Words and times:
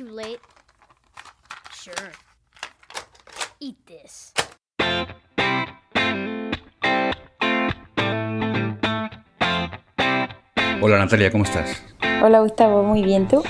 too 0.00 0.08
late? 0.08 0.40
Sure. 1.74 2.12
Eat 3.60 3.76
this. 3.86 4.32
Hola 10.80 10.96
Natalia, 10.98 11.30
¿cómo 11.30 11.44
estás? 11.44 11.82
Hola 12.22 12.40
Gustavo, 12.40 12.82
muy 12.82 13.02
bien, 13.02 13.28
¿tú? 13.28 13.42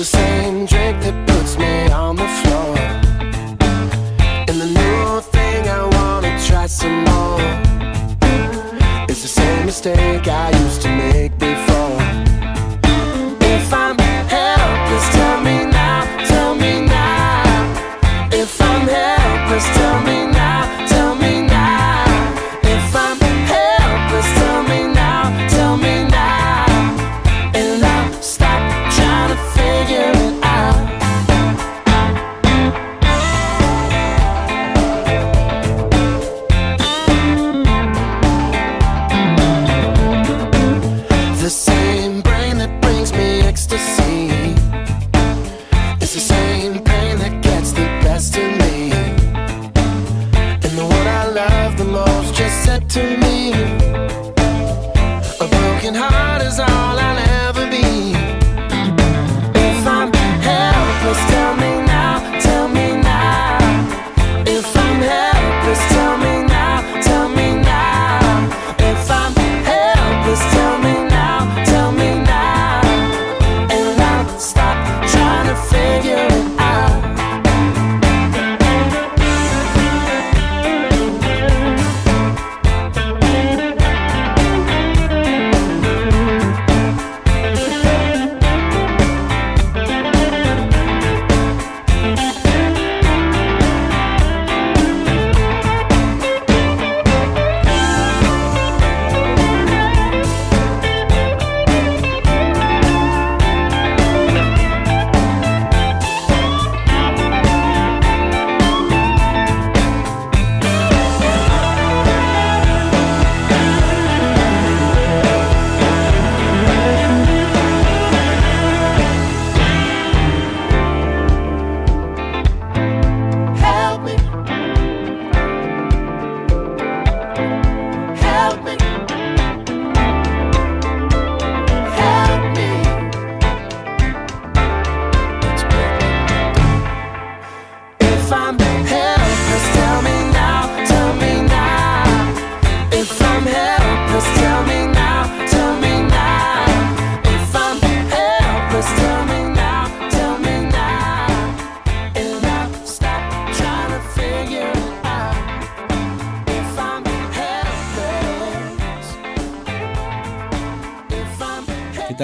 The 0.00 0.06
same 0.06 0.49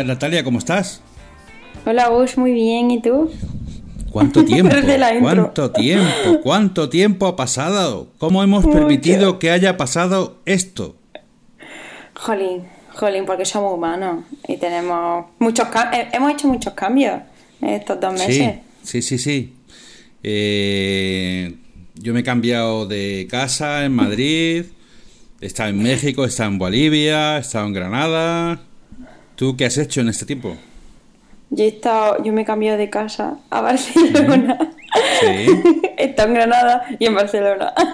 Natalia? 0.06 0.44
¿Cómo 0.44 0.58
estás? 0.58 1.02
Hola 1.84 2.08
Gus, 2.08 2.36
muy 2.38 2.52
bien, 2.52 2.90
¿y 2.90 3.00
tú? 3.02 3.30
¿Cuánto 4.10 4.44
tiempo? 4.46 4.74
¿Cuánto 5.20 5.70
tiempo? 5.72 6.40
¿Cuánto 6.42 6.88
tiempo 6.88 7.26
ha 7.26 7.36
pasado? 7.36 8.08
¿Cómo 8.18 8.42
hemos 8.42 8.64
Mucho. 8.64 8.78
permitido 8.78 9.38
que 9.38 9.50
haya 9.50 9.76
pasado 9.76 10.38
esto? 10.46 10.96
Jolín, 12.14 12.62
jolín, 12.94 13.26
porque 13.26 13.44
somos 13.44 13.74
humanos 13.74 14.24
y 14.48 14.56
tenemos 14.56 15.26
muchos 15.38 15.68
eh, 15.92 16.08
hemos 16.12 16.32
hecho 16.32 16.48
muchos 16.48 16.72
cambios 16.72 17.20
en 17.60 17.68
estos 17.70 18.00
dos 18.00 18.12
meses. 18.14 18.56
Sí, 18.82 19.02
sí, 19.02 19.02
sí, 19.02 19.18
sí. 19.18 19.52
Eh, 20.22 21.54
yo 21.94 22.14
me 22.14 22.20
he 22.20 22.24
cambiado 22.24 22.86
de 22.86 23.26
casa 23.30 23.84
en 23.84 23.92
Madrid, 23.92 24.64
he 25.40 25.46
estado 25.46 25.70
en 25.70 25.82
México, 25.82 26.24
he 26.24 26.28
estado 26.28 26.50
en 26.50 26.58
Bolivia, 26.58 27.36
he 27.36 27.40
estado 27.40 27.66
en 27.66 27.72
Granada. 27.74 28.60
¿Tú 29.36 29.56
qué 29.56 29.66
has 29.66 29.78
hecho 29.78 30.00
en 30.00 30.08
este 30.08 30.26
tiempo? 30.26 30.56
Yo 31.50 31.64
he 31.64 31.68
estado, 31.68 32.22
yo 32.24 32.32
me 32.32 32.42
he 32.42 32.44
cambiado 32.44 32.76
de 32.78 32.90
casa 32.90 33.38
a 33.50 33.60
Barcelona. 33.60 34.58
Sí. 35.20 35.26
he 35.98 36.04
estado 36.06 36.28
en 36.28 36.34
Granada 36.34 36.84
y 36.98 37.06
en 37.06 37.14
Barcelona. 37.14 37.72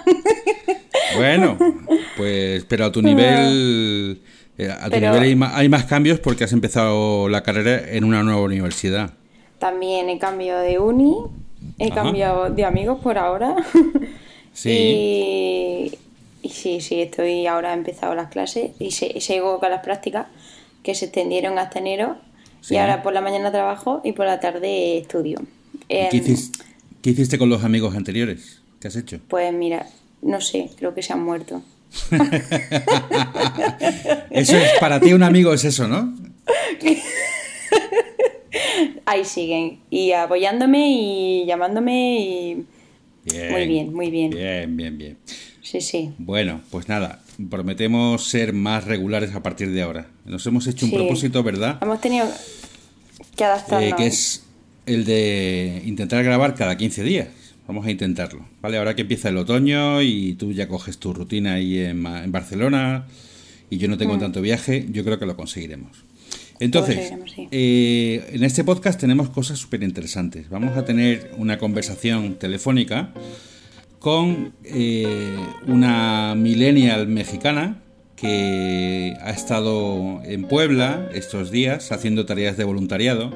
Bueno, 1.15 1.57
pues, 2.17 2.65
pero 2.65 2.85
a 2.85 2.91
tu 2.91 3.01
nivel, 3.01 4.19
eh, 4.57 4.69
a 4.71 4.85
tu 4.85 4.91
Pero- 4.91 5.11
nivel 5.13 5.43
hay, 5.53 5.69
más 5.69 5.85
cambios 5.85 6.19
porque 6.19 6.43
has 6.43 6.53
empezado 6.53 7.29
la 7.29 7.43
carrera 7.43 7.81
en 7.91 8.03
una 8.03 8.23
nueva 8.23 8.41
universidad. 8.41 9.11
También 9.59 10.09
he 10.09 10.17
cambiado 10.17 10.61
de 10.61 10.79
uni, 10.79 11.15
he 11.77 11.87
Ajá. 11.91 11.95
cambiado 12.03 12.49
de 12.49 12.65
amigos 12.65 12.99
por 13.01 13.17
ahora. 13.17 13.55
Sí. 14.55 14.69
Y, 14.69 15.97
y 16.43 16.49
sí, 16.49 16.79
sí, 16.79 17.01
estoy 17.01 17.47
ahora 17.47 17.71
he 17.71 17.73
empezado 17.73 18.13
las 18.13 18.29
clases 18.29 18.69
y 18.79 18.91
se- 18.91 19.19
sigo 19.19 19.59
con 19.59 19.71
las 19.71 19.81
prácticas 19.83 20.27
que 20.83 20.93
se 20.95 21.05
extendieron 21.05 21.57
hasta 21.57 21.79
enero. 21.79 22.17
Sí. 22.61 22.75
Y 22.75 22.77
ahora 22.77 23.01
por 23.01 23.13
la 23.13 23.21
mañana 23.21 23.51
trabajo 23.51 24.01
y 24.03 24.11
por 24.13 24.25
la 24.25 24.39
tarde 24.39 24.97
estudio. 24.97 25.39
Em, 25.89 26.09
¿Qué 26.09 26.17
hiciste, 26.17 26.59
qué 27.01 27.09
hiciste 27.09 27.37
con 27.37 27.49
los 27.49 27.63
amigos 27.63 27.95
anteriores? 27.95 28.61
¿Qué 28.79 28.87
has 28.87 28.95
hecho? 28.95 29.19
Pues 29.27 29.51
mira, 29.53 29.87
no 30.21 30.39
sé, 30.41 30.69
creo 30.77 30.93
que 30.93 31.01
se 31.01 31.13
han 31.13 31.23
muerto. 31.23 31.63
Eso 34.31 34.57
es 34.57 34.71
para 34.79 34.99
ti 34.99 35.13
un 35.13 35.23
amigo 35.23 35.53
es 35.53 35.63
eso, 35.63 35.87
¿no? 35.87 36.13
Ahí 39.05 39.25
siguen, 39.25 39.79
y 39.89 40.11
apoyándome 40.11 40.89
y 40.89 41.45
llamándome 41.45 42.19
y... 42.19 42.65
Bien. 43.25 43.51
Muy 43.51 43.67
bien, 43.67 43.93
muy 43.93 44.09
bien. 44.09 44.31
Bien, 44.31 44.75
bien, 44.75 44.97
bien. 44.97 45.17
Sí, 45.61 45.79
sí. 45.81 46.11
Bueno, 46.17 46.61
pues 46.71 46.89
nada, 46.89 47.21
prometemos 47.49 48.23
ser 48.25 48.53
más 48.53 48.83
regulares 48.85 49.33
a 49.35 49.43
partir 49.43 49.71
de 49.71 49.81
ahora. 49.81 50.07
Nos 50.25 50.45
hemos 50.47 50.67
hecho 50.67 50.85
un 50.85 50.91
propósito, 50.93 51.43
¿verdad? 51.43 51.77
Hemos 51.81 52.01
tenido 52.01 52.27
que 53.35 53.43
adaptarnos. 53.43 53.91
Eh, 53.91 53.95
que 53.97 54.07
es 54.07 54.43
el 54.85 55.05
de 55.05 55.81
intentar 55.85 56.23
grabar 56.23 56.55
cada 56.55 56.77
15 56.77 57.03
días. 57.03 57.27
Vamos 57.67 57.85
a 57.85 57.91
intentarlo, 57.91 58.45
¿vale? 58.61 58.77
Ahora 58.77 58.93
que 58.95 59.03
empieza 59.03 59.29
el 59.29 59.37
otoño 59.37 60.01
y 60.01 60.33
tú 60.33 60.51
ya 60.51 60.67
coges 60.67 60.97
tu 60.97 61.13
rutina 61.13 61.53
ahí 61.53 61.79
en, 61.79 62.05
en 62.05 62.31
Barcelona 62.31 63.05
y 63.69 63.77
yo 63.77 63.87
no 63.87 63.95
Mm. 63.95 63.99
tengo 63.99 64.17
tanto 64.17 64.41
viaje, 64.41 64.85
yo 64.91 65.03
creo 65.05 65.17
que 65.17 65.25
lo 65.25 65.37
conseguiremos. 65.37 66.03
Entonces, 66.59 67.13
sí. 67.35 67.47
eh, 67.51 68.29
en 68.33 68.43
este 68.43 68.63
podcast 68.63 68.99
tenemos 68.99 69.29
cosas 69.29 69.57
súper 69.59 69.81
interesantes. 69.83 70.49
Vamos 70.49 70.77
a 70.77 70.85
tener 70.85 71.31
una 71.37 71.57
conversación 71.57 72.35
telefónica 72.35 73.13
con 74.03 74.53
eh, 74.65 75.37
una 75.65 76.35
millennial 76.35 77.07
mexicana 77.07 77.81
que 78.17 79.15
ha 79.21 79.31
estado 79.31 80.21
en 80.25 80.43
Puebla 80.49 81.07
estos 81.13 81.51
días 81.51 81.89
haciendo 81.93 82.25
tareas 82.25 82.57
de 82.57 82.65
voluntariado 82.65 83.31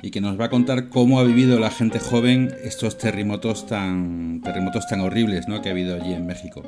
y 0.00 0.10
que 0.10 0.22
nos 0.22 0.40
va 0.40 0.46
a 0.46 0.48
contar 0.48 0.88
cómo 0.88 1.20
ha 1.20 1.24
vivido 1.24 1.60
la 1.60 1.70
gente 1.70 1.98
joven 1.98 2.50
estos 2.64 2.96
terremotos 2.96 3.66
tan, 3.66 4.40
terremotos 4.42 4.86
tan 4.86 5.02
horribles 5.02 5.46
¿no? 5.46 5.60
que 5.60 5.68
ha 5.68 5.72
habido 5.72 5.96
allí 5.96 6.14
en 6.14 6.24
México. 6.24 6.62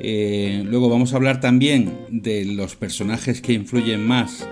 Eh, 0.00 0.64
luego 0.66 0.88
vamos 0.88 1.12
a 1.12 1.18
hablar 1.18 1.38
también 1.38 1.96
de 2.10 2.44
los 2.44 2.74
personajes 2.74 3.40
que 3.40 3.52
influyen 3.52 4.04
más 4.04 4.48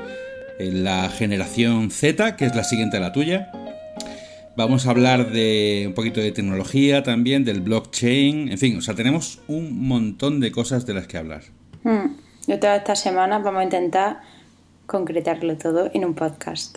en 0.60 0.84
la 0.84 1.08
generación 1.08 1.90
Z, 1.90 2.36
que 2.36 2.44
es 2.44 2.54
la 2.54 2.62
siguiente 2.62 2.98
a 2.98 3.00
la 3.00 3.12
tuya. 3.12 3.50
Vamos 4.60 4.86
a 4.86 4.90
hablar 4.90 5.30
de 5.30 5.84
un 5.86 5.94
poquito 5.94 6.20
de 6.20 6.32
tecnología 6.32 7.02
también, 7.02 7.46
del 7.46 7.62
blockchain, 7.62 8.52
en 8.52 8.58
fin, 8.58 8.76
o 8.76 8.82
sea, 8.82 8.94
tenemos 8.94 9.40
un 9.48 9.88
montón 9.88 10.38
de 10.38 10.52
cosas 10.52 10.84
de 10.84 10.92
las 10.92 11.06
que 11.06 11.16
hablar. 11.16 11.44
Hmm. 11.82 12.08
Yo 12.46 12.60
todas 12.60 12.80
estas 12.80 13.00
semanas 13.00 13.42
vamos 13.42 13.62
a 13.62 13.64
intentar 13.64 14.20
concretarlo 14.84 15.56
todo 15.56 15.90
en 15.94 16.04
un 16.04 16.12
podcast. 16.12 16.76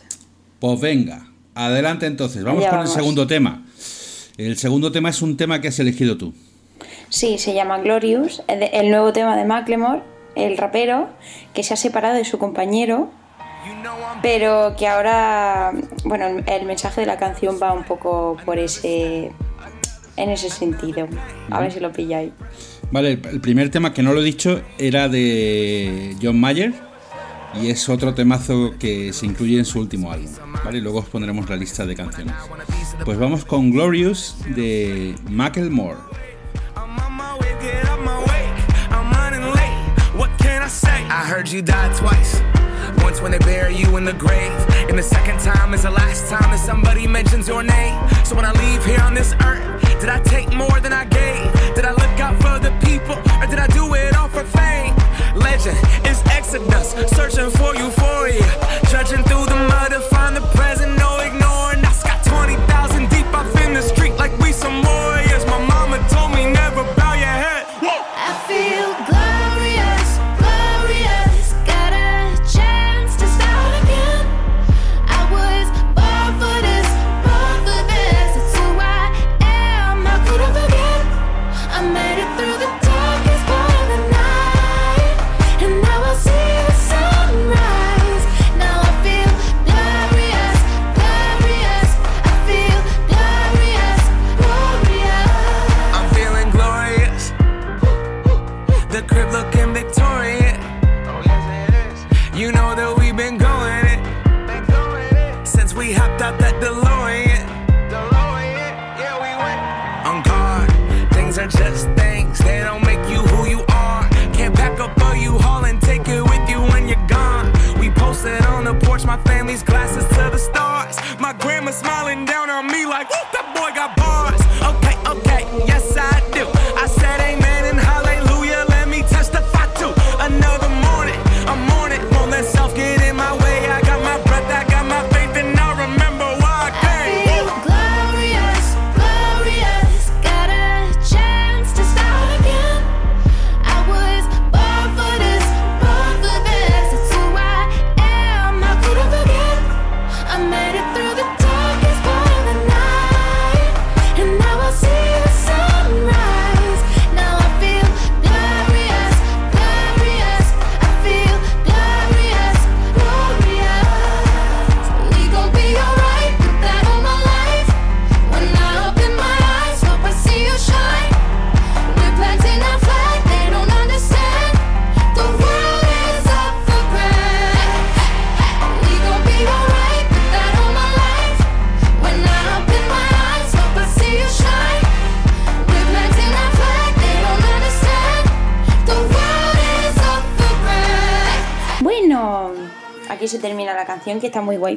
Pues 0.59 0.80
venga, 0.80 1.27
adelante 1.56 2.06
entonces, 2.06 2.41
vamos 2.45 2.62
Allá 2.62 2.69
con 2.69 2.80
el 2.80 2.88
segundo 2.88 3.27
tema. 3.27 3.65
El 4.38 4.56
segundo 4.56 4.94
tema 4.94 5.09
es 5.09 5.21
un 5.21 5.36
tema 5.36 5.59
que 5.59 5.68
has 5.68 5.77
elegido 5.77 6.18
tú. 6.18 6.33
Sí, 7.09 7.38
se 7.38 7.53
llama 7.53 7.79
Glorious, 7.79 8.44
el 8.47 8.91
nuevo 8.91 9.12
tema 9.12 9.36
de 9.36 9.44
Macklemore, 9.44 10.03
el 10.36 10.56
rapero, 10.56 11.09
que 11.53 11.63
se 11.63 11.74
ha 11.74 11.77
separado 11.77 12.15
de 12.15 12.24
su 12.24 12.38
compañero, 12.38 13.12
pero 14.21 14.75
que 14.77 14.88
ahora, 14.88 15.71
bueno, 16.06 16.44
el, 16.45 16.65
mensaje 16.65 17.01
de 17.01 17.07
la 17.07 17.18
canción 17.18 17.57
va 17.62 17.74
un 17.74 17.83
poco 17.83 18.38
por 18.45 18.57
ese, 18.60 19.31
en 20.18 20.30
ese 20.30 20.50
sentido. 20.50 21.07
A 21.50 21.60
ver 21.60 21.71
si 21.71 21.80
lo 21.80 21.92
pilláis. 21.92 22.31
Vale, 22.92 23.13
el 23.13 23.42
primer 23.42 23.69
tema 23.69 23.94
que 23.94 24.04
no 24.04 24.13
lo 24.13 24.21
he 24.21 24.24
dicho 24.24 24.62
era 24.77 25.10
de 25.10 26.15
John 26.21 26.39
Mayer 26.39 26.74
y 27.62 27.69
es 27.69 27.89
otro 27.89 28.13
temazo 28.13 28.74
que 28.80 29.13
se 29.13 29.25
incluye 29.25 29.57
en 29.57 29.65
su 29.65 29.80
último 29.80 30.12
álbum. 30.12 30.30
Vale, 30.63 30.81
luego 30.81 31.00
os 31.00 31.06
pondremos 31.06 31.50
la 31.50 31.56
lista 31.56 31.86
de 31.86 31.95
canciones. 31.95 32.36
Pues 33.04 33.18
vamos 33.18 33.45
con 33.45 33.71
Glorious 33.71 34.38
de 34.56 35.15
Macklemore. 35.30 35.98
I 41.15 41.25
heard 41.25 41.48
you 41.48 41.62
died 41.62 41.95
twice. 41.95 42.62
Once 42.98 43.22
when 43.22 43.31
they 43.31 43.40
bury 43.40 43.75
you 43.75 43.98
in 43.98 44.06
the 44.06 44.13
grave, 44.13 44.51
and 44.90 44.98
the 44.98 45.04
second 45.04 45.40
time 45.40 45.74
is 45.74 45.84
the 45.84 45.90
last 45.90 46.30
time 46.30 46.51
that 46.51 46.60
somebody 46.60 47.07
mentions 47.07 47.48
your 47.48 47.63
name. 47.63 48.00
So 48.25 48.36
when 48.36 48.45
I 48.45 48.51
leave 48.54 48.84
here 48.86 49.01
on 49.01 49.13
this 49.13 49.34
earth, 49.45 49.63
did 50.00 50.10
I 50.10 50.19
take 50.22 50.54
more 50.54 50.80
than 50.80 50.94
I 50.94 51.06
gave? 51.06 51.51
Did 51.75 51.86
I 51.86 51.92
look 51.92 52.19
out 52.19 52.36
for 52.42 52.60
the 52.60 52.72
people, 52.86 53.16
or 53.42 53.48
did 53.48 53.60
I 53.60 53.68
do 53.68 53.94
it 53.95 54.16
all 54.16 54.30
for 54.30 54.44
fame? 54.44 54.95
Legend 55.36 55.78
is 56.06 56.22
Exodus, 56.30 56.92
searching 57.16 57.50
for 57.51 57.75
euphoria, 57.75 58.44
trudging 58.90 59.24
through 59.24 59.46
the 59.46 59.60
mud 59.69 59.92
to 59.92 60.00
find 60.01 60.36
the 60.36 60.42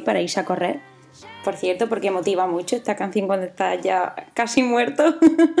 para 0.03 0.21
irse 0.21 0.39
a 0.39 0.45
correr. 0.45 0.79
Por 1.43 1.55
cierto, 1.55 1.87
porque 1.87 2.11
motiva 2.11 2.45
mucho 2.45 2.75
esta 2.75 2.95
canción 2.95 3.25
cuando 3.27 3.45
estás 3.45 3.81
ya 3.81 4.13
casi 4.33 4.63
muerto. 4.63 5.15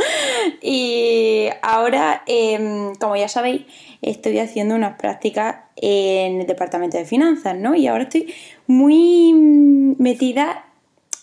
y 0.61 1.47
ahora, 1.61 2.23
em, 2.27 2.93
como 2.95 3.15
ya 3.15 3.29
sabéis, 3.29 3.63
estoy 4.01 4.39
haciendo 4.39 4.75
unas 4.75 4.97
prácticas 4.97 5.55
en 5.77 6.41
el 6.41 6.47
departamento 6.47 6.97
de 6.97 7.05
finanzas, 7.05 7.55
¿no? 7.55 7.73
Y 7.75 7.87
ahora 7.87 8.03
estoy 8.03 8.33
muy 8.67 9.33
metida 9.97 10.65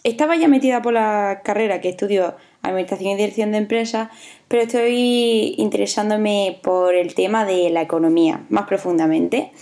estaba 0.04 0.36
ya 0.36 0.48
metida 0.48 0.82
por 0.82 0.92
la 0.92 1.40
carrera 1.42 1.80
que 1.80 1.88
estudio 1.88 2.34
Administración 2.60 3.12
y 3.12 3.16
Dirección 3.16 3.52
de 3.52 3.58
Empresas, 3.58 4.10
pero 4.48 4.62
estoy 4.62 5.54
interesándome 5.58 6.58
por 6.62 6.94
el 6.94 7.14
tema 7.14 7.44
de 7.44 7.70
la 7.70 7.82
economía 7.82 8.44
más 8.50 8.66
profundamente. 8.66 9.52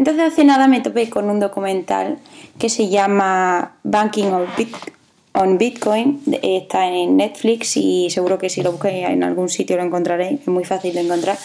Entonces 0.00 0.32
hace 0.32 0.44
nada 0.44 0.66
me 0.66 0.80
topé 0.80 1.10
con 1.10 1.28
un 1.28 1.40
documental 1.40 2.16
que 2.58 2.70
se 2.70 2.88
llama 2.88 3.76
Banking 3.82 4.28
on, 4.32 4.46
Bit- 4.56 4.92
on 5.34 5.58
Bitcoin. 5.58 6.22
Está 6.42 6.88
en 6.88 7.18
Netflix 7.18 7.76
y 7.76 8.08
seguro 8.08 8.38
que 8.38 8.48
si 8.48 8.62
lo 8.62 8.72
busquéis 8.72 9.06
en 9.10 9.22
algún 9.24 9.50
sitio 9.50 9.76
lo 9.76 9.82
encontraréis, 9.84 10.40
es 10.40 10.48
muy 10.48 10.64
fácil 10.64 10.94
de 10.94 11.00
encontrar, 11.02 11.36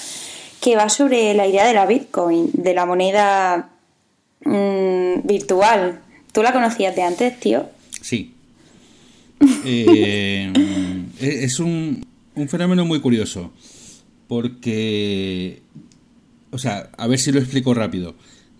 que 0.61 0.77
va 0.77 0.87
sobre 0.87 1.33
la 1.33 1.45
idea 1.47 1.67
de 1.67 1.73
la 1.73 1.85
Bitcoin, 1.85 2.49
de 2.53 2.73
la 2.73 2.85
moneda 2.85 3.71
mm, 4.45 5.27
virtual. 5.27 5.99
¿Tú 6.31 6.41
la 6.41 6.53
conocías 6.53 6.95
de 6.95 7.01
antes, 7.03 7.37
tío? 7.39 7.65
Sí. 8.01 8.31
Eh, 9.65 10.51
es 11.19 11.59
un, 11.59 12.05
un 12.35 12.47
fenómeno 12.47 12.85
muy 12.85 13.01
curioso. 13.01 13.51
Porque. 14.29 15.61
O 16.51 16.57
sea, 16.57 16.89
a 16.97 17.07
ver 17.07 17.19
si 17.19 17.33
lo 17.33 17.39
explico 17.39 17.73
rápido. 17.73 18.15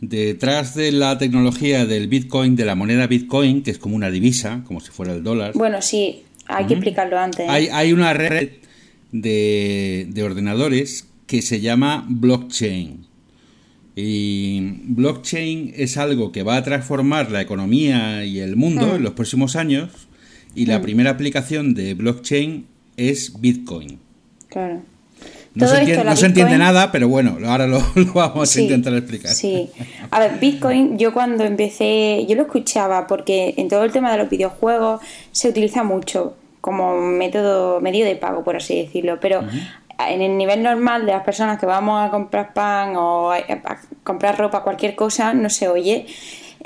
Detrás 0.10 0.76
de 0.76 0.92
la 0.92 1.18
tecnología 1.18 1.86
del 1.86 2.08
Bitcoin, 2.08 2.56
de 2.56 2.66
la 2.66 2.76
moneda 2.76 3.08
Bitcoin, 3.08 3.64
que 3.64 3.72
es 3.72 3.78
como 3.78 3.96
una 3.96 4.10
divisa, 4.12 4.64
como 4.66 4.80
si 4.80 4.92
fuera 4.92 5.14
el 5.14 5.24
dólar, 5.24 5.54
Bueno, 5.56 5.82
sí, 5.82 6.24
hay 6.48 6.66
que 6.68 6.74
explicarlo 6.74 7.18
antes. 7.20 7.48
hay, 7.50 7.68
hay 7.72 7.94
una 7.94 8.14
red 8.14 8.50
de, 9.12 10.08
de 10.10 10.24
ordenadores 10.24 11.08
que 11.28 11.42
se 11.42 11.60
llama 11.62 12.06
blockchain. 12.10 13.06
Y 13.96 14.60
blockchain 14.84 15.72
es 15.76 15.98
algo 15.98 16.32
que 16.34 16.44
va 16.44 16.58
a 16.58 16.64
transformar 16.64 17.32
la 17.32 17.42
economía 17.42 18.26
y 18.26 18.40
el 18.40 18.56
mundo 18.58 18.88
Mm. 18.88 18.96
en 18.96 19.04
los 19.04 19.14
próximos 19.14 19.56
años. 19.56 19.90
Y 20.54 20.66
la 20.66 20.82
primera 20.82 21.12
aplicación 21.12 21.74
de 21.74 21.94
blockchain 21.96 22.66
es 22.98 23.40
Bitcoin. 23.40 24.00
Claro. 24.50 24.84
No, 25.56 25.68
se, 25.68 25.80
entiende, 25.80 26.04
no 26.04 26.16
se 26.16 26.26
entiende 26.26 26.58
nada, 26.58 26.92
pero 26.92 27.08
bueno, 27.08 27.38
ahora 27.48 27.66
lo, 27.66 27.80
lo 27.96 28.14
vamos 28.14 28.50
Sí, 28.50 28.60
a 28.60 28.64
intentar 28.64 28.94
explicar. 28.94 29.32
Sí. 29.32 29.70
A 30.12 30.20
ver, 30.20 30.38
Bitcoin, 30.40 30.98
yo 30.98 31.14
cuando 31.14 31.46
empecé, 31.46 32.26
yo 32.28 32.36
lo 32.36 32.44
escuchaba 32.44 33.08
porque 33.08 33.54
en 33.58 33.70
todo 33.70 33.84
el 33.86 33.92
tema 33.92 34.12
de 34.12 34.18
los 34.18 34.30
videojuegos 34.30 35.02
se 35.32 35.50
utiliza 35.50 35.84
mucho 35.84 36.36
como 36.62 37.00
método, 37.00 37.80
medio 37.80 38.06
de 38.06 38.16
pago, 38.16 38.44
por 38.44 38.58
así 38.58 38.76
decirlo. 38.82 39.20
Pero 39.22 39.44
en 40.00 40.22
el 40.22 40.38
nivel 40.38 40.62
normal 40.62 41.06
de 41.06 41.14
las 41.14 41.24
personas 41.24 41.60
que 41.60 41.66
vamos 41.66 42.06
a 42.06 42.12
comprar 42.12 42.54
pan 42.54 42.96
o 42.98 43.32
a, 43.32 43.38
a 43.38 43.78
comprar 44.04 44.38
ropa, 44.38 44.62
cualquier 44.64 44.96
cosa, 44.96 45.34
no 45.34 45.50
se 45.50 45.68
oye. 45.70 46.06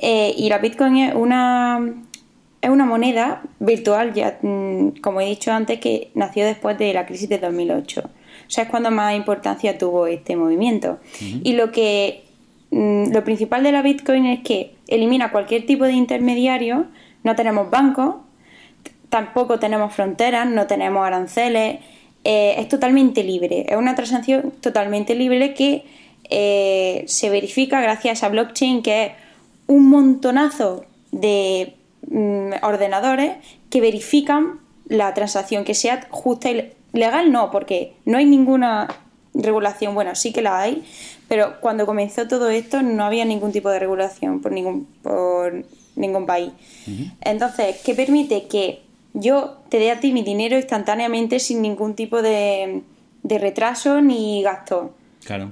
Eh, 0.01 0.33
y 0.37 0.49
la 0.49 0.59
Bitcoin 0.59 0.97
es 0.97 1.15
una, 1.15 1.93
es 2.61 2.69
una 2.69 2.85
moneda 2.85 3.41
virtual, 3.59 4.13
ya 4.13 4.39
mm, 4.41 5.01
como 5.01 5.21
he 5.21 5.25
dicho 5.25 5.51
antes, 5.51 5.79
que 5.79 6.11
nació 6.15 6.45
después 6.45 6.77
de 6.77 6.93
la 6.93 7.05
crisis 7.05 7.27
de 7.29 7.37
2008. 7.37 8.09
O 8.49 8.51
sea, 8.51 8.63
es 8.63 8.69
cuando 8.71 8.89
más 8.89 9.15
importancia 9.15 9.77
tuvo 9.77 10.07
este 10.07 10.35
movimiento. 10.35 10.97
Y 11.43 11.53
lo 11.53 11.71
que 11.71 12.23
mm, 12.71 13.11
lo 13.11 13.23
principal 13.23 13.61
de 13.61 13.71
la 13.71 13.83
Bitcoin 13.83 14.25
es 14.25 14.39
que 14.39 14.73
elimina 14.87 15.31
cualquier 15.31 15.67
tipo 15.67 15.85
de 15.85 15.93
intermediario, 15.93 16.87
no 17.23 17.35
tenemos 17.35 17.69
bancos, 17.69 18.15
tampoco 19.09 19.59
tenemos 19.59 19.93
fronteras, 19.93 20.47
no 20.47 20.65
tenemos 20.65 21.05
aranceles, 21.05 21.77
eh, 22.23 22.55
es 22.57 22.67
totalmente 22.67 23.23
libre, 23.23 23.67
es 23.69 23.77
una 23.77 23.93
transacción 23.93 24.51
totalmente 24.61 25.13
libre 25.13 25.53
que 25.53 25.85
eh, 26.31 27.03
se 27.07 27.29
verifica 27.29 27.81
gracias 27.81 28.09
a 28.09 28.13
esa 28.13 28.29
blockchain 28.29 28.81
que 28.81 29.05
es 29.05 29.11
un 29.67 29.89
montonazo 29.89 30.85
de 31.11 31.75
mm, 32.09 32.63
ordenadores 32.63 33.33
que 33.69 33.79
verifican 33.79 34.59
la 34.87 35.13
transacción, 35.13 35.63
que 35.65 35.75
sea 35.75 36.07
justa 36.09 36.49
y 36.49 36.73
legal, 36.93 37.31
no, 37.31 37.51
porque 37.51 37.93
no 38.05 38.17
hay 38.17 38.25
ninguna 38.25 38.87
regulación, 39.33 39.93
bueno, 39.93 40.15
sí 40.15 40.31
que 40.31 40.41
la 40.41 40.59
hay, 40.59 40.83
pero 41.27 41.59
cuando 41.61 41.85
comenzó 41.85 42.27
todo 42.27 42.49
esto 42.49 42.81
no 42.81 43.03
había 43.03 43.25
ningún 43.25 43.51
tipo 43.51 43.69
de 43.69 43.79
regulación 43.79 44.41
por 44.41 44.51
ningún, 44.51 44.87
por 45.01 45.65
ningún 45.95 46.25
país. 46.25 46.51
Entonces, 47.21 47.77
¿qué 47.85 47.93
permite? 47.93 48.47
Que 48.47 48.81
yo 49.13 49.57
te 49.69 49.79
dé 49.79 49.91
a 49.91 49.99
ti 49.99 50.11
mi 50.11 50.23
dinero 50.23 50.55
instantáneamente 50.55 51.39
sin 51.39 51.61
ningún 51.61 51.93
tipo 51.95 52.21
de, 52.21 52.81
de 53.23 53.37
retraso 53.37 54.01
ni 54.01 54.41
gasto. 54.41 54.95
Claro. 55.23 55.51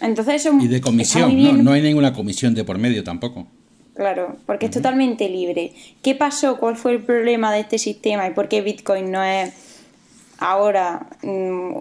Entonces 0.00 0.46
eso 0.46 0.56
Y 0.60 0.68
de 0.68 0.80
comisión, 0.80 1.42
¿no? 1.42 1.52
No 1.52 1.72
hay 1.72 1.82
ninguna 1.82 2.12
comisión 2.12 2.54
de 2.54 2.64
por 2.64 2.78
medio 2.78 3.02
tampoco. 3.04 3.46
Claro, 3.94 4.36
porque 4.46 4.66
es 4.66 4.72
totalmente 4.72 5.28
libre. 5.28 5.72
¿Qué 6.00 6.14
pasó? 6.14 6.56
¿Cuál 6.58 6.76
fue 6.76 6.92
el 6.92 7.02
problema 7.02 7.52
de 7.52 7.60
este 7.60 7.76
sistema 7.76 8.26
y 8.26 8.30
por 8.30 8.48
qué 8.48 8.62
Bitcoin 8.62 9.10
no 9.10 9.22
es 9.22 9.52
ahora 10.40 11.06
mm, 11.22 11.76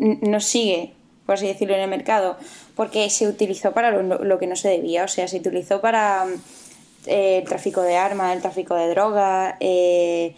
n- 0.00 0.18
no 0.22 0.40
sigue, 0.40 0.92
por 1.26 1.36
así 1.36 1.46
decirlo, 1.46 1.74
en 1.74 1.82
el 1.82 1.90
mercado? 1.90 2.36
Porque 2.74 3.08
se 3.10 3.28
utilizó 3.28 3.72
para 3.72 3.90
lo, 3.90 4.24
lo 4.24 4.38
que 4.38 4.46
no 4.46 4.56
se 4.56 4.68
debía, 4.68 5.04
o 5.04 5.08
sea, 5.08 5.28
se 5.28 5.36
utilizó 5.38 5.80
para 5.80 6.24
mm, 6.26 6.30
eh, 7.06 7.38
el 7.38 7.44
tráfico 7.48 7.82
de 7.82 7.96
armas, 7.96 8.34
el 8.34 8.42
tráfico 8.42 8.74
de 8.74 8.88
drogas, 8.88 9.54
eh, 9.60 10.34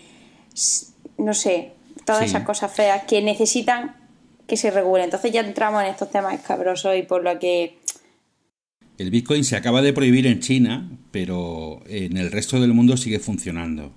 no 1.19 1.33
sé, 1.35 1.73
todas 2.05 2.23
Sí. 2.23 2.27
esas 2.31 2.45
cosas 2.45 2.73
feas 2.73 3.05
que 3.05 3.23
necesitan 3.23 3.97
que 4.47 4.57
se 4.57 4.71
regule. 4.71 5.05
Entonces 5.05 5.33
ya 5.33 5.41
entramos 5.41 5.83
en 5.83 5.89
estos 5.91 6.11
temas 6.11 6.35
escabrosos 6.35 6.97
y 6.97 7.03
por 7.03 7.25
lo 7.25 7.39
que 7.39 7.79
El 8.99 9.11
Bitcoin 9.11 9.45
se 9.45 9.57
acaba 9.57 9.83
de 9.83 9.93
prohibir 9.93 10.27
en 10.27 10.41
China, 10.41 10.89
pero 11.11 11.81
en 11.87 12.17
el 12.17 12.31
resto 12.31 12.61
del 12.61 12.73
mundo 12.73 12.97
sigue 12.97 13.19
funcionando. 13.19 13.93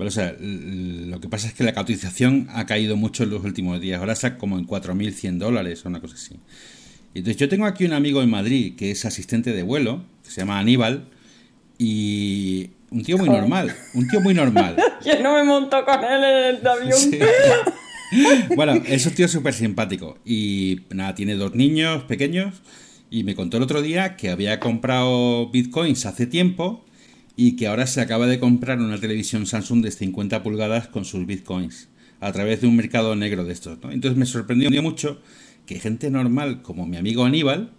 Vale, 0.00 0.08
o 0.08 0.12
sea, 0.12 0.30
l- 0.30 1.06
lo 1.08 1.20
que 1.20 1.28
pasa 1.28 1.46
es 1.48 1.52
que 1.54 1.62
la 1.62 1.74
cotización 1.74 2.48
ha 2.50 2.64
caído 2.66 2.96
mucho 2.96 3.22
en 3.24 3.30
los 3.30 3.44
últimos 3.44 3.80
días. 3.80 4.00
Ahora 4.00 4.14
está 4.14 4.38
como 4.38 4.58
en 4.58 4.66
4.100 4.66 5.38
dólares 5.38 5.84
o 5.84 5.88
una 5.90 6.00
cosa 6.00 6.14
así. 6.14 6.36
Y 7.14 7.18
Entonces 7.18 7.36
yo 7.36 7.48
tengo 7.48 7.66
aquí 7.66 7.84
un 7.84 7.92
amigo 7.92 8.22
en 8.22 8.30
Madrid 8.30 8.74
que 8.76 8.90
es 8.90 9.04
asistente 9.04 9.52
de 9.52 9.62
vuelo, 9.62 10.02
que 10.24 10.30
se 10.30 10.40
llama 10.40 10.58
Aníbal, 10.58 11.04
y 11.78 12.70
un 12.90 13.02
tío 13.02 13.16
muy 13.18 13.26
Joder. 13.28 13.40
normal, 13.42 13.74
un 13.94 14.08
tío 14.08 14.20
muy 14.20 14.34
normal. 14.34 14.76
Yo 15.04 15.22
no 15.22 15.34
me 15.34 15.44
monto 15.44 15.84
con 15.84 16.02
él 16.04 16.24
en 16.24 16.56
el 16.56 16.66
avión. 16.66 16.98
Sí. 16.98 17.18
Bueno, 18.56 18.72
es 18.86 19.06
un 19.06 19.12
tío 19.14 19.28
súper 19.28 19.54
simpático. 19.54 20.18
Y 20.24 20.80
nada, 20.90 21.14
tiene 21.14 21.36
dos 21.36 21.54
niños 21.54 22.02
pequeños. 22.04 22.56
Y 23.08 23.22
me 23.22 23.36
contó 23.36 23.56
el 23.58 23.62
otro 23.62 23.82
día 23.82 24.16
que 24.16 24.30
había 24.30 24.58
comprado 24.58 25.48
bitcoins 25.50 26.06
hace 26.06 26.26
tiempo 26.26 26.84
y 27.42 27.52
que 27.52 27.68
ahora 27.68 27.86
se 27.86 28.02
acaba 28.02 28.26
de 28.26 28.38
comprar 28.38 28.80
una 28.80 29.00
televisión 29.00 29.46
Samsung 29.46 29.82
de 29.82 29.90
50 29.90 30.42
pulgadas 30.42 30.88
con 30.88 31.06
sus 31.06 31.24
bitcoins 31.24 31.88
a 32.20 32.32
través 32.32 32.60
de 32.60 32.66
un 32.66 32.76
mercado 32.76 33.16
negro 33.16 33.46
de 33.46 33.54
estos. 33.54 33.78
¿no? 33.82 33.90
Entonces 33.90 34.18
me 34.18 34.26
sorprendió 34.26 34.70
mucho 34.82 35.22
que 35.64 35.80
gente 35.80 36.10
normal 36.10 36.60
como 36.60 36.86
mi 36.86 36.98
amigo 36.98 37.24
Aníbal 37.24 37.70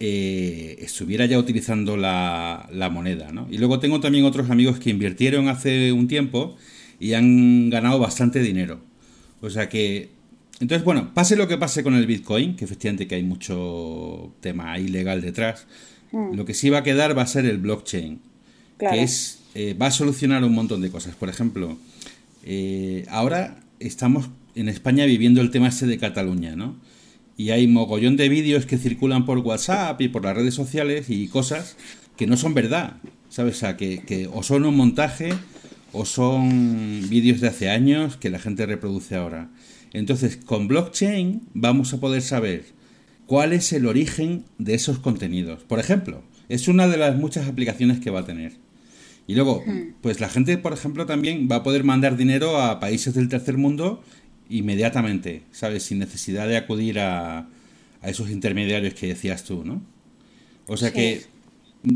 eh, 0.00 0.76
estuviera 0.80 1.24
ya 1.24 1.38
utilizando 1.38 1.96
la, 1.96 2.68
la 2.74 2.90
moneda. 2.90 3.32
¿no? 3.32 3.48
Y 3.50 3.56
luego 3.56 3.80
tengo 3.80 4.00
también 4.00 4.26
otros 4.26 4.50
amigos 4.50 4.78
que 4.78 4.90
invirtieron 4.90 5.48
hace 5.48 5.92
un 5.92 6.06
tiempo 6.06 6.58
y 6.98 7.14
han 7.14 7.70
ganado 7.70 7.98
bastante 7.98 8.40
dinero. 8.40 8.82
O 9.40 9.48
sea 9.48 9.70
que... 9.70 10.10
Entonces, 10.60 10.84
bueno, 10.84 11.14
pase 11.14 11.36
lo 11.36 11.48
que 11.48 11.56
pase 11.56 11.82
con 11.82 11.94
el 11.94 12.04
Bitcoin, 12.04 12.54
que 12.54 12.66
efectivamente 12.66 13.06
que 13.06 13.14
hay 13.14 13.22
mucho 13.22 14.34
tema 14.40 14.78
ilegal 14.78 15.22
detrás, 15.22 15.66
lo 16.12 16.44
que 16.44 16.52
sí 16.52 16.68
va 16.68 16.78
a 16.78 16.82
quedar 16.82 17.16
va 17.16 17.22
a 17.22 17.26
ser 17.26 17.46
el 17.46 17.56
blockchain, 17.56 18.20
Claro. 18.80 18.96
que 18.96 19.02
es 19.02 19.40
eh, 19.54 19.74
va 19.74 19.86
a 19.86 19.90
solucionar 19.90 20.42
un 20.44 20.54
montón 20.54 20.80
de 20.80 20.90
cosas. 20.90 21.14
Por 21.14 21.28
ejemplo, 21.28 21.76
eh, 22.44 23.04
ahora 23.10 23.60
estamos 23.78 24.30
en 24.54 24.68
España 24.68 25.04
viviendo 25.04 25.40
el 25.40 25.50
tema 25.50 25.68
ese 25.68 25.86
de 25.86 25.98
Cataluña, 25.98 26.56
¿no? 26.56 26.76
Y 27.36 27.50
hay 27.50 27.66
mogollón 27.66 28.16
de 28.16 28.28
vídeos 28.28 28.66
que 28.66 28.78
circulan 28.78 29.24
por 29.24 29.38
WhatsApp 29.38 30.00
y 30.00 30.08
por 30.08 30.24
las 30.24 30.36
redes 30.36 30.54
sociales 30.54 31.10
y 31.10 31.28
cosas 31.28 31.76
que 32.16 32.26
no 32.26 32.36
son 32.36 32.54
verdad, 32.54 32.96
¿sabes? 33.28 33.56
O 33.56 33.58
sea, 33.58 33.76
que, 33.76 34.00
que 34.00 34.28
o 34.32 34.42
son 34.42 34.64
un 34.64 34.76
montaje 34.76 35.32
o 35.92 36.04
son 36.04 37.08
vídeos 37.08 37.40
de 37.40 37.48
hace 37.48 37.70
años 37.70 38.16
que 38.16 38.30
la 38.30 38.38
gente 38.38 38.66
reproduce 38.66 39.16
ahora. 39.16 39.50
Entonces, 39.92 40.36
con 40.36 40.68
blockchain 40.68 41.42
vamos 41.54 41.92
a 41.92 42.00
poder 42.00 42.22
saber 42.22 42.64
cuál 43.26 43.52
es 43.52 43.72
el 43.72 43.86
origen 43.86 44.44
de 44.58 44.74
esos 44.74 45.00
contenidos. 45.00 45.64
Por 45.64 45.80
ejemplo, 45.80 46.22
es 46.48 46.68
una 46.68 46.86
de 46.86 46.98
las 46.98 47.16
muchas 47.16 47.48
aplicaciones 47.48 47.98
que 47.98 48.10
va 48.10 48.20
a 48.20 48.26
tener. 48.26 48.52
Y 49.30 49.34
luego, 49.34 49.62
pues 50.00 50.18
la 50.18 50.28
gente, 50.28 50.58
por 50.58 50.72
ejemplo, 50.72 51.06
también 51.06 51.46
va 51.48 51.56
a 51.56 51.62
poder 51.62 51.84
mandar 51.84 52.16
dinero 52.16 52.60
a 52.60 52.80
países 52.80 53.14
del 53.14 53.28
tercer 53.28 53.56
mundo 53.56 54.02
inmediatamente, 54.48 55.44
¿sabes? 55.52 55.84
Sin 55.84 56.00
necesidad 56.00 56.48
de 56.48 56.56
acudir 56.56 56.98
a, 56.98 57.38
a 58.02 58.08
esos 58.08 58.28
intermediarios 58.28 58.92
que 58.94 59.06
decías 59.06 59.44
tú, 59.44 59.62
¿no? 59.64 59.82
O 60.66 60.76
sea 60.76 60.88
Sí. 60.88 60.94
que 60.96 61.24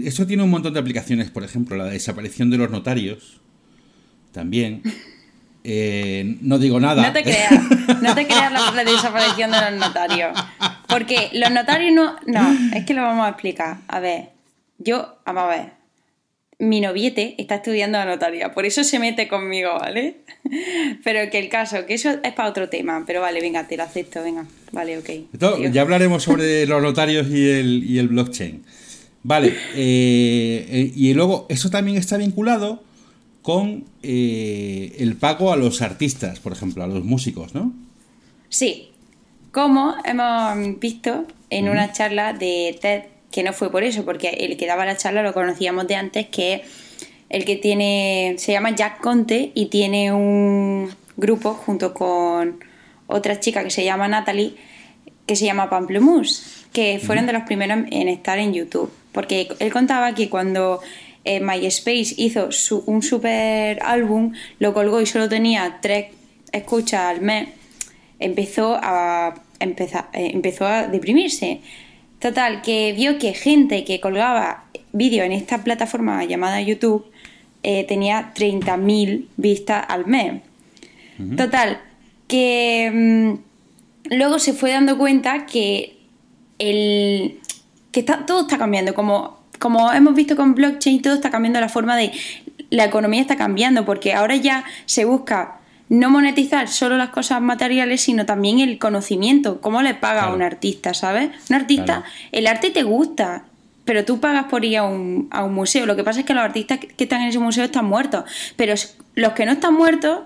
eso 0.05 0.29
tiene 0.29 0.45
un 0.45 0.51
montón 0.51 0.75
de 0.75 0.79
aplicaciones, 0.79 1.29
por 1.31 1.43
ejemplo, 1.43 1.77
la 1.77 1.87
desaparición 1.87 2.51
de 2.51 2.59
los 2.59 2.71
notarios, 2.71 3.41
también. 4.31 4.83
Eh, 5.67 6.37
no 6.43 6.59
digo 6.59 6.79
nada. 6.79 7.07
No 7.07 7.13
te 7.15 7.23
creas, 7.23 7.51
no 8.03 8.15
te 8.15 8.27
creas 8.27 8.53
la, 8.53 8.71
la 8.73 8.85
desaparición 8.85 9.51
de 9.51 9.57
los 9.71 9.81
notarios. 9.81 10.39
Porque 10.91 11.31
los 11.33 11.51
notarios 11.53 11.91
no. 11.95 12.17
No, 12.27 12.77
es 12.77 12.85
que 12.85 12.93
lo 12.93 13.01
vamos 13.01 13.25
a 13.25 13.31
explicar. 13.31 13.79
A 13.89 13.99
ver, 13.99 14.29
yo, 14.77 15.17
vamos 15.25 15.45
a 15.45 15.47
ver. 15.47 15.73
Mi 16.59 16.81
noviete 16.81 17.35
está 17.39 17.57
estudiando 17.57 17.99
la 17.99 18.05
notaría, 18.05 18.53
por 18.53 18.65
eso 18.65 18.85
se 18.85 18.99
mete 18.99 19.29
conmigo, 19.29 19.71
¿vale? 19.79 20.19
Pero 21.05 21.31
que 21.31 21.39
el 21.39 21.49
caso, 21.49 21.85
que 21.87 21.95
eso 21.95 22.11
es 22.23 22.33
para 22.33 22.49
otro 22.49 22.69
tema. 22.69 23.05
Pero 23.07 23.21
vale, 23.21 23.41
venga, 23.41 23.67
te 23.67 23.77
lo 23.77 23.83
acepto, 23.83 24.23
venga. 24.23 24.47
Vale, 24.73 24.99
ok. 24.99 25.11
Ya 25.73 25.83
hablaremos 25.83 26.23
sobre 26.23 26.67
los 26.67 26.83
notarios 26.83 27.29
y 27.29 27.49
el, 27.49 27.85
y 27.85 27.99
el 27.99 28.09
blockchain. 28.09 28.63
Vale, 29.25 29.49
eh, 29.75 30.67
eh, 30.69 30.93
y 30.95 31.15
luego 31.15 31.47
eso 31.49 31.71
también 31.71 31.97
está 31.97 32.19
vinculado 32.19 32.83
con 33.41 33.85
eh, 34.03 34.95
el 34.99 35.17
pago 35.17 35.51
a 35.51 35.57
los 35.57 35.81
artistas, 35.81 36.41
por 36.41 36.53
ejemplo, 36.53 36.85
a 36.85 36.87
los 36.87 37.05
músicos, 37.05 37.55
¿no? 37.55 37.73
Sí, 38.51 38.91
como 39.51 39.95
hemos 40.05 40.79
visto 40.79 41.27
en 41.49 41.71
una 41.71 41.93
charla 41.93 42.35
de 42.35 42.79
TED, 42.81 43.03
que 43.35 43.43
no 43.43 43.53
fue 43.53 43.71
por 43.73 43.83
eso, 43.83 44.05
porque 44.05 44.29
el 44.29 44.57
que 44.57 44.67
daba 44.67 44.85
la 44.87 44.97
charla 44.97 45.23
lo 45.25 45.33
conocíamos 45.35 45.89
de 45.89 45.97
antes, 45.97 46.29
que 46.29 46.55
es 46.55 46.61
el 47.29 47.45
que 47.45 47.57
tiene, 47.57 48.37
se 48.39 48.53
llama 48.53 48.71
Jack 48.77 49.01
Conte 49.01 49.51
y 49.55 49.67
tiene 49.67 50.13
un 50.13 50.91
grupo 51.17 51.55
junto 51.55 51.93
con 51.95 52.63
otra 53.09 53.41
chica 53.41 53.65
que 53.65 53.71
se 53.71 53.85
llama 53.85 54.07
Natalie, 54.07 54.55
que 55.27 55.35
se 55.35 55.47
llama 55.47 55.69
Pamplemousse, 55.69 56.67
que 56.73 57.01
fueron 57.05 57.27
de 57.27 57.33
los 57.33 57.43
primeros 57.43 57.79
en 57.91 58.09
estar 58.09 58.39
en 58.39 58.53
YouTube. 58.55 58.93
Porque 59.11 59.49
él 59.59 59.73
contaba 59.73 60.15
que 60.15 60.29
cuando 60.29 60.81
eh, 61.25 61.41
MySpace 61.41 62.15
hizo 62.17 62.53
su- 62.53 62.85
un 62.87 63.03
super 63.03 63.81
álbum, 63.83 64.33
lo 64.61 64.73
colgó 64.75 65.01
y 65.01 65.07
solo 65.07 65.29
tenía 65.29 65.79
tres 65.83 66.07
escuchas 66.53 67.01
al 67.01 67.21
mes, 67.21 67.49
empezó 68.21 68.79
a, 68.81 69.35
empeza- 69.59 70.09
eh, 70.13 70.31
empezó 70.35 70.67
a 70.67 70.87
deprimirse. 70.87 71.61
Total, 72.25 72.63
que 72.63 72.95
vio 72.95 73.19
que 73.19 73.35
gente 73.35 73.85
que 73.85 74.01
colgaba 74.01 74.65
vídeo 74.95 75.25
en 75.25 75.33
esta 75.33 75.63
plataforma 75.63 76.25
llamada 76.25 76.59
YouTube 76.63 77.05
eh, 77.63 77.85
tenía 77.85 78.33
30.000 78.35 79.27
vistas 79.37 79.85
al 79.87 80.07
mes. 80.07 80.41
Total, 81.37 81.83
que 82.27 82.91
mm, 82.91 84.15
luego 84.17 84.39
se 84.39 84.55
fue 84.55 84.71
dando 84.71 84.97
cuenta 84.97 85.45
que 85.45 85.99
el 86.59 87.41
que 87.93 88.01
está, 88.01 88.25
todo 88.25 88.41
está 88.41 88.57
cambiando, 88.57 88.95
como, 88.95 89.41
como 89.59 89.93
hemos 89.93 90.15
visto 90.15 90.35
con 90.35 90.55
blockchain, 90.55 91.03
todo 91.03 91.13
está 91.13 91.31
cambiando 91.31 91.61
la 91.61 91.69
forma 91.69 91.95
de 91.95 92.11
la 92.71 92.87
economía 92.87 93.21
está 93.21 93.37
cambiando, 93.37 93.85
porque 93.85 94.15
ahora 94.15 94.37
ya 94.37 94.65
se 94.87 95.05
busca 95.05 95.61
no 95.99 96.11
monetizar 96.11 96.69
solo 96.69 96.97
las 96.97 97.11
cosas 97.11 97.41
materiales, 97.41 98.01
sino 98.03 98.25
también 98.27 98.59
el 98.61 98.79
conocimiento, 98.79 99.61
cómo 99.61 99.83
le 99.83 99.95
paga 99.95 100.21
Claro. 100.21 100.33
a 100.33 100.37
un 100.37 100.43
artista, 100.43 100.95
¿sabes? 100.95 101.31
Un 101.51 101.57
artista, 101.57 101.85
Claro. 101.85 102.05
el 102.33 102.47
arte 102.47 102.71
te 102.71 102.83
gusta, 102.83 103.45
pero 103.85 104.05
tú 104.05 104.19
pagas 104.21 104.45
por 104.45 104.65
ir 104.65 104.79
a 104.79 104.85
un, 104.85 105.29
a 105.31 105.45
un 105.45 105.55
museo. 105.55 105.87
Lo 105.87 105.95
que 105.97 106.05
pasa 106.05 106.21
es 106.21 106.27
que 106.27 106.35
los 106.35 106.43
artistas 106.43 106.79
que 106.79 107.05
están 107.05 107.23
en 107.23 107.29
ese 107.29 107.39
museo 107.39 107.65
están 107.65 107.85
muertos, 107.85 108.25
pero 108.57 108.75
los 109.15 109.33
que 109.33 109.45
no 109.47 109.53
están 109.53 109.75
muertos 109.75 110.21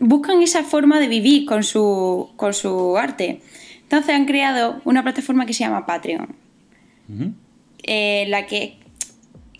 buscan 0.00 0.42
esa 0.42 0.62
forma 0.62 1.00
de 1.00 1.08
vivir 1.08 1.44
con 1.46 1.64
su, 1.64 2.30
con 2.36 2.52
su 2.54 2.96
arte. 2.96 3.40
Entonces 3.82 4.14
han 4.14 4.26
creado 4.26 4.80
una 4.84 5.02
plataforma 5.02 5.46
que 5.46 5.54
se 5.54 5.60
llama 5.64 5.86
Patreon, 5.86 6.36
eh, 7.82 8.26
la 8.28 8.46
que 8.46 8.78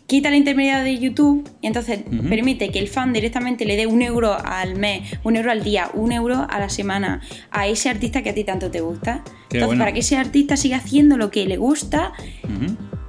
quita 0.09 0.31
la 0.31 0.37
intermediaria 0.37 0.83
de 0.83 0.99
YouTube 0.99 1.47
y 1.61 1.67
entonces 1.67 2.00
permite 2.31 2.71
que 2.71 2.79
el 2.79 2.88
fan 2.88 3.12
directamente 3.12 3.67
le 3.67 3.77
dé 3.77 3.87
un 3.87 4.00
euro 4.00 4.35
al 4.43 4.75
mes, 4.75 5.03
un 5.23 5.37
euro 5.37 5.50
al 5.50 5.62
día, 5.62 5.91
un 5.93 6.12
euro 6.12 6.47
a 6.49 6.59
la 6.59 6.71
semana 6.71 7.21
a 7.50 7.67
ese 7.67 7.91
artista 7.91 8.23
que 8.23 8.31
a 8.31 8.35
ti 8.35 8.43
tanto 8.43 8.71
te 8.71 8.81
gusta. 8.81 9.23
Qué 9.50 9.59
entonces, 9.59 9.67
bueno. 9.67 9.81
para 9.81 9.93
que 9.93 10.00
ese 10.00 10.17
artista 10.17 10.57
siga 10.57 10.79
haciendo 10.79 11.19
lo 11.19 11.31
que 11.31 11.47
le 11.47 11.59
gusta 11.59 12.15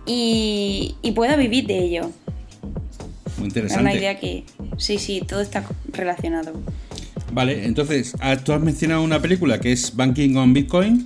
y, 0.05 0.95
y 1.01 1.11
pueda 1.13 1.37
vivir 1.37 1.67
de 1.67 1.79
ello. 1.79 2.11
Muy 3.37 3.47
Es 3.47 3.55
interesante. 3.55 3.81
una 3.81 3.93
idea 3.95 4.19
que, 4.19 4.43
sí, 4.77 4.97
sí, 4.99 5.21
todo 5.25 5.39
está 5.39 5.63
relacionado. 5.93 6.51
Vale, 7.31 7.63
entonces, 7.65 8.13
ah, 8.19 8.35
tú 8.35 8.51
has 8.51 8.59
mencionado 8.61 9.03
una 9.03 9.21
película 9.21 9.59
que 9.61 9.71
es 9.71 9.95
Banking 9.95 10.35
on 10.35 10.53
Bitcoin. 10.53 11.05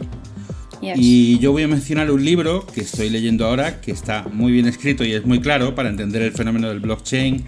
Y 0.95 1.39
yo 1.39 1.51
voy 1.51 1.63
a 1.63 1.67
mencionar 1.67 2.11
un 2.11 2.23
libro 2.23 2.65
que 2.65 2.81
estoy 2.81 3.09
leyendo 3.09 3.45
ahora, 3.45 3.81
que 3.81 3.91
está 3.91 4.27
muy 4.31 4.51
bien 4.51 4.67
escrito 4.67 5.03
y 5.03 5.13
es 5.13 5.25
muy 5.25 5.39
claro 5.39 5.75
para 5.75 5.89
entender 5.89 6.21
el 6.21 6.31
fenómeno 6.31 6.69
del 6.69 6.79
blockchain 6.79 7.43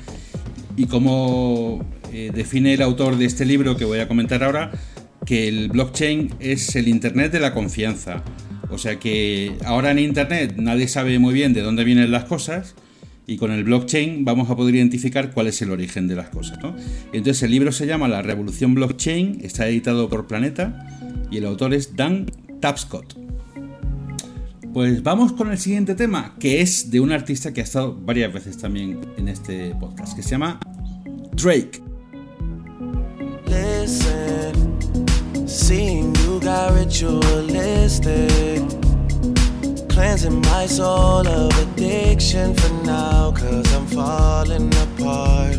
y 0.77 0.86
cómo 0.86 1.86
eh, 2.13 2.32
define 2.34 2.74
el 2.74 2.82
autor 2.82 3.18
de 3.18 3.25
este 3.25 3.46
libro 3.46 3.77
que 3.77 3.86
voy 3.86 4.00
a 4.00 4.08
comentar 4.08 4.44
ahora, 4.44 4.72
que 5.25 5.48
el 5.48 5.70
blockchain 5.70 6.36
es 6.39 6.75
el 6.75 6.88
Internet 6.88 7.32
de 7.32 7.39
la 7.39 7.54
confianza. 7.54 8.24
O 8.70 8.77
sea 8.77 9.00
que 9.00 9.54
ahora 9.65 9.92
en 9.92 10.00
Internet 10.00 10.56
nadie 10.58 10.88
sabe 10.88 11.20
muy 11.20 11.34
bien 11.34 11.54
de 11.54 11.62
dónde 11.62 11.84
vienen 11.84 12.12
las 12.12 12.25
cosas 12.25 12.75
y 13.27 13.38
con 13.38 13.51
el 13.51 13.63
blockchain 13.63 14.25
vamos 14.25 14.50
a 14.50 14.56
poder 14.56 14.75
identificar 14.75 15.32
cuál 15.32 15.48
es 15.48 15.62
el 15.62 15.72
origen 15.72 16.08
de 16.08 16.15
las 16.15 16.30
cosas. 16.30 16.60
¿no? 16.62 16.75
Entonces 17.13 17.44
el 17.44 17.51
libro 17.51 17.72
se 17.72 17.88
llama 17.88 18.08
La 18.08 18.22
Revolución 18.22 18.75
Blockchain, 18.75 19.39
está 19.44 19.68
editado 19.68 20.10
por 20.10 20.27
Planeta 20.27 20.88
y 21.32 21.38
el 21.38 21.46
autor 21.46 21.74
es 21.74 21.96
Dan 21.96 22.32
Tapscott. 22.60 23.25
Pues 24.75 25.01
vamos 25.03 25.32
con 25.32 25.50
el 25.51 25.58
siguiente 25.58 25.96
tema, 25.96 26.36
que 26.38 26.60
es 26.60 26.91
de 26.91 27.00
un 27.00 27.13
artista 27.13 27.54
que 27.54 27.62
ha 27.62 27.63
estado 27.63 27.95
varias 27.95 28.34
veces 28.34 28.58
también 28.58 29.00
en 29.15 29.30
este 29.30 29.73
podcast, 29.76 30.13
que 30.17 30.21
se 30.21 30.32
llama 30.32 30.60
Drake. 31.32 31.82
Listen, 33.47 34.78
seeing 35.47 36.13
you 36.15 36.41
got 36.41 36.73
ritualistic. 36.78 38.62
Cleansing 39.88 40.41
my 40.41 40.67
soul 40.67 41.26
of 41.26 41.58
addiction 41.58 42.54
for 42.54 42.73
now, 42.86 43.32
cause 43.32 43.73
I'm 43.73 43.88
falling 43.88 44.73
apart. 44.76 45.56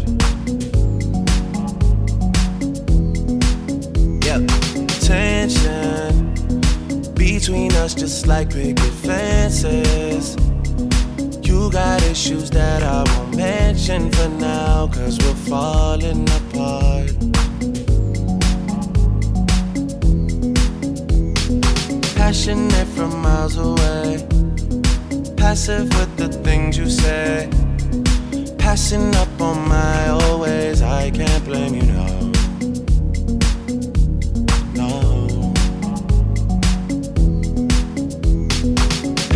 Yep, 4.26 4.46
tension 5.00 6.25
between 7.38 7.70
us 7.74 7.94
just 7.94 8.26
like 8.26 8.48
picket 8.50 8.94
fences. 9.04 10.36
You 11.46 11.70
got 11.70 12.02
issues 12.04 12.48
that 12.50 12.82
I 12.82 13.04
won't 13.10 13.36
mention 13.36 14.10
for 14.10 14.28
now, 14.28 14.86
cause 14.86 15.18
we're 15.18 15.42
falling 15.52 16.26
apart. 16.40 17.12
Passionate 22.16 22.88
from 22.96 23.20
miles 23.20 23.56
away, 23.58 24.26
passive 25.36 25.88
with 25.98 26.16
the 26.16 26.28
things 26.42 26.78
you 26.78 26.88
say. 26.88 27.50
Passing 28.56 29.14
up 29.14 29.40
on 29.42 29.68
my 29.68 30.08
always, 30.08 30.80
I 30.80 31.10
can't 31.10 31.44
blame 31.44 31.74
you, 31.74 31.82
no. 31.82 32.35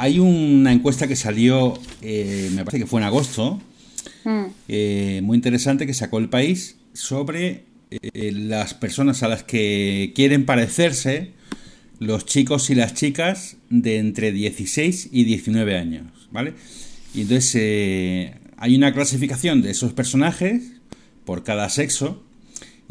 Hay 0.00 0.18
una 0.18 0.72
encuesta 0.72 1.06
que 1.06 1.14
salió, 1.16 1.78
eh, 2.00 2.50
me 2.54 2.64
parece 2.64 2.78
que 2.84 2.86
fue 2.86 3.00
en 3.00 3.06
agosto, 3.06 3.60
Mm. 4.24 4.44
eh, 4.68 5.20
muy 5.22 5.36
interesante 5.36 5.86
que 5.86 5.94
sacó 5.94 6.18
el 6.18 6.28
país 6.28 6.76
sobre 6.92 7.64
eh, 7.90 8.32
las 8.32 8.72
personas 8.74 9.22
a 9.22 9.28
las 9.28 9.42
que 9.42 10.12
quieren 10.14 10.44
parecerse 10.46 11.32
los 11.98 12.24
chicos 12.24 12.70
y 12.70 12.74
las 12.74 12.94
chicas 12.94 13.56
de 13.68 13.98
entre 13.98 14.32
16 14.32 15.08
y 15.12 15.24
19 15.24 15.76
años, 15.76 16.06
¿vale? 16.32 16.54
Y 17.14 17.22
entonces 17.22 18.32
hay 18.56 18.74
una 18.76 18.92
clasificación 18.94 19.60
de 19.60 19.70
esos 19.70 19.92
personajes 19.92 20.72
por 21.24 21.44
cada 21.44 21.68
sexo. 21.68 22.22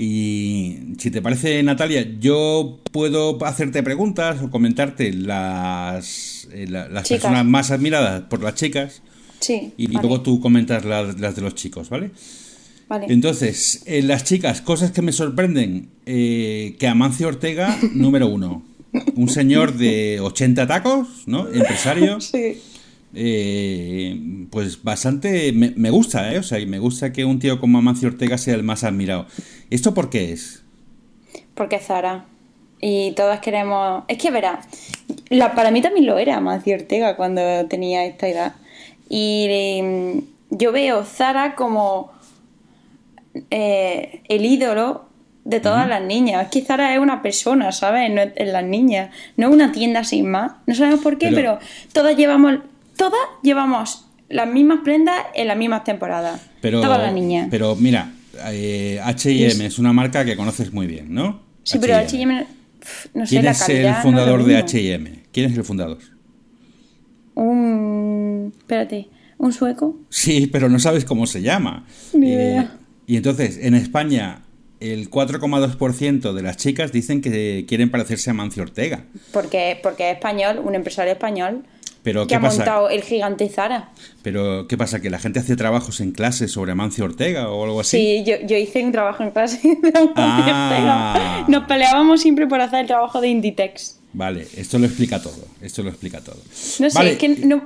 Y 0.02 0.96
si 0.98 1.12
te 1.12 1.22
parece, 1.22 1.62
Natalia, 1.62 2.08
yo 2.22 2.80
puedo 2.94 3.38
hacerte 3.46 3.84
preguntas 3.84 4.42
o 4.42 4.50
comentarte 4.50 5.12
las, 5.12 6.48
eh, 6.54 6.68
la- 6.70 6.88
las 6.88 7.04
Chicas. 7.04 7.24
personas 7.24 7.46
más 7.46 7.70
admiradas 7.72 8.22
por 8.30 8.42
las 8.42 8.56
chicas 8.56 9.02
Sí. 9.42 9.74
y, 9.76 9.88
vale, 9.88 10.08
luego 10.08 10.22
tú 10.22 10.40
comentas 10.40 10.86
las, 10.86 11.20
las 11.20 11.36
de 11.36 11.42
los 11.42 11.54
chicos, 11.56 11.90
¿vale? 11.90 12.12
vale. 12.88 13.08
Entonces, 13.10 13.84
en 13.88 14.08
las 14.08 14.24
chicas, 14.24 14.62
cosas 14.62 14.92
que 14.92 15.02
me 15.02 15.12
sorprenden, 15.12 15.90
eh, 16.06 16.78
que 16.80 16.88
Amancio 16.88 17.28
Ortega, 17.28 17.78
número 17.94 18.28
uno, 18.28 18.64
un 19.16 19.28
señor 19.28 19.74
de 19.74 20.22
80 20.22 20.66
tacos, 20.66 21.08
¿no? 21.26 21.48
Empresario. 21.52 22.22
Sí. 22.22 22.62
Eh, 23.14 24.20
pues 24.52 24.84
bastante 24.84 25.52
me, 25.54 25.72
me 25.76 25.90
gusta, 25.90 26.32
¿eh? 26.34 26.38
O 26.40 26.44
sea, 26.44 26.60
y 26.60 26.66
me 26.66 26.80
gusta 26.80 27.12
que 27.12 27.26
un 27.26 27.40
tío 27.40 27.60
como 27.60 27.78
Amancio 27.80 28.08
Ortega 28.10 28.38
sea 28.38 28.56
el 28.56 28.64
más 28.64 28.84
admirado. 28.84 29.26
¿Esto 29.70 29.94
por 29.94 30.10
qué 30.10 30.32
es? 30.32 30.64
Porque 31.56 31.78
es 31.78 31.86
Zara. 31.86 32.26
Y 32.82 33.12
todas 33.12 33.40
queremos. 33.42 34.04
Es 34.08 34.18
que 34.20 34.32
verá, 34.32 34.62
la, 35.30 35.54
para 35.56 35.72
mí 35.72 35.82
también 35.82 36.06
lo 36.06 36.18
era 36.18 36.40
Mancio 36.40 36.76
Ortega 36.76 37.16
cuando 37.18 37.42
tenía 37.68 38.06
esta 38.06 38.28
edad. 38.28 38.56
Y 39.10 39.48
eh, 39.50 40.22
yo 40.52 40.72
veo 40.72 41.04
Zara 41.04 41.56
como 41.56 42.12
eh, 43.52 44.22
el 44.30 44.46
ídolo 44.46 45.06
de 45.46 45.60
todas 45.60 45.88
las 45.90 46.02
niñas. 46.04 46.44
Es 46.46 46.50
que 46.52 46.62
Zara 46.62 46.94
es 46.94 47.00
una 47.00 47.22
persona, 47.22 47.72
¿sabes? 47.72 48.10
No 48.12 48.22
es 48.22 48.32
es 48.36 48.48
las 48.50 48.64
niñas. 48.64 49.10
No 49.36 49.48
es 49.50 49.54
una 49.54 49.72
tienda 49.72 50.04
sin 50.04 50.30
más. 50.30 50.54
No 50.68 50.76
sabemos 50.76 51.02
por 51.02 51.18
qué, 51.18 51.30
Pero- 51.32 51.58
pero, 51.58 51.60
todas 51.92 52.16
llevamos. 52.16 52.60
Todas 53.00 53.20
llevamos 53.42 54.06
las 54.28 54.48
mismas 54.48 54.82
prendas 54.84 55.16
en 55.34 55.48
las 55.48 55.58
mismas 55.58 55.86
temporadas. 55.86 56.42
Pero, 56.62 56.82
Todas 56.82 57.02
las 57.02 57.14
niñas. 57.14 57.48
pero 57.50 57.76
mira, 57.78 58.12
eh, 58.52 59.00
H&M 59.02 59.66
es 59.66 59.80
una 59.80 59.94
marca 59.94 60.26
que 60.26 60.36
conoces 60.36 60.74
muy 60.74 60.86
bien, 60.86 61.14
¿no? 61.14 61.42
sí, 61.64 61.78
pero 61.80 61.96
H&M, 61.96 62.46
no 63.14 63.26
sé, 63.26 63.30
¿Quién 63.30 63.46
la 63.46 63.52
es 63.52 63.60
calidad. 63.64 63.82
el 63.92 63.96
es 63.96 64.02
fundador 64.04 64.44
de. 64.44 64.58
H&M? 64.58 65.24
¿Quién 65.32 65.50
es 65.52 65.58
el 65.58 65.64
fundador? 65.64 66.00
Un. 67.36 68.54
Espérate, 68.58 69.08
¿un 69.38 69.54
sueco? 69.54 69.98
Sí, 70.10 70.48
pero 70.52 70.68
no 70.70 70.80
sabes 70.80 71.06
cómo 71.06 71.26
se 71.26 71.42
llama. 71.42 71.86
Ni 72.14 72.32
Eh, 72.32 72.34
idea. 72.34 72.78
y 73.08 73.16
entonces, 73.18 73.58
en 73.62 73.76
España, 73.76 74.42
el 74.80 75.10
4,2% 75.10 76.34
de 76.34 76.42
las 76.42 76.58
chicas 76.58 76.92
dicen 76.92 77.22
que 77.22 77.66
quieren 77.68 77.90
parecerse 77.92 78.30
a 78.30 78.34
Mancio 78.34 78.64
Ortega. 78.64 79.06
Porque, 79.32 79.80
porque 79.82 80.10
es 80.12 80.16
español, 80.18 80.60
un 80.64 80.76
empresario 80.76 81.14
español 81.14 81.64
Pero 82.04 82.24
que 82.24 82.30
¿qué 82.30 82.36
ha 82.36 82.42
pasa? 82.42 82.58
montado 82.58 82.90
el 82.90 83.04
gigante 83.04 83.50
Zara. 83.50 83.90
Pero 84.22 84.68
¿qué 84.68 84.78
pasa? 84.78 85.02
¿Que 85.02 85.10
la 85.10 85.20
gente 85.20 85.40
hace 85.40 85.56
trabajos 85.56 86.00
en 86.00 86.12
clase 86.12 86.48
sobre 86.48 86.72
Amancio 86.72 87.04
Ortega 87.06 87.50
o 87.50 87.64
algo 87.66 87.82
así? 87.82 87.98
Sí, 87.98 88.24
yo, 88.26 88.36
yo 88.46 88.56
hice 88.58 88.84
un 88.84 88.92
trabajo 88.92 89.24
en 89.24 89.32
clase 89.32 89.60
de 89.82 89.90
Amancio 89.90 90.14
Ah. 90.16 91.14
Ortega. 91.14 91.46
Nos 91.50 91.68
peleábamos 91.68 92.22
siempre 92.22 92.48
por 92.48 92.62
hacer 92.62 92.80
el 92.82 92.88
trabajo 92.88 93.20
de 93.20 93.28
Inditex. 93.28 94.00
Vale, 94.14 94.48
esto 94.56 94.80
lo 94.80 94.86
explica 94.86 95.22
todo. 95.22 95.46
Esto 95.62 95.84
lo 95.84 95.90
explica 95.90 96.22
todo. 96.22 96.38
No 96.80 96.90
sé, 96.90 96.98
Vale, 96.98 97.12
es 97.12 97.18
que 97.18 97.30
no. 97.30 97.62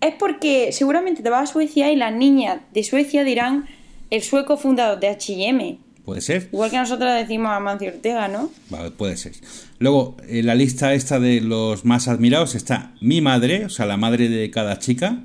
Es 0.00 0.14
porque 0.18 0.70
seguramente 0.72 1.22
te 1.22 1.30
vas 1.30 1.48
a 1.48 1.52
Suecia 1.52 1.90
y 1.90 1.96
las 1.96 2.12
niñas 2.12 2.58
de 2.72 2.84
Suecia 2.84 3.24
dirán 3.24 3.66
el 4.10 4.22
sueco 4.22 4.56
fundador 4.56 5.00
de 5.00 5.08
HM. 5.10 5.78
Puede 6.04 6.20
ser. 6.22 6.48
Igual 6.52 6.70
que 6.70 6.76
nosotros 6.78 7.12
decimos 7.14 7.50
Amancio 7.52 7.88
Ortega, 7.90 8.28
¿no? 8.28 8.50
Vale, 8.70 8.90
puede 8.90 9.16
ser. 9.16 9.32
Luego, 9.78 10.16
en 10.26 10.46
la 10.46 10.54
lista 10.54 10.94
esta 10.94 11.20
de 11.20 11.40
los 11.40 11.84
más 11.84 12.08
admirados 12.08 12.54
está 12.54 12.94
mi 13.00 13.20
madre, 13.20 13.64
o 13.66 13.68
sea, 13.70 13.86
la 13.86 13.96
madre 13.96 14.28
de 14.28 14.50
cada 14.50 14.78
chica. 14.78 15.24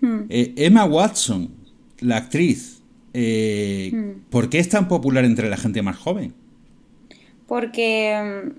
Hmm. 0.00 0.22
Eh, 0.30 0.54
Emma 0.56 0.84
Watson, 0.84 1.50
la 2.00 2.16
actriz. 2.16 2.80
Eh, 3.14 3.90
Hmm. 3.92 4.30
¿Por 4.30 4.48
qué 4.48 4.58
es 4.58 4.68
tan 4.68 4.88
popular 4.88 5.24
entre 5.24 5.50
la 5.50 5.56
gente 5.56 5.82
más 5.82 5.96
joven? 5.96 6.34
porque 7.52 8.18
mm, 8.18 8.50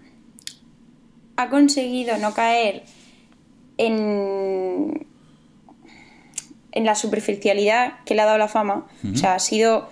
ha 1.38 1.50
conseguido 1.50 2.16
no 2.20 2.36
caer 2.36 2.84
en, 3.80 5.08
en 6.72 6.86
la 6.86 6.94
superficialidad 6.94 8.04
que 8.06 8.14
le 8.14 8.22
ha 8.22 8.26
dado 8.26 8.38
la 8.38 8.48
fama. 8.48 8.86
O 9.12 9.18
sea, 9.18 9.34
ha 9.34 9.40
sido 9.40 9.90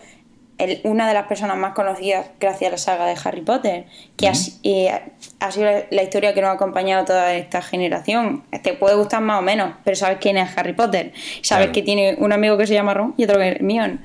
el- 0.64 0.82
una 0.84 1.08
de 1.08 1.14
las 1.14 1.28
personas 1.28 1.58
más 1.58 1.74
conocidas 1.74 2.28
gracias 2.40 2.70
a 2.70 2.72
la 2.72 2.78
saga 2.78 3.06
de 3.06 3.16
Harry 3.24 3.42
Potter, 3.42 3.86
que 4.18 4.28
ha 4.28 4.34
eh, 4.64 4.92
ha, 5.40 5.52
sido 5.52 5.66
la, 5.66 5.84
la 5.90 6.04
historia 6.04 6.34
que 6.34 6.42
nos 6.42 6.50
ha 6.50 6.54
acompañado 6.54 7.06
toda 7.06 7.34
esta 7.36 7.62
generación. 7.62 8.44
Te 8.64 8.74
puede 8.74 8.96
gustar 8.96 9.22
más 9.22 9.40
o 9.40 9.42
menos, 9.42 9.74
pero 9.84 9.96
sabes 9.96 10.18
quién 10.22 10.38
es 10.38 10.58
Harry 10.58 10.74
Potter. 10.74 11.14
Sabes 11.42 11.66
Claro. 11.66 11.72
que 11.72 11.82
tiene 11.82 12.16
un 12.20 12.32
amigo 12.34 12.58
que 12.58 12.68
se 12.68 12.74
llama 12.74 12.94
Ron 12.94 13.14
y 13.18 13.24
otro 13.24 13.38
que 13.38 13.50
es 13.50 13.56
Hermione. 13.56 14.00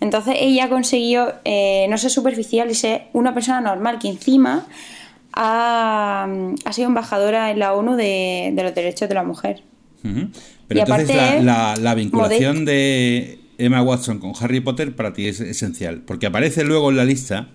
Entonces 0.00 0.36
ella 0.38 0.64
ha 0.64 0.68
conseguido 0.68 1.34
eh, 1.44 1.86
no 1.88 1.96
ser 1.98 2.10
superficial 2.10 2.70
y 2.70 2.74
ser 2.74 3.04
una 3.12 3.32
persona 3.34 3.60
normal 3.60 3.98
que 3.98 4.08
encima 4.08 4.66
ha, 5.32 6.26
ha 6.64 6.72
sido 6.72 6.88
embajadora 6.88 7.50
en 7.50 7.58
la 7.58 7.72
ONU 7.74 7.96
de, 7.96 8.50
de 8.54 8.62
los 8.62 8.74
derechos 8.74 9.08
de 9.08 9.14
la 9.14 9.22
mujer. 9.24 9.62
Pero 10.02 10.18
Y 10.68 10.78
entonces 10.80 11.10
aparte 11.10 11.14
la, 11.14 11.36
es 11.36 11.44
la- 11.44 11.76
la 11.80 11.94
vinculación 11.94 12.64
de 12.64 13.38
Emma 13.64 13.82
Watson 13.82 14.18
con 14.18 14.32
Harry 14.40 14.60
Potter 14.60 14.94
para 14.94 15.12
ti 15.12 15.26
es 15.26 15.40
esencial. 15.40 16.02
Porque 16.06 16.26
aparece 16.26 16.64
luego 16.64 16.90
en 16.90 16.96
la 16.96 17.04
lista 17.04 17.48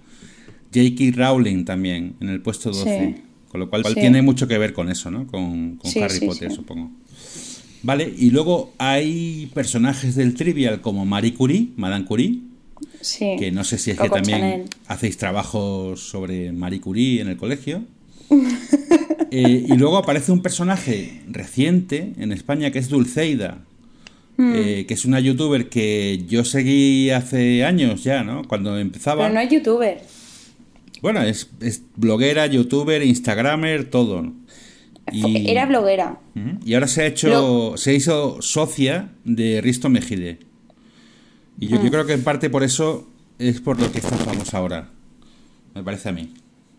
J.K. 0.73 1.15
Rowling 1.15 1.65
también, 1.65 2.15
en 2.19 2.29
el 2.29 2.41
puesto 2.41 2.71
12. 2.71 3.15
Sí. 3.15 3.21
Con 3.49 3.59
lo 3.61 3.69
cual 3.69 3.83
Sí. 3.85 3.93
tiene 3.95 4.21
mucho 4.21 4.47
que 4.47 4.57
ver 4.57 4.73
con 4.73 4.89
eso, 4.89 5.09
¿no? 5.09 5.25
Con, 5.27 5.77
con 5.77 5.89
Sí, 5.91 5.99
Harry 6.01 6.19
Potter, 6.25 6.51
supongo. 6.51 6.91
Vale, 7.83 8.11
y 8.17 8.31
luego 8.31 8.73
hay 8.77 9.49
personajes 9.53 10.15
del 10.15 10.33
Trivial 10.33 10.81
como 10.81 11.05
Marie 11.05 11.33
Curie, 11.33 11.69
Madame 11.77 12.03
Curie, 12.05 12.39
Sí. 13.01 13.35
que 13.39 13.51
no 13.51 13.63
sé 13.63 13.77
si 13.77 13.91
es 13.91 13.99
que 13.99 14.09
también 14.09 14.39
Chanel. 14.39 14.65
hacéis 14.87 15.17
trabajos 15.17 16.01
sobre 16.01 16.51
Marie 16.51 16.81
Curie 16.81 17.21
en 17.21 17.29
el 17.29 17.37
colegio. 17.37 17.83
Eh, 19.29 19.65
y 19.67 19.73
luego 19.75 19.97
aparece 19.97 20.31
un 20.31 20.41
personaje 20.41 21.21
reciente 21.29 22.13
en 22.17 22.31
España 22.31 22.71
que 22.71 22.79
es 22.79 22.87
Dulceida, 22.87 23.59
Hmm. 24.37 24.53
eh, 24.55 24.85
que 24.87 24.93
es 24.93 25.03
una 25.05 25.19
youtuber 25.19 25.67
que 25.67 26.23
yo 26.27 26.45
seguí 26.45 27.09
hace 27.09 27.65
años 27.65 28.03
ya, 28.03 28.23
¿no? 28.23 28.43
Cuando 28.43 28.77
empezaba. 28.77 29.23
Pero 29.23 29.33
no 29.33 29.41
es 29.41 29.49
youtuber. 29.49 30.01
Bueno, 31.01 31.21
es, 31.23 31.49
es 31.59 31.81
bloguera, 31.95 32.45
youtuber, 32.45 33.03
instagramer, 33.03 33.89
todo. 33.89 34.21
¿no? 34.21 34.35
Y, 35.11 35.49
Era 35.49 35.65
bloguera. 35.65 36.19
Y 36.65 36.73
ahora 36.73 36.87
se 36.87 37.03
ha 37.03 37.05
hecho, 37.05 37.75
se 37.77 37.95
hizo 37.95 38.41
socia 38.41 39.09
de 39.23 39.61
Risto 39.61 39.89
Mejide. 39.89 40.39
Y 41.59 41.67
yo, 41.67 41.81
yo 41.81 41.89
creo 41.89 42.05
que 42.05 42.13
en 42.13 42.23
parte 42.23 42.49
por 42.49 42.63
eso 42.63 43.07
es 43.39 43.61
por 43.61 43.79
lo 43.79 43.91
que 43.91 43.99
está 43.99 44.15
famosa 44.17 44.57
ahora. 44.57 44.89
Me 45.73 45.83
parece 45.83 46.09
a 46.09 46.11
mí. 46.11 46.33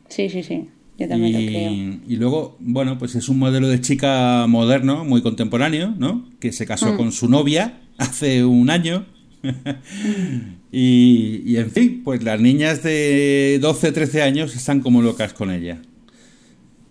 Sí, 0.09 0.29
sí, 0.29 0.42
sí. 0.42 0.68
Yo 0.98 1.08
también 1.08 1.32
lo 1.32 1.38
creo. 1.50 1.70
Y, 1.72 2.00
y 2.08 2.16
luego, 2.16 2.56
bueno, 2.61 2.98
pues 2.98 3.14
es 3.14 3.28
un 3.28 3.38
modelo 3.38 3.68
de 3.68 3.80
chica 3.80 4.46
moderno, 4.48 5.04
muy 5.04 5.22
contemporáneo, 5.22 5.94
¿no? 5.96 6.28
Que 6.40 6.52
se 6.52 6.64
Mm. 6.64 6.68
casó 6.68 6.96
con 6.96 7.12
su 7.12 7.28
novia 7.28 7.80
hace 7.98 8.44
un 8.44 8.68
año. 8.68 9.06
y, 10.72 11.42
y, 11.46 11.56
en 11.56 11.70
fin, 11.70 12.02
pues 12.04 12.22
las 12.22 12.40
niñas 12.40 12.82
de 12.82 13.58
12, 13.61 13.92
13 13.92 14.22
años 14.22 14.54
están 14.56 14.80
como 14.80 15.02
locas 15.02 15.32
con 15.32 15.50
ella. 15.50 15.80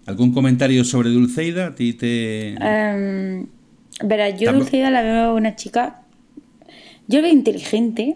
¿Algún 0.05 0.31
comentario 0.31 0.83
sobre 0.85 1.09
Dulceida? 1.09 1.67
¿A 1.67 1.75
ti 1.75 1.93
te...? 1.93 2.53
Em, 2.53 3.47
verás, 4.03 4.39
yo 4.39 4.53
Dulceida 4.53 4.89
la 4.89 5.01
veo 5.01 5.35
una 5.35 5.55
chica. 5.57 6.03
Yo 7.09 7.17
la 7.17 7.23
veo 7.23 7.33
inteligente, 7.33 8.15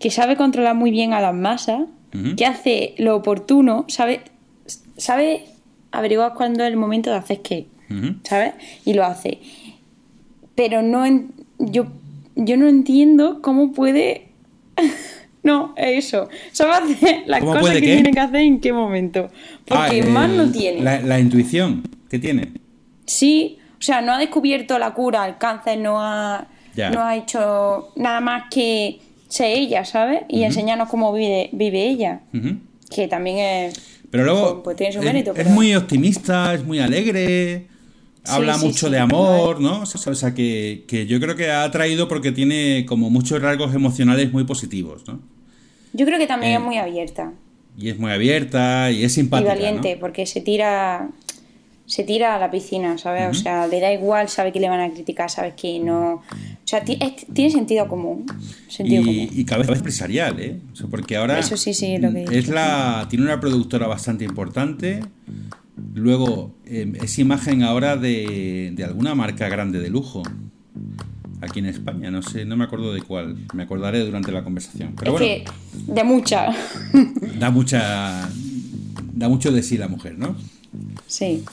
que 0.00 0.10
sabe 0.10 0.36
controlar 0.36 0.74
muy 0.74 0.90
bien 0.90 1.12
a 1.12 1.20
las 1.20 1.34
masas, 1.34 1.82
que 2.38 2.46
hace 2.46 2.94
lo 2.96 3.14
oportuno, 3.16 3.84
sabe, 3.88 4.22
sabe 4.96 5.44
averiguar 5.90 6.34
cuándo 6.34 6.64
es 6.64 6.70
el 6.70 6.76
momento 6.76 7.10
de 7.10 7.16
hacer 7.16 7.40
qué. 7.42 7.66
¿sabes? 8.24 8.52
Y 8.84 8.92
lo 8.92 9.04
hace. 9.04 9.38
Pero 10.54 10.82
no 10.82 11.06
en- 11.06 11.32
yo, 11.58 11.86
yo 12.36 12.56
no 12.58 12.68
entiendo 12.68 13.40
cómo 13.40 13.72
puede. 13.72 14.28
no, 15.42 15.72
es 15.76 16.04
eso. 16.06 16.28
Sabe 16.52 16.72
hacer 16.94 17.22
las 17.26 17.40
¿Cómo 17.40 17.52
cosas 17.54 17.76
que 17.76 17.80
qué? 17.80 17.94
tiene 17.94 18.10
que 18.12 18.20
hacer 18.20 18.40
en 18.40 18.60
qué 18.60 18.72
momento. 18.72 19.28
Porque 19.64 20.02
Ah, 20.02 20.10
más 20.10 20.30
el- 20.30 20.36
no 20.36 20.50
tiene. 20.52 20.82
La, 20.82 21.00
la 21.00 21.18
intuición 21.18 21.82
que 22.10 22.18
tiene. 22.18 22.52
Sí, 23.06 23.58
o 23.78 23.82
sea, 23.82 24.00
no 24.02 24.12
ha 24.12 24.18
descubierto 24.18 24.78
la 24.78 24.92
cura 24.92 25.22
al 25.22 25.38
cáncer, 25.38 25.78
no 25.78 25.98
ha, 26.00 26.46
no 26.92 27.02
ha 27.02 27.16
hecho 27.16 27.88
nada 27.96 28.20
más 28.20 28.44
que 28.50 29.00
ser 29.28 29.56
ella, 29.56 29.84
¿sabes? 29.86 30.22
Y 30.28 30.42
enseñarnos 30.42 30.88
cómo 30.90 31.12
vive, 31.12 31.48
vive 31.52 31.86
ella, 31.88 32.20
que 32.90 33.08
también 33.08 33.38
es... 33.38 33.97
Pero 34.10 34.24
luego 34.24 34.62
Pues 34.62 34.76
tiene 34.76 34.92
su 34.92 35.00
es- 35.00 35.04
mérito, 35.04 35.30
es, 35.32 35.36
pero- 35.36 35.50
muy 35.50 35.74
optimista, 35.74 36.54
es 36.54 36.64
muy 36.64 36.78
alegre, 36.78 37.66
habla 38.24 38.54
sí, 38.58 38.66
mucho 38.66 38.86
sí, 38.86 38.92
de 38.92 38.98
amor, 38.98 39.60
¿no? 39.60 39.82
O 39.82 39.86
sea, 39.86 40.10
o 40.12 40.14
sea, 40.14 40.34
que, 40.34 40.84
que 40.86 41.06
yo 41.06 41.20
creo 41.20 41.36
que 41.36 41.50
ha 41.50 41.64
atraído 41.64 42.08
porque 42.08 42.32
tiene 42.32 42.84
como 42.86 43.10
muchos 43.10 43.40
rasgos 43.42 43.74
emocionales 43.74 44.32
muy 44.32 44.44
positivos, 44.44 45.02
¿no? 45.06 45.20
Yo 45.92 46.04
creo 46.06 46.18
que 46.18 46.26
también 46.26 46.52
Eh, 46.52 46.56
es 46.56 46.60
muy 46.62 46.76
abierta 46.78 47.32
Y 47.78 47.88
es 47.90 47.98
muy 47.98 48.10
abierta 48.12 48.90
y 48.90 49.04
es 49.04 49.12
y 49.12 49.14
simpática, 49.16 49.54
valiente, 49.54 49.94
¿no? 49.94 50.00
porque 50.00 50.26
se 50.26 50.40
tira... 50.40 51.08
se 51.88 52.04
tira 52.04 52.36
a 52.36 52.38
la 52.38 52.50
piscina, 52.50 52.98
¿sabes? 52.98 53.28
O 53.30 53.34
sea, 53.34 53.66
le 53.66 53.80
da 53.80 53.90
igual, 53.92 54.28
sabe 54.28 54.52
que 54.52 54.60
le 54.60 54.68
van 54.68 54.78
a 54.80 54.90
criticar, 54.90 55.30
sabes 55.30 55.54
que 55.54 55.80
no... 55.80 56.14
O 56.16 56.22
sea, 56.64 56.80
es- 56.80 57.26
tiene 57.32 57.50
sentido 57.50 57.88
común. 57.88 58.26
Sentido 58.68 59.02
común. 59.04 59.28
Y, 59.32 59.40
y 59.40 59.44
cabeza 59.44 59.72
empresarial, 59.72 60.38
¿eh? 60.38 60.60
O 60.72 60.76
sea, 60.76 60.86
porque 60.86 61.16
ahora 61.16 61.38
Eso 61.38 61.56
sí, 61.56 61.72
sí, 61.74 61.96
lo 61.98 62.12
que 62.12 62.24
es 62.30 62.48
la 62.48 63.06
tiene 63.08 63.24
una 63.24 63.40
productora 63.40 63.86
bastante 63.86 64.24
importante. 64.24 65.00
Luego 65.94 66.54
eh, 66.66 66.92
es 67.02 67.18
imagen 67.18 67.62
ahora 67.62 67.96
de, 67.96 68.72
de 68.74 68.84
alguna 68.84 69.14
marca 69.14 69.48
grande 69.48 69.80
de 69.80 69.88
lujo 69.90 70.22
aquí 71.40 71.60
en 71.60 71.66
España. 71.66 72.10
No 72.10 72.20
sé, 72.20 72.44
no 72.44 72.56
me 72.56 72.64
acuerdo 72.64 72.92
de 72.92 73.00
cuál. 73.00 73.36
Me 73.54 73.62
acordaré 73.62 74.04
durante 74.04 74.30
la 74.32 74.44
conversación. 74.44 74.94
Pero 74.98 75.12
es 75.16 75.18
bueno, 75.20 75.44
que 75.86 75.92
de 75.92 76.04
muchas. 76.04 76.54
da 77.38 77.50
mucha 77.50 78.28
da 79.14 79.28
mucho 79.28 79.50
de 79.52 79.62
sí 79.62 79.78
la 79.78 79.88
mujer, 79.88 80.18
¿no? 80.18 80.36
Sí. 81.06 81.44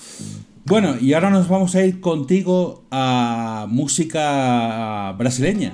Bueno, 0.66 0.96
y 1.00 1.14
ahora 1.14 1.30
nos 1.30 1.48
vamos 1.48 1.76
a 1.76 1.84
ir 1.84 2.02
contigo 2.02 2.84
a 2.90 3.68
música 3.70 5.12
brasileña. 5.18 5.74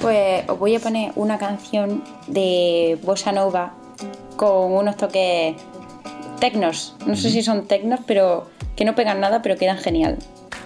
Pues 0.00 0.48
os 0.48 0.58
voy 0.58 0.76
a 0.76 0.80
poner 0.80 1.12
una 1.16 1.36
canción 1.38 2.02
de 2.28 2.98
Bossa 3.02 3.32
Nova 3.32 3.74
con 4.36 4.72
unos 4.72 4.96
toques 4.96 5.56
tecnos. 6.38 6.94
No 7.06 7.16
sé 7.16 7.30
si 7.30 7.42
son 7.42 7.66
tecnos, 7.66 8.00
pero 8.06 8.48
que 8.76 8.84
no 8.84 8.94
pegan 8.94 9.20
nada, 9.20 9.42
pero 9.42 9.56
quedan 9.56 9.78
genial. 9.78 10.16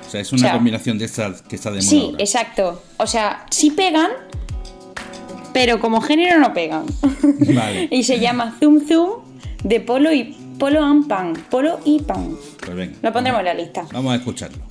O 0.07 0.11
sea, 0.11 0.21
es 0.21 0.33
una 0.33 0.41
O 0.41 0.45
sea, 0.45 0.53
combinación 0.53 0.99
de 0.99 1.07
estas 1.07 1.43
que 1.43 1.57
está 1.57 1.71
de 1.71 1.79
moda. 1.79 1.89
Sí, 1.89 2.03
ahora. 2.05 2.17
exacto. 2.21 2.83
O 2.99 3.07
sea, 3.07 3.47
sí 3.51 3.71
pegan, 3.71 4.11
pero 5.53 5.81
como 5.81 6.01
género 6.01 6.39
no 6.39 6.53
pegan. 6.53 6.85
Vale. 7.55 7.89
y 7.91 8.05
se 8.05 8.21
llama 8.21 8.57
Zoom 8.61 8.87
Zoom 8.87 9.23
de 9.65 9.81
Polo 9.81 10.13
y 10.13 10.37
Polo 10.65 10.83
and 10.83 11.07
Pan. 11.07 11.35
Polo 11.51 11.79
y 11.85 12.01
Pan. 12.01 12.39
Pues. 12.65 13.03
Lo 13.03 13.13
pondremos 13.13 13.41
en 13.41 13.45
la 13.45 13.53
lista. 13.53 13.85
Vamos 13.93 14.15
a 14.15 14.17
escucharlo. 14.17 14.65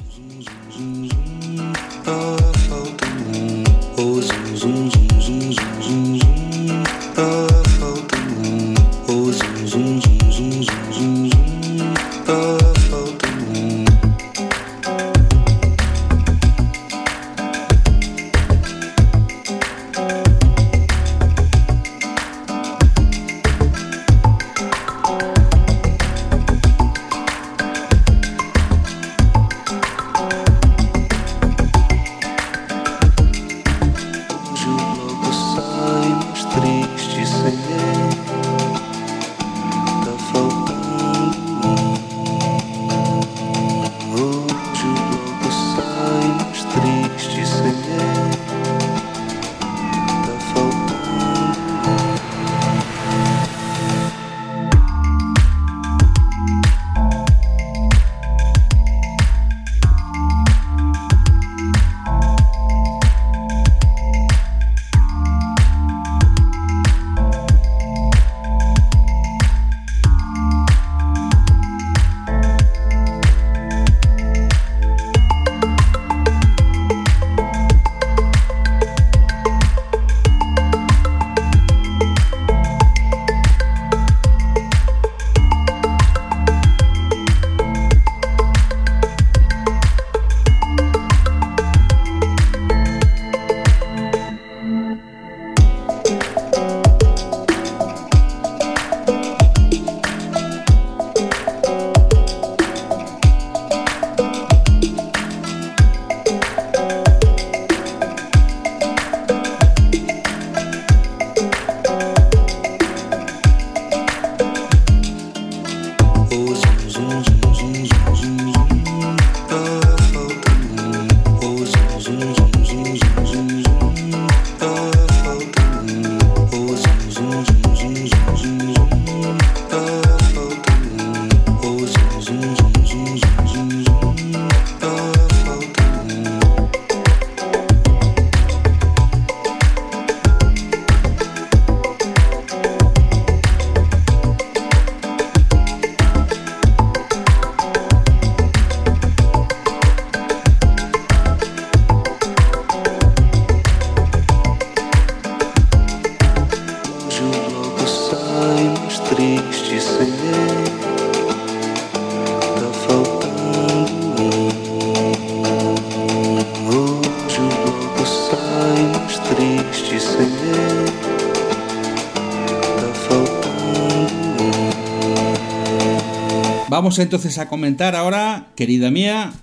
Vamos 176.93 177.06
entonces 177.06 177.39
a 177.39 177.47
comentar 177.47 177.95
ahora, 177.95 178.49
querida 178.56 178.91
mía, 178.91 179.34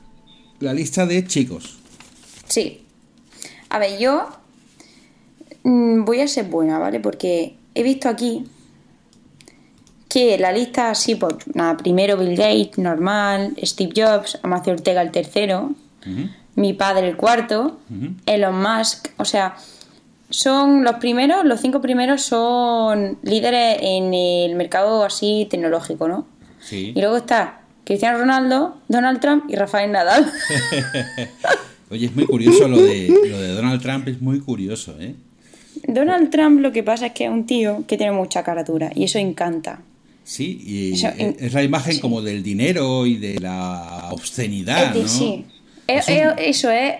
la 0.61 0.73
lista 0.73 1.05
de 1.05 1.27
chicos. 1.27 1.79
Sí. 2.47 2.83
A 3.71 3.81
ver, 3.81 3.99
yo 3.99 4.29
mm, 5.65 6.05
voy 6.05 6.21
a 6.21 6.29
ser 6.29 6.45
buena, 6.45 6.79
¿vale? 6.79 7.01
Porque 7.01 7.57
he 7.75 7.83
visto 7.83 8.09
aquí 8.09 8.45
que 10.09 10.39
la 10.39 10.53
lista 10.53 10.93
así, 10.93 11.17
pues 11.17 11.35
nada, 11.53 11.77
primero 11.77 12.17
Bill 12.17 12.37
Gates, 12.37 12.79
normal, 12.79 13.57
Steve 13.65 13.95
Jobs, 13.97 14.39
Amancio 14.45 14.75
Ortega 14.75 15.03
el 15.03 15.11
tercero, 15.11 15.73
mi 16.55 16.73
padre 16.75 17.09
el 17.09 17.17
cuarto, 17.17 17.81
Elon 18.27 18.63
Musk, 18.63 19.09
o 19.17 19.25
sea, 19.25 19.57
son 20.29 20.85
los 20.85 20.95
primeros, 21.01 21.45
los 21.45 21.61
cinco 21.61 21.81
primeros 21.81 22.23
son 22.23 23.19
líderes 23.25 23.79
en 23.81 24.15
el 24.15 24.55
mercado 24.55 25.05
así 25.05 25.49
tecnológico, 25.51 26.07
¿no? 26.07 26.39
Sí. 26.61 26.93
Y 26.95 27.01
luego 27.01 27.17
está 27.19 27.61
Cristiano 27.85 28.19
Ronaldo, 28.19 28.79
Donald 28.89 29.21
Trump 29.21 29.45
y 29.49 29.57
Rafael 29.57 29.91
Nadal. 29.93 30.31
Oye, 31.91 32.07
es 32.07 32.15
muy 32.15 32.27
curioso 32.27 32.69
lo 32.69 32.77
de, 32.81 33.09
lo 33.29 33.41
de 33.41 33.49
Donald 33.49 33.83
Trump, 33.83 34.07
es 34.09 34.21
muy 34.21 34.39
curioso, 34.41 34.95
¿eh? 35.01 35.15
Donald 35.89 36.31
Trump 36.31 36.61
lo 36.61 36.71
que 36.73 36.83
pasa 36.83 37.07
es 37.07 37.13
que 37.13 37.25
es 37.25 37.31
un 37.31 37.47
tío 37.47 37.85
que 37.89 37.97
tiene 37.97 38.13
mucha 38.13 38.43
caratura 38.45 38.91
y 38.95 39.05
eso 39.05 39.19
encanta. 39.19 39.81
Sí, 40.23 40.63
y 40.65 40.93
Eso, 40.93 41.09
es 41.17 41.53
la 41.53 41.63
imagen 41.65 41.95
sí. 41.95 42.01
como 42.01 42.23
del 42.23 42.43
dinero 42.45 43.07
y 43.07 43.17
de 43.17 43.41
la 43.41 44.09
obscenidad, 44.13 44.95
Es. 44.97 45.11
Sí, 45.11 45.45
Es 45.89 46.09
Es- 46.09 46.23
un- 46.25 46.39
es- 46.39 46.57
eso 46.59 46.71
es 46.71 46.95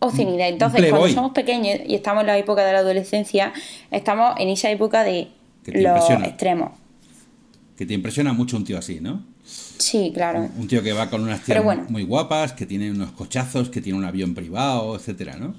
obscenidad. 0.00 0.48
Entonces, 0.48 0.88
cuando 0.90 1.08
somos 1.10 1.30
pequeños 1.32 1.78
y 1.86 1.94
estamos 1.94 2.22
en 2.22 2.26
la 2.28 2.38
época 2.38 2.64
de 2.64 2.72
la 2.72 2.80
adolescencia, 2.80 3.52
estamos 3.92 4.34
en 4.40 4.48
esa 4.48 4.68
época 4.70 5.04
de 5.04 5.28
los 5.66 5.76
impresiona. 5.76 6.26
extremos. 6.26 6.70
Que 7.76 7.86
te 7.86 7.94
impresiona 7.94 8.32
mucho 8.32 8.56
un 8.56 8.64
tío 8.64 8.78
así, 8.78 9.00
¿no? 9.00 9.24
Sí, 9.44 10.12
claro. 10.14 10.48
Un 10.58 10.68
tío 10.68 10.82
que 10.82 10.92
va 10.92 11.10
con 11.10 11.22
unas 11.22 11.42
tías 11.42 11.62
bueno. 11.64 11.86
muy 11.88 12.04
guapas, 12.04 12.52
que 12.52 12.66
tiene 12.66 12.90
unos 12.90 13.12
cochazos, 13.12 13.68
que 13.70 13.80
tiene 13.80 13.98
un 13.98 14.04
avión 14.04 14.34
privado, 14.34 14.94
etcétera, 14.94 15.36
¿no? 15.36 15.54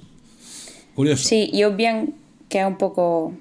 Curioso. 0.96 1.28
Sí, 1.28 1.50
y 1.52 1.64
obvian 1.64 2.14
que 2.50 2.60
es 2.62 2.66
un 2.68 2.78
poco. 2.78 3.34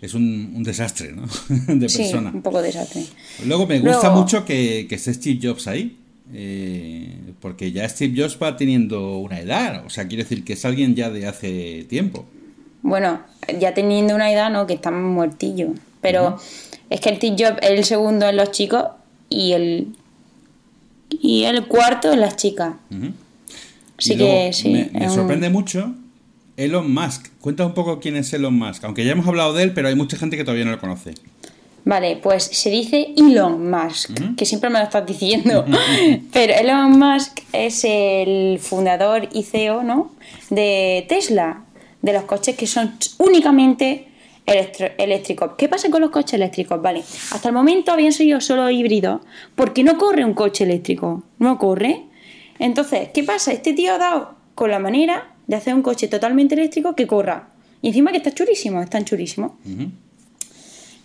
Es 0.00 0.14
un, 0.14 0.52
un 0.54 0.62
desastre, 0.62 1.12
¿no? 1.12 1.22
de 1.74 1.88
Sí, 1.88 1.98
persona. 2.04 2.30
un 2.32 2.42
poco 2.42 2.62
desastre. 2.62 3.02
Luego 3.44 3.66
me 3.66 3.80
gusta 3.80 4.02
Luego- 4.08 4.20
mucho 4.20 4.44
que, 4.44 4.86
que 4.88 4.94
esté 4.94 5.12
Steve 5.12 5.40
Jobs 5.42 5.66
ahí. 5.66 5.96
eh, 6.32 7.14
porque 7.40 7.72
ya 7.72 7.88
Steve 7.88 8.14
Jobs 8.22 8.38
va 8.40 8.56
teniendo 8.56 9.18
una 9.18 9.40
edad. 9.40 9.84
O 9.84 9.90
sea, 9.90 10.06
quiere 10.06 10.22
decir 10.22 10.44
que 10.44 10.52
es 10.54 10.64
alguien 10.64 10.94
ya 10.94 11.10
de 11.10 11.26
hace 11.26 11.84
tiempo. 11.88 12.26
Bueno, 12.82 13.20
ya 13.60 13.74
teniendo 13.74 14.14
una 14.14 14.30
edad, 14.32 14.50
¿no? 14.50 14.66
Que 14.66 14.74
están 14.74 15.02
muertillos. 15.04 15.70
Pero 16.00 16.38
es 16.90 17.00
que 17.00 17.08
el 17.10 17.16
Steve 17.16 17.36
Jobs 17.38 17.58
es 17.62 17.70
el 17.70 17.84
segundo 17.84 18.26
en 18.28 18.36
los 18.36 18.50
chicos 18.52 18.84
y 19.28 19.52
el. 19.52 19.88
Y 21.10 21.44
el 21.44 21.66
cuarto 21.66 22.12
en 22.12 22.20
las 22.20 22.36
chicas. 22.36 22.74
Así 23.98 24.14
luego 24.14 24.32
que 24.32 24.52
sí. 24.52 24.68
Me, 24.68 24.90
me 24.92 25.04
es 25.06 25.10
un- 25.10 25.16
sorprende 25.16 25.48
mucho 25.50 25.94
Elon 26.56 26.92
Musk. 26.92 27.28
Cuenta 27.40 27.64
un 27.66 27.74
poco 27.74 27.98
quién 28.00 28.16
es 28.16 28.32
Elon 28.32 28.54
Musk. 28.58 28.84
Aunque 28.84 29.04
ya 29.04 29.12
hemos 29.12 29.26
hablado 29.26 29.54
de 29.54 29.62
él, 29.64 29.72
pero 29.72 29.88
hay 29.88 29.94
mucha 29.94 30.16
gente 30.16 30.36
que 30.36 30.44
todavía 30.44 30.64
no 30.64 30.70
lo 30.72 30.78
conoce. 30.80 31.14
Vale, 31.84 32.16
pues 32.22 32.44
se 32.44 32.68
dice 32.70 33.14
Elon 33.16 33.70
Musk, 33.70 34.10
que 34.36 34.44
siempre 34.44 34.68
me 34.68 34.78
lo 34.78 34.84
estás 34.84 35.06
diciendo. 35.06 35.64
Pero 36.34 36.52
Elon 36.52 36.98
Musk 36.98 37.38
es 37.54 37.82
el 37.84 38.58
fundador 38.60 39.26
y 39.32 39.44
CEO, 39.44 39.82
¿no? 39.84 40.10
De 40.50 41.06
Tesla, 41.08 41.62
de 42.02 42.12
los 42.12 42.24
coches 42.24 42.56
que 42.56 42.66
son 42.66 42.92
únicamente 43.16 44.08
eléctricos. 44.48 45.52
¿Qué 45.56 45.68
pasa 45.68 45.90
con 45.90 46.00
los 46.00 46.10
coches 46.10 46.34
eléctricos? 46.34 46.80
Vale, 46.80 47.00
hasta 47.00 47.48
el 47.48 47.54
momento 47.54 47.92
habían 47.92 48.12
sido 48.12 48.40
solo 48.40 48.68
híbridos, 48.70 49.20
porque 49.54 49.84
no 49.84 49.98
corre 49.98 50.24
un 50.24 50.34
coche 50.34 50.64
eléctrico, 50.64 51.22
no 51.38 51.58
corre. 51.58 52.04
Entonces, 52.58 53.10
¿qué 53.14 53.22
pasa? 53.22 53.52
Este 53.52 53.72
tío 53.72 53.94
ha 53.94 53.98
dado 53.98 54.34
con 54.54 54.70
la 54.70 54.78
manera 54.78 55.34
de 55.46 55.56
hacer 55.56 55.74
un 55.74 55.82
coche 55.82 56.08
totalmente 56.08 56.54
eléctrico 56.54 56.94
que 56.94 57.06
corra. 57.06 57.50
Y 57.80 57.88
encima 57.88 58.10
que 58.10 58.16
está 58.18 58.32
churísimo, 58.32 58.82
están 58.82 59.04
churísimos. 59.04 59.52
Ujú. 59.64 59.90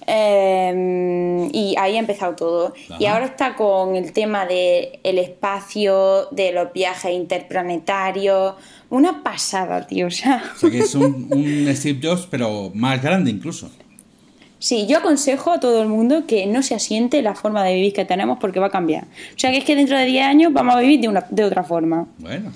Eh, 0.06 1.50
y 1.54 1.76
ahí 1.78 1.96
ha 1.96 2.00
empezado 2.00 2.36
todo. 2.36 2.74
Y 3.00 3.06
ahora 3.06 3.26
está 3.26 3.56
con 3.56 3.96
el 3.96 4.12
tema 4.12 4.46
del 4.46 5.18
espacio, 5.18 6.28
de 6.32 6.52
los 6.52 6.74
viajes 6.74 7.14
interplanetarios. 7.14 8.56
Una 8.94 9.24
pasada, 9.24 9.88
tío. 9.88 10.08
O 10.08 10.12
sea, 10.12 10.44
O 10.56 10.60
sea 10.60 10.70
que 10.70 10.80
es 10.80 10.94
un, 10.96 11.28
un 11.32 11.76
Steve 11.76 12.00
Jobs, 12.02 12.28
pero 12.30 12.72
más 12.76 13.02
grande 13.02 13.32
incluso. 13.32 13.70
sí, 14.60 14.86
yo 14.88 15.00
aconsejo 15.00 15.52
a 15.52 15.60
todo 15.60 15.82
el 15.82 15.90
mundo 15.90 16.26
que 16.28 16.46
no 16.46 16.62
se 16.64 16.76
asiente 16.76 17.22
la 17.22 17.34
forma 17.36 17.64
de 17.64 17.74
vivir 17.76 17.92
que 17.94 18.06
tenemos 18.06 18.38
porque 18.40 18.60
va 18.60 18.68
a 18.68 18.70
cambiar. 18.70 19.06
O 19.36 19.40
sea, 19.40 19.52
que 19.52 19.58
es 19.58 19.64
que 19.66 19.76
dentro 19.76 19.98
de 19.98 20.06
10 20.06 20.26
años 20.26 20.54
vamos 20.54 20.76
a 20.76 20.80
vivir 20.80 21.00
de, 21.02 21.08
una, 21.08 21.26
de 21.30 21.44
otra 21.44 21.64
forma, 21.64 22.08
Bueno. 22.20 22.52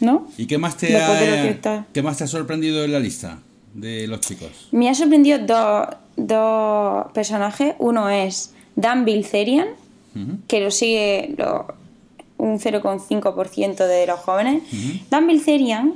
¿no? 0.00 0.26
¿Y 0.38 0.46
qué 0.46 0.58
más 0.58 0.76
te 0.76 0.96
ha, 0.96 1.86
qué 1.92 2.02
más 2.02 2.16
te 2.18 2.24
ha 2.24 2.26
sorprendido 2.26 2.82
en 2.84 2.92
la 2.92 2.98
lista 2.98 3.38
de 3.74 4.06
los 4.06 4.20
chicos? 4.20 4.68
Me 4.72 4.88
ha 4.88 4.94
sorprendido 4.94 5.38
dos, 5.38 5.86
dos 6.16 7.12
personajes. 7.12 7.74
Uno 7.78 8.08
es 8.08 8.52
Dan 8.76 9.04
Bilzerian, 9.04 9.68
que 10.48 10.60
lo 10.60 10.70
sigue 10.70 11.34
lo- 11.38 11.66
un 12.44 12.58
0,5% 12.60 13.86
de 13.86 14.06
los 14.06 14.20
jóvenes. 14.20 14.62
Dan 15.10 15.26
Bilzerian 15.26 15.94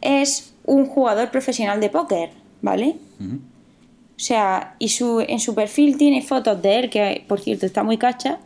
es 0.00 0.52
un 0.64 0.86
jugador 0.86 1.30
profesional 1.30 1.80
de 1.80 1.88
póker, 1.88 2.30
¿vale? 2.60 2.96
O 3.20 4.24
sea, 4.24 4.76
y 4.78 4.88
su, 4.90 5.20
en 5.26 5.40
su 5.40 5.54
perfil 5.54 5.96
tiene 5.96 6.22
fotos 6.22 6.60
de 6.62 6.78
él, 6.78 6.90
que 6.90 7.24
por 7.26 7.40
cierto 7.40 7.66
está 7.66 7.82
muy 7.82 7.96
cacha, 7.98 8.38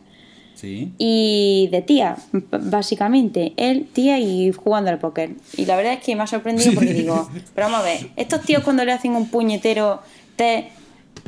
Sí. 0.55 0.91
y 0.97 1.69
de 1.71 1.83
tía, 1.83 2.17
básicamente. 2.31 3.53
Él, 3.57 3.87
tía 3.93 4.17
y 4.17 4.51
jugando 4.51 4.89
al 4.89 4.97
póker. 4.97 5.35
Y 5.55 5.65
la 5.65 5.75
verdad 5.75 5.93
es 5.93 5.99
que 6.03 6.15
me 6.15 6.23
ha 6.23 6.27
sorprendido 6.27 6.73
porque 6.73 6.93
digo, 6.93 7.29
pero 7.53 7.67
vamos 7.67 7.81
a 7.81 7.83
ver, 7.83 8.09
estos 8.15 8.41
tíos 8.41 8.63
cuando 8.63 8.83
le 8.83 8.91
hacen 8.91 9.15
un 9.15 9.27
puñetero 9.29 10.01
de... 10.35 10.69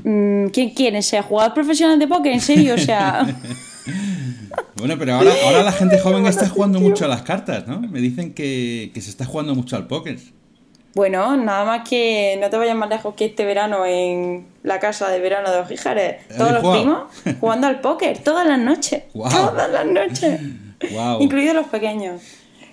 mm, 0.03 0.47
¿Quién 0.47 0.71
quiere 0.71 1.01
ser 1.03 1.21
jugador 1.23 1.53
profesional 1.53 1.99
de 1.99 2.07
póker? 2.07 2.31
¿En 2.33 2.41
serio? 2.41 2.73
O 2.73 2.77
sea... 2.79 3.27
Bueno, 4.75 4.95
pero 4.97 5.15
ahora, 5.15 5.31
ahora 5.45 5.63
la 5.63 5.71
gente 5.71 5.99
joven 5.99 6.25
está 6.25 6.47
jugando 6.47 6.79
mucho 6.79 7.05
a 7.05 7.07
las 7.07 7.21
cartas, 7.21 7.67
¿no? 7.67 7.79
Me 7.79 7.99
dicen 7.99 8.33
que, 8.33 8.91
que 8.93 9.01
se 9.01 9.09
está 9.09 9.25
jugando 9.25 9.55
mucho 9.55 9.75
al 9.75 9.87
póker. 9.87 10.17
Bueno, 10.95 11.37
nada 11.37 11.65
más 11.65 11.87
que 11.87 12.37
no 12.41 12.49
te 12.49 12.57
vayas 12.57 12.75
más 12.75 12.89
lejos 12.89 13.13
que 13.13 13.25
este 13.25 13.45
verano 13.45 13.85
en 13.85 14.47
la 14.63 14.79
casa 14.79 15.09
de 15.09 15.19
verano 15.19 15.51
de 15.51 15.59
los 15.59 15.67
Gijares. 15.67 16.27
Todos 16.35 16.51
los 16.51 16.75
primos 16.75 17.03
jugando 17.39 17.67
al 17.67 17.79
póker, 17.79 18.17
todas 18.19 18.47
las 18.47 18.59
noches. 18.59 19.03
Todas 19.13 19.71
las 19.71 19.85
noches. 19.85 20.41
Wow. 20.91 21.21
Incluidos 21.21 21.55
los 21.55 21.67
pequeños. 21.67 22.21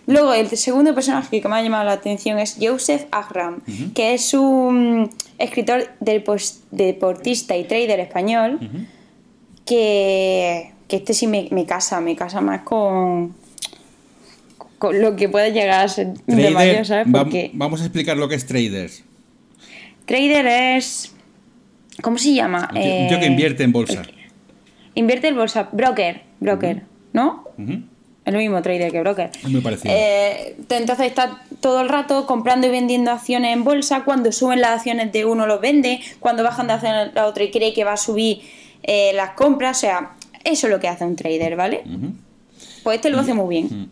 Luego, 0.07 0.33
el 0.33 0.49
segundo 0.51 0.95
personaje 0.95 1.41
que 1.41 1.49
me 1.49 1.57
ha 1.57 1.63
llamado 1.63 1.85
la 1.85 1.93
atención 1.93 2.39
es 2.39 2.57
Joseph 2.61 3.07
Agram, 3.11 3.61
que 3.93 4.15
es 4.15 4.35
un 4.35 5.11
escritor 5.37 5.89
del 5.99 6.25
deportista 6.71 7.57
y 7.57 7.65
trader 7.65 7.99
español, 8.01 8.61
que, 9.65 10.73
que 10.89 10.97
este 10.97 11.15
sí 11.15 11.27
me, 11.27 11.49
me 11.51 11.67
casa, 11.67 12.01
me 12.01 12.15
casa 12.17 12.41
más 12.41 12.63
con, 12.63 13.35
con 14.79 15.01
lo 15.01 15.17
que 15.17 15.29
puede 15.29 15.53
llegar 15.53 15.85
a 15.85 15.89
ser 15.89 16.09
de 16.15 16.23
Trader, 16.35 16.53
mayor, 16.53 16.87
¿sabes? 16.87 17.07
va- 17.09 17.23
Porque 17.25 17.51
vamos 17.55 17.81
a 17.81 17.85
explicar 17.85 18.17
lo 18.17 18.29
que 18.29 18.35
es 18.37 18.47
traders. 18.47 19.03
trader 20.05 20.47
es... 20.77 21.13
¿Cómo 22.03 22.19
se 22.19 22.35
llama? 22.35 22.69
Tío, 22.73 22.83
un 22.83 23.09
tío 23.09 23.19
que 23.19 23.25
Eh, 23.25 23.29
invierte 23.31 23.65
en 23.65 23.73
bolsa. 23.73 24.03
Invierte 24.95 25.29
en 25.29 25.37
bolsa. 25.37 25.69
Broker, 25.73 26.23
broker, 26.41 26.83
¿no? 27.15 27.45
Es 28.25 28.33
lo 28.33 28.39
mismo 28.39 28.61
trader 28.61 28.93
que 28.93 29.01
broker. 29.01 29.31
Es 29.35 29.49
muy 29.49 29.63
parecido. 29.63 29.95
Eh, 29.97 30.57
entonces 30.69 31.07
está 31.07 31.43
todo 31.61 31.81
el 31.81 31.89
rato 31.89 32.27
comprando 32.27 32.67
y 32.67 32.71
vendiendo 32.71 33.11
acciones 33.13 33.53
en 33.55 33.65
bolsa. 33.65 34.05
Cuando 34.05 34.31
suben 34.31 34.61
las 34.61 34.73
acciones 34.73 35.11
de 35.13 35.25
uno 35.25 35.47
los 35.47 35.61
vende. 35.61 36.01
Cuando 36.21 36.43
bajan 36.43 36.67
de 36.67 36.75
acciones 36.75 37.09
de 37.09 37.13
la 37.15 37.27
otra 37.27 37.45
y 37.45 37.51
cree 37.51 37.73
que 37.73 37.85
va 37.85 37.93
a 37.95 37.97
subir 37.97 38.41
eh, 38.83 39.13
las 39.15 39.31
compras. 39.31 39.79
O 39.79 39.81
sea, 39.81 40.11
eso 40.47 40.67
es 40.67 40.73
lo 40.73 40.81
que 40.81 40.89
hace 40.89 41.05
un 41.05 41.17
trader, 41.17 41.57
¿vale? 41.57 41.83
Pues 42.83 42.97
este 42.97 43.11
lo 43.11 43.19
hace 43.21 43.35
muy 43.35 43.49
bien. 43.49 43.91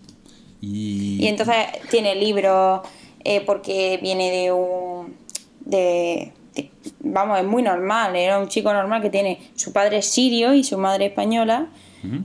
Y, 0.60 1.18
Y 1.24 1.26
entonces 1.28 1.56
tiene 1.90 2.14
libros 2.14 2.80
eh, 3.24 3.40
porque 3.44 3.98
viene 4.02 4.30
de 4.30 4.52
un... 4.52 5.14
De, 5.60 6.32
de- 6.54 6.70
vamos, 7.00 7.38
es 7.38 7.44
muy 7.44 7.62
normal. 7.62 8.16
Era 8.16 8.38
un 8.38 8.48
chico 8.48 8.72
normal 8.72 9.02
que 9.02 9.10
tiene... 9.10 9.38
Su 9.56 9.72
padre 9.72 9.98
es 9.98 10.06
sirio 10.06 10.54
y 10.54 10.64
su 10.64 10.78
madre 10.78 11.06
española. 11.06 11.66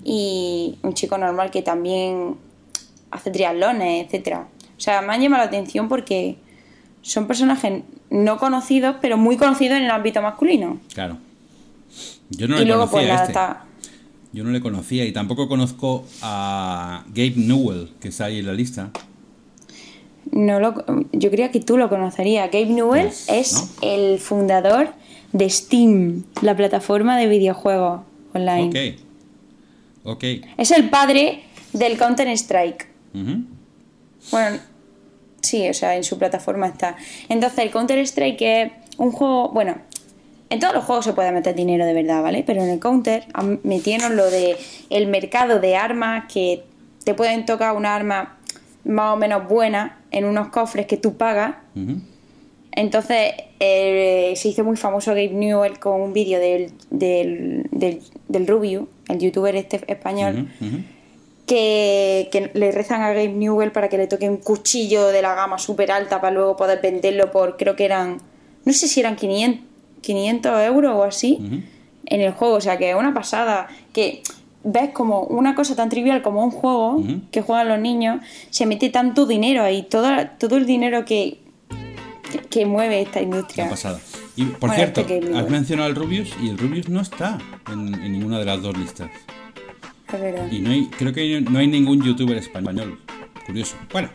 Y 0.03 0.77
un 0.83 0.93
chico 0.93 1.17
normal 1.17 1.51
que 1.51 1.61
también 1.61 2.35
hace 3.11 3.31
triatlones, 3.31 4.05
etcétera. 4.05 4.47
O 4.77 4.79
sea, 4.81 5.01
me 5.01 5.13
han 5.13 5.21
llamado 5.21 5.43
la 5.43 5.47
atención 5.47 5.87
porque 5.87 6.35
son 7.01 7.27
personajes 7.27 7.83
no 8.09 8.37
conocidos, 8.39 8.97
pero 9.01 9.17
muy 9.17 9.37
conocidos 9.37 9.77
en 9.77 9.85
el 9.85 9.91
ámbito 9.91 10.21
masculino. 10.21 10.79
claro. 10.93 11.17
Yo 12.31 12.47
no 12.47 12.61
y 12.61 12.65
luego, 12.65 12.87
conocía 12.89 12.99
pues 12.99 13.07
nada, 13.07 13.19
este. 13.21 13.31
está... 13.31 13.65
Yo 14.31 14.43
no 14.43 14.51
le 14.51 14.61
conocía 14.61 15.05
y 15.05 15.11
tampoco 15.11 15.47
conozco 15.47 16.05
a 16.21 17.03
Gabe 17.09 17.33
Newell, 17.35 17.89
que 17.99 18.09
está 18.09 18.25
ahí 18.25 18.39
en 18.39 18.45
la 18.47 18.53
lista. 18.53 18.91
No 20.31 20.59
lo, 20.59 20.85
yo 21.11 21.31
creía 21.31 21.49
que 21.51 21.59
tú 21.59 21.77
lo 21.77 21.89
conocerías. 21.89 22.51
Gabe 22.51 22.67
Newell 22.67 23.05
Pues, 23.07 23.25
es 23.29 23.53
¿no? 23.81 23.87
el 23.89 24.19
fundador 24.19 24.93
de 25.33 25.49
Steam, 25.49 26.23
la 26.41 26.55
plataforma 26.55 27.17
de 27.17 27.27
videojuegos 27.27 28.01
online. 28.33 28.97
Ok. 30.03 30.15
Ok. 30.15 30.23
Es 30.57 30.71
el 30.71 30.89
padre 30.89 31.43
del 31.73 31.97
Counter 31.97 32.27
Strike. 32.29 32.87
Ujú. 33.15 33.43
Bueno, 34.31 34.59
sí, 35.41 35.67
o 35.67 35.73
sea, 35.73 35.95
en 35.95 36.03
su 36.03 36.19
plataforma 36.19 36.67
está. 36.67 36.95
Entonces, 37.29 37.59
el 37.59 37.71
Counter 37.71 37.97
Strike 37.99 38.41
es 38.41 38.71
un 38.97 39.11
juego. 39.11 39.49
Bueno, 39.49 39.77
en 40.49 40.59
todos 40.59 40.73
los 40.73 40.83
juegos 40.83 41.05
se 41.05 41.13
puede 41.13 41.31
meter 41.31 41.55
dinero 41.55 41.85
de 41.85 41.93
verdad, 41.93 42.23
¿vale? 42.23 42.43
Pero 42.45 42.63
en 42.63 42.69
el 42.69 42.79
Counter 42.79 43.25
metieron 43.63 44.15
lo 44.15 44.29
de 44.29 44.57
el 44.89 45.07
mercado 45.07 45.59
de 45.59 45.75
armas 45.75 46.25
que 46.31 46.63
te 47.03 47.13
pueden 47.13 47.45
tocar 47.45 47.75
una 47.75 47.95
arma 47.95 48.37
más 48.83 49.13
o 49.13 49.17
menos 49.17 49.47
buena 49.47 49.99
en 50.11 50.25
unos 50.25 50.49
cofres 50.49 50.87
que 50.87 50.97
tú 50.97 51.17
pagas. 51.17 51.55
Entonces 52.71 53.33
eh, 53.59 54.33
se 54.35 54.49
hizo 54.49 54.63
muy 54.63 54.77
famoso 54.77 55.11
Gabe 55.11 55.29
Newell 55.29 55.79
con 55.79 56.01
un 56.01 56.13
vídeo 56.13 56.39
del, 56.39 56.71
del, 56.89 57.67
del, 57.71 58.01
del 58.27 58.47
Rubio, 58.47 58.87
el 59.07 59.19
youtuber 59.19 59.55
este 59.55 59.81
español, 59.87 60.49
que, 61.45 62.29
que 62.31 62.51
le 62.53 62.71
rezan 62.71 63.01
a 63.01 63.09
Gabe 63.09 63.29
Newell 63.29 63.71
para 63.71 63.89
que 63.89 63.97
le 63.97 64.07
toque 64.07 64.29
un 64.29 64.37
cuchillo 64.37 65.07
de 65.07 65.21
la 65.21 65.35
gama 65.35 65.59
súper 65.59 65.91
alta 65.91 66.21
para 66.21 66.33
luego 66.33 66.55
poder 66.55 66.79
venderlo 66.81 67.31
por, 67.31 67.57
creo 67.57 67.75
que 67.75 67.85
eran, 67.85 68.17
no 68.65 68.73
sé 68.73 68.87
si 68.87 68.99
eran 68.99 69.15
500, 69.15 69.68
500 70.01 70.61
euros 70.61 70.93
o 70.95 71.03
así, 71.03 71.63
en 72.05 72.21
el 72.21 72.31
juego. 72.33 72.55
O 72.55 72.61
sea, 72.61 72.77
que 72.77 72.89
es 72.91 72.95
una 72.95 73.13
pasada. 73.13 73.67
Que 73.93 74.21
ves 74.63 74.89
como 74.91 75.21
una 75.23 75.55
cosa 75.55 75.75
tan 75.75 75.89
trivial 75.89 76.21
como 76.21 76.43
un 76.43 76.51
juego 76.51 77.01
que 77.31 77.41
juegan 77.41 77.69
los 77.69 77.79
niños, 77.79 78.21
se 78.49 78.65
mete 78.65 78.89
tanto 78.89 79.25
dinero 79.25 79.63
ahí, 79.63 79.83
todo, 79.83 80.09
todo 80.37 80.57
el 80.57 80.65
dinero 80.65 81.05
que, 81.05 81.39
que, 82.31 82.39
que 82.39 82.65
mueve 82.65 83.01
esta 83.01 83.21
industria. 83.21 83.63
Una 83.65 83.71
pasada. 83.71 83.99
Y 84.35 84.43
por 84.45 84.69
Bueno, 84.69 84.75
cierto, 84.75 85.01
este 85.01 85.17
has 85.17 85.29
bueno. 85.31 85.49
mencionado 85.49 85.89
el 85.89 85.95
Rubius 85.95 86.33
y 86.41 86.49
el 86.49 86.57
Rubius 86.57 86.87
no 86.89 87.01
está 87.01 87.37
en, 87.71 87.93
en 87.93 88.11
ninguna 88.13 88.39
de 88.39 88.45
las 88.45 88.61
dos 88.61 88.77
listas. 88.77 89.09
Es 90.11 90.19
verdad. 90.19 90.51
Y 90.51 90.59
no 90.59 90.71
hay, 90.71 90.87
creo 90.87 91.13
que 91.13 91.41
no 91.41 91.59
hay 91.59 91.67
ningún 91.67 92.01
youtuber 92.01 92.37
español. 92.37 92.99
Curioso. 93.45 93.75
Bueno, 93.91 94.09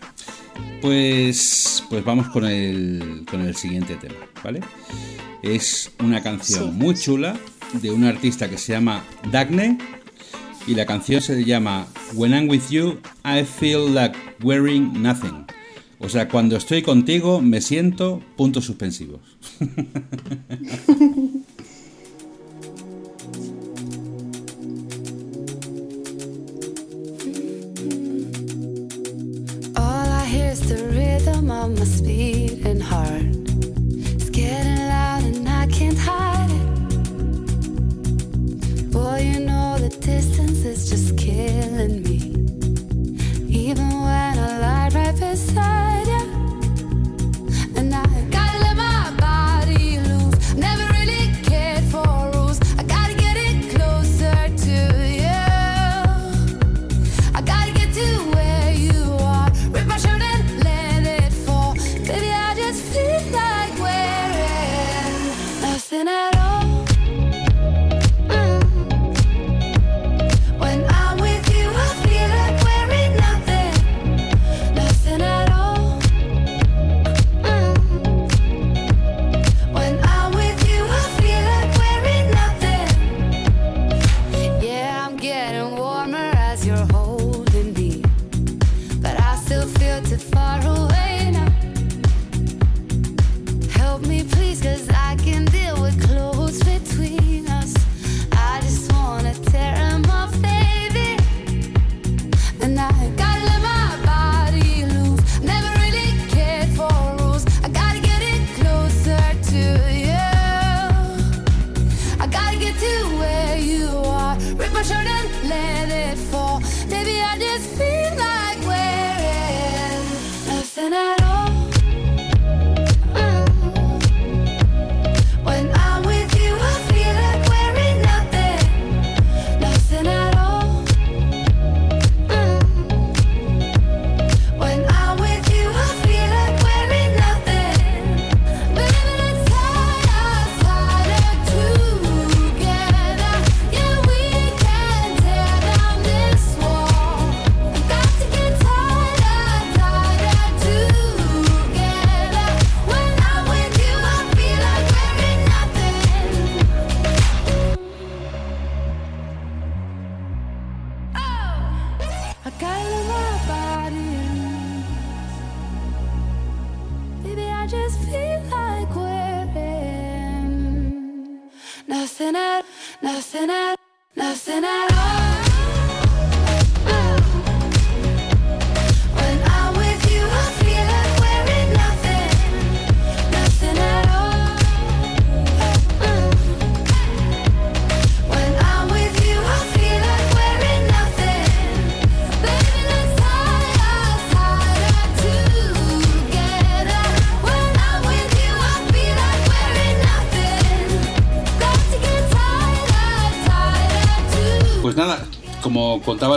pues, 0.80 1.82
pues 1.88 2.04
vamos 2.04 2.28
con 2.28 2.44
el, 2.44 3.24
con 3.30 3.40
el 3.42 3.54
siguiente 3.56 3.96
tema, 3.96 4.14
¿vale? 4.42 4.60
Es 5.42 5.92
una 6.02 6.22
canción 6.22 6.64
Sí. 6.64 6.76
muy 6.76 6.94
chula 6.94 7.36
de 7.80 7.90
un 7.90 8.04
artista 8.04 8.48
que 8.48 8.58
se 8.58 8.72
llama 8.72 9.04
Dagne 9.30 9.78
y 10.66 10.74
la 10.74 10.86
canción 10.86 11.20
se 11.20 11.44
llama 11.44 11.86
When 12.14 12.32
I'm 12.32 12.48
with 12.48 12.68
you, 12.70 12.98
I 13.24 13.44
feel 13.44 13.92
like 13.92 14.16
wearing 14.42 15.02
nothing. 15.02 15.44
O 15.98 16.08
sea, 16.08 16.28
cuando 16.28 16.56
estoy 16.56 16.82
contigo 16.82 17.40
me 17.40 17.60
siento 17.60 18.22
puntos 18.36 18.64
suspensivos. 18.66 19.20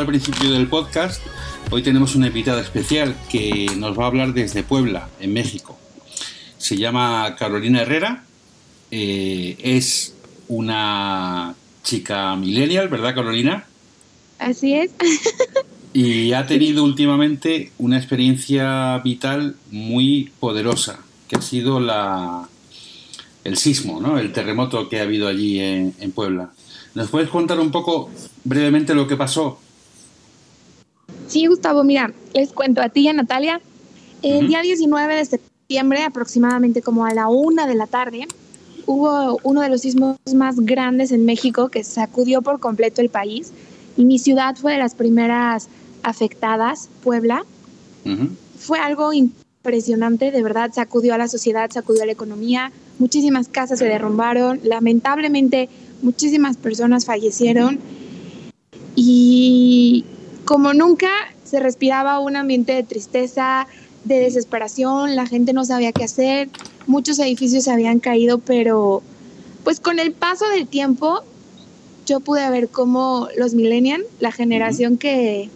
al 0.07 0.11
principio 0.11 0.53
del 0.53 0.67
podcast, 0.67 1.21
hoy 1.69 1.83
tenemos 1.83 2.15
una 2.15 2.27
invitada 2.27 2.61
especial 2.61 3.13
que 3.29 3.69
nos 3.75 3.99
va 3.99 4.05
a 4.05 4.07
hablar 4.07 4.33
desde 4.33 4.63
Puebla, 4.63 5.09
en 5.19 5.33
México. 5.33 5.77
Se 6.57 6.77
llama 6.77 7.35
Carolina 7.37 7.81
Herrera, 7.81 8.23
eh, 8.89 9.57
es 9.59 10.15
una 10.47 11.55
chica 11.83 12.37
millennial, 12.37 12.87
¿verdad 12.87 13.15
Carolina? 13.15 13.67
Así 14.39 14.75
es. 14.75 14.91
Y 15.93 16.31
ha 16.31 16.47
tenido 16.47 16.85
últimamente 16.85 17.71
una 17.77 17.97
experiencia 17.97 18.99
vital 18.99 19.57
muy 19.71 20.31
poderosa, 20.39 20.99
que 21.27 21.35
ha 21.35 21.41
sido 21.41 21.81
la, 21.81 22.47
el 23.43 23.57
sismo, 23.57 23.99
¿no? 23.99 24.19
el 24.19 24.31
terremoto 24.31 24.87
que 24.87 25.01
ha 25.01 25.03
habido 25.03 25.27
allí 25.27 25.59
en, 25.59 25.95
en 25.99 26.11
Puebla. 26.13 26.51
¿Nos 26.93 27.09
puedes 27.09 27.29
contar 27.29 27.59
un 27.59 27.71
poco 27.71 28.09
brevemente 28.45 28.93
lo 28.95 29.05
que 29.05 29.17
pasó? 29.17 29.59
Sí, 31.27 31.45
Gustavo, 31.47 31.83
mira, 31.83 32.13
les 32.33 32.53
cuento 32.53 32.81
a 32.81 32.89
ti 32.89 33.01
y 33.01 33.07
a 33.09 33.13
Natalia. 33.13 33.59
El 34.21 34.47
día 34.47 34.61
19 34.61 35.15
de 35.15 35.25
septiembre, 35.25 36.03
aproximadamente 36.03 36.81
como 36.81 37.05
a 37.05 37.13
la 37.13 37.27
una 37.27 37.67
de 37.67 37.75
la 37.75 37.85
tarde, 37.85 38.27
hubo 38.85 39.37
uno 39.43 39.61
de 39.61 39.69
los 39.69 39.81
sismos 39.81 40.17
más 40.33 40.55
grandes 40.61 41.11
en 41.11 41.25
México 41.25 41.67
que 41.67 41.83
sacudió 41.83 42.41
por 42.41 42.59
completo 42.59 43.01
el 43.01 43.09
país. 43.09 43.51
Y 43.97 44.05
mi 44.05 44.19
ciudad 44.19 44.55
fue 44.55 44.73
de 44.73 44.79
las 44.79 44.95
primeras 44.95 45.67
afectadas, 46.01 46.89
Puebla. 47.03 47.43
Fue 48.57 48.79
algo 48.79 49.11
impresionante, 49.11 50.31
de 50.31 50.41
verdad, 50.41 50.71
sacudió 50.73 51.13
a 51.13 51.17
la 51.17 51.27
sociedad, 51.27 51.69
sacudió 51.69 52.03
a 52.03 52.05
la 52.05 52.13
economía. 52.13 52.71
Muchísimas 52.99 53.49
casas 53.49 53.79
se 53.79 53.85
derrumbaron. 53.85 54.61
Lamentablemente, 54.63 55.67
muchísimas 56.01 56.55
personas 56.55 57.05
fallecieron. 57.05 57.79
Y 58.95 60.05
como 60.47 60.73
nunca 60.73 61.09
se 61.43 61.59
respiraba 61.59 62.19
un 62.19 62.37
ambiente 62.37 62.71
de 62.71 62.83
tristeza, 62.83 63.67
de 64.05 64.19
desesperación, 64.21 65.15
la 65.17 65.25
gente 65.27 65.51
no 65.51 65.65
sabía 65.65 65.91
qué 65.91 66.05
hacer, 66.05 66.47
muchos 66.87 67.19
edificios 67.19 67.65
se 67.65 67.71
habían 67.71 67.99
caído, 67.99 68.39
pero 68.39 69.03
pues 69.65 69.81
con 69.81 69.99
el 69.99 70.13
paso 70.13 70.47
del 70.49 70.65
tiempo 70.65 71.19
yo 72.05 72.21
pude 72.21 72.49
ver 72.49 72.69
cómo 72.69 73.27
los 73.37 73.53
millennials, 73.53 74.05
la 74.21 74.31
generación 74.31 74.97
que 74.97 75.49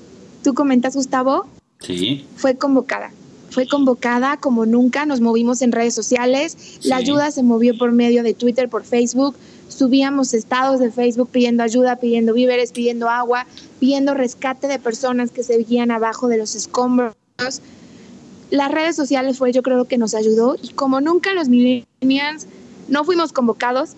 tú 0.43 0.53
comentas, 0.53 0.93
Gustavo, 0.95 1.45
Sí. 1.79 2.25
fue 2.35 2.55
convocada. 2.55 3.11
fue 3.49 3.67
convocada 3.67 4.37
como 4.37 4.65
nunca, 4.65 5.05
nos 5.05 5.19
movimos 5.19 5.61
en 5.61 5.73
redes 5.73 5.93
sociales, 5.93 6.55
la 6.83 6.95
ayuda 6.97 7.31
se 7.31 7.43
movió 7.43 7.77
por 7.77 7.91
medio 7.91 8.23
de 8.23 8.33
Twitter, 8.33 8.69
por 8.69 8.85
Facebook, 8.85 9.35
subíamos 9.75 10.33
estados 10.33 10.79
de 10.79 10.91
Facebook 10.91 11.29
pidiendo 11.31 11.63
ayuda, 11.63 11.95
pidiendo 11.95 12.33
víveres, 12.33 12.71
pidiendo 12.71 13.09
agua, 13.09 13.47
pidiendo 13.79 14.13
rescate 14.13 14.67
de 14.67 14.77
personas 14.79 15.31
que 15.31 15.43
se 15.43 15.57
veían 15.57 15.91
abajo 15.91 16.27
de 16.27 16.37
los 16.37 16.55
escombros. 16.55 17.13
Las 18.49 18.71
redes 18.71 18.95
sociales 18.95 19.37
fue 19.37 19.51
yo 19.53 19.63
creo 19.63 19.85
que 19.85 19.97
nos 19.97 20.13
ayudó 20.13 20.55
y 20.61 20.69
como 20.69 20.99
nunca 21.01 21.33
los 21.33 21.47
millennials 21.49 22.47
no 22.89 23.03
fuimos 23.05 23.31
convocados, 23.31 23.91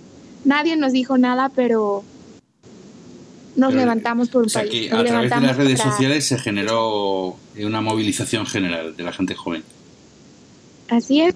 nadie 0.46 0.76
nos 0.78 0.92
dijo 0.94 1.18
nada, 1.18 1.50
pero 1.50 2.04
nos 3.56 3.70
Pero, 3.70 3.82
levantamos 3.82 4.30
por 4.30 4.42
un 4.44 4.48
O 4.48 4.50
sea 4.50 4.62
país. 4.62 4.72
que 4.90 4.96
a 4.96 5.04
través 5.04 5.30
de 5.32 5.42
las 5.42 5.58
redes 5.58 5.80
para- 5.80 5.92
sociales 5.92 6.26
se 6.28 6.38
generó 6.38 7.36
una 7.58 7.82
movilización 7.82 8.46
general 8.46 8.96
de 8.96 9.04
la 9.04 9.12
gente 9.12 9.34
joven. 9.36 9.64
Así 10.90 11.22
es, 11.22 11.34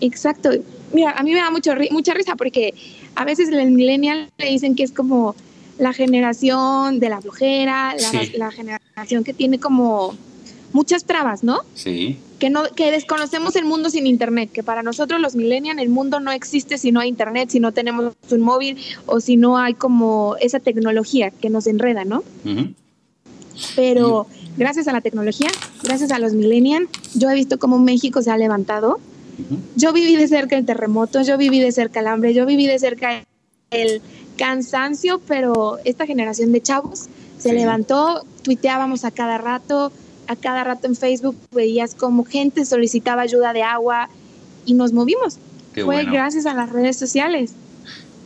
exacto. 0.00 0.50
Mira, 0.92 1.10
a 1.12 1.22
mí 1.22 1.32
me 1.32 1.40
da 1.40 1.50
mucho, 1.50 1.72
ri- 1.72 1.90
mucha 1.90 2.14
risa 2.14 2.36
porque 2.36 2.72
a 3.16 3.24
veces 3.24 3.48
el 3.48 3.70
millennial 3.72 4.30
le 4.38 4.50
dicen 4.50 4.74
que 4.76 4.82
es 4.84 4.92
como 4.92 5.34
la 5.78 5.92
generación 5.92 7.00
de 7.00 7.08
la 7.08 7.20
flojera, 7.20 7.94
la, 7.94 8.10
Sí. 8.10 8.32
la 8.36 8.50
generación 8.50 9.24
que 9.24 9.34
tiene 9.34 9.58
como 9.58 10.14
muchas 10.72 11.04
trabas, 11.04 11.42
¿no? 11.42 11.60
Sí, 11.74 12.18
Que, 12.38 12.50
no, 12.50 12.64
que 12.74 12.90
desconocemos 12.90 13.56
el 13.56 13.64
mundo 13.64 13.88
sin 13.88 14.06
internet, 14.06 14.50
que 14.52 14.62
para 14.62 14.82
nosotros 14.82 15.20
los 15.20 15.34
millennials 15.34 15.80
el 15.80 15.88
mundo 15.88 16.20
no 16.20 16.30
existe 16.32 16.76
si 16.76 16.92
no 16.92 17.00
hay 17.00 17.08
internet, 17.08 17.48
si 17.50 17.60
no 17.60 17.72
tenemos 17.72 18.14
un 18.30 18.40
móvil 18.40 18.76
o 19.06 19.20
si 19.20 19.36
no 19.36 19.56
hay 19.56 19.72
como 19.74 20.36
esa 20.40 20.60
tecnología 20.60 21.30
que 21.30 21.48
nos 21.48 21.66
enreda, 21.66 22.04
¿no? 22.04 22.22
Pero 23.74 24.26
gracias 24.58 24.86
a 24.88 24.92
la 24.92 25.00
tecnología, 25.00 25.48
gracias 25.82 26.10
a 26.10 26.18
los 26.18 26.34
millennials, 26.34 26.88
yo 27.14 27.30
he 27.30 27.34
visto 27.34 27.58
cómo 27.58 27.78
México 27.78 28.20
se 28.22 28.30
ha 28.30 28.36
levantado. 28.36 28.98
Yo 29.76 29.92
viví 29.92 30.16
de 30.16 30.28
cerca 30.28 30.56
el 30.56 30.64
terremoto, 30.64 31.22
yo 31.22 31.36
viví 31.36 31.60
de 31.60 31.70
cerca 31.72 32.00
el 32.00 32.06
hambre, 32.06 32.32
yo 32.34 32.46
viví 32.46 32.66
de 32.66 32.78
cerca 32.78 33.24
el 33.70 34.00
cansancio, 34.38 35.20
pero 35.26 35.78
esta 35.84 36.06
generación 36.06 36.52
de 36.52 36.60
chavos 36.62 37.06
se 37.38 37.50
Sí. 37.50 37.54
levantó, 37.54 38.24
tuiteábamos 38.42 39.04
a 39.04 39.10
cada 39.10 39.38
rato, 39.38 39.92
a 40.26 40.36
cada 40.36 40.64
rato 40.64 40.86
en 40.86 40.96
Facebook 40.96 41.36
veías 41.52 41.94
como 41.94 42.24
gente 42.24 42.64
solicitaba 42.64 43.22
ayuda 43.22 43.52
de 43.52 43.62
agua 43.62 44.08
y 44.64 44.74
nos 44.74 44.92
movimos. 44.92 45.38
Qué 45.74 45.84
Fue 45.84 45.96
bueno. 45.96 46.12
gracias 46.12 46.46
a 46.46 46.54
las 46.54 46.70
redes 46.70 46.96
sociales. 46.96 47.52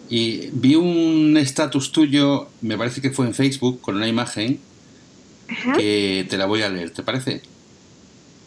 Y 0.08 0.48
vi 0.52 0.74
un 0.76 1.36
estatus 1.36 1.92
tuyo, 1.92 2.48
me 2.60 2.76
parece 2.78 3.00
que 3.00 3.10
fue 3.10 3.26
en 3.26 3.34
Facebook, 3.34 3.80
con 3.80 3.96
una 3.96 4.08
imagen 4.08 4.58
Ajá. 5.48 5.72
que 5.76 6.26
te 6.28 6.36
la 6.36 6.46
voy 6.46 6.62
a 6.62 6.68
leer, 6.68 6.90
¿te 6.90 7.02
parece? 7.02 7.42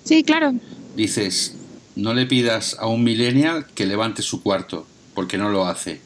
Sí, 0.03 0.23
claro. 0.23 0.53
Dices, 0.95 1.53
no 1.95 2.13
le 2.13 2.25
pidas 2.25 2.75
a 2.79 2.87
un 2.87 3.03
millennial 3.03 3.65
que 3.75 3.85
levante 3.85 4.21
su 4.21 4.41
cuarto, 4.41 4.85
porque 5.13 5.37
no 5.37 5.49
lo 5.49 5.65
hace. 5.67 6.01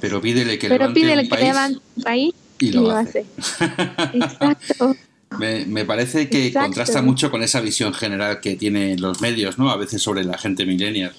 Pero 0.00 0.20
pídele 0.20 0.58
que 0.58 0.68
Pero 0.68 0.84
levante 0.84 1.00
pídele 1.00 1.22
un 1.22 1.28
que 1.28 1.34
país 1.34 1.44
levante 1.46 1.80
un 1.96 2.02
país 2.02 2.34
y 2.60 2.66
y 2.66 2.70
lo 2.72 2.80
lo 2.82 2.90
hace. 2.92 3.24
hace. 3.38 4.18
Exacto. 4.18 4.96
Me, 5.38 5.66
me 5.66 5.84
parece 5.84 6.30
que 6.30 6.46
Exacto. 6.46 6.66
contrasta 6.68 7.02
mucho 7.02 7.30
con 7.30 7.42
esa 7.42 7.60
visión 7.60 7.92
general 7.92 8.40
que 8.40 8.56
tienen 8.56 8.98
los 8.98 9.20
medios, 9.20 9.58
¿no? 9.58 9.68
A 9.70 9.76
veces 9.76 10.00
sobre 10.00 10.24
la 10.24 10.38
gente 10.38 10.64
millennial. 10.64 11.12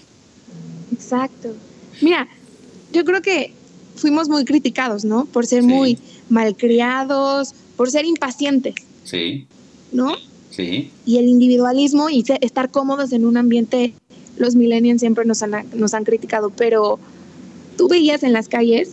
Exacto. 0.92 1.54
Mira, 2.02 2.28
yo 2.92 3.06
creo 3.06 3.22
que 3.22 3.54
fuimos 3.96 4.28
muy 4.28 4.46
criticados, 4.46 5.06
¿no? 5.06 5.26
Por 5.26 5.46
ser 5.46 5.62
Sí. 5.62 5.68
muy 5.68 6.00
malcriados, 6.28 7.54
por 7.78 7.92
ser 7.92 8.06
impacientes, 8.06 8.74
Sí, 9.04 9.46
¿no? 9.92 10.16
Sí, 10.50 10.92
Y 11.06 11.18
el 11.18 11.28
individualismo 11.28 12.10
y 12.10 12.24
estar 12.42 12.72
cómodos 12.72 13.12
en 13.12 13.26
un 13.26 13.38
ambiente, 13.38 13.94
los 14.38 14.56
millennials 14.56 15.02
siempre 15.02 15.26
nos 15.26 15.42
han, 15.44 15.66
nos 15.74 15.94
han 15.94 16.04
criticado, 16.04 16.50
pero 16.50 17.00
tú 17.78 17.88
veías 17.88 18.24
en 18.24 18.34
las 18.34 18.48
calles, 18.48 18.92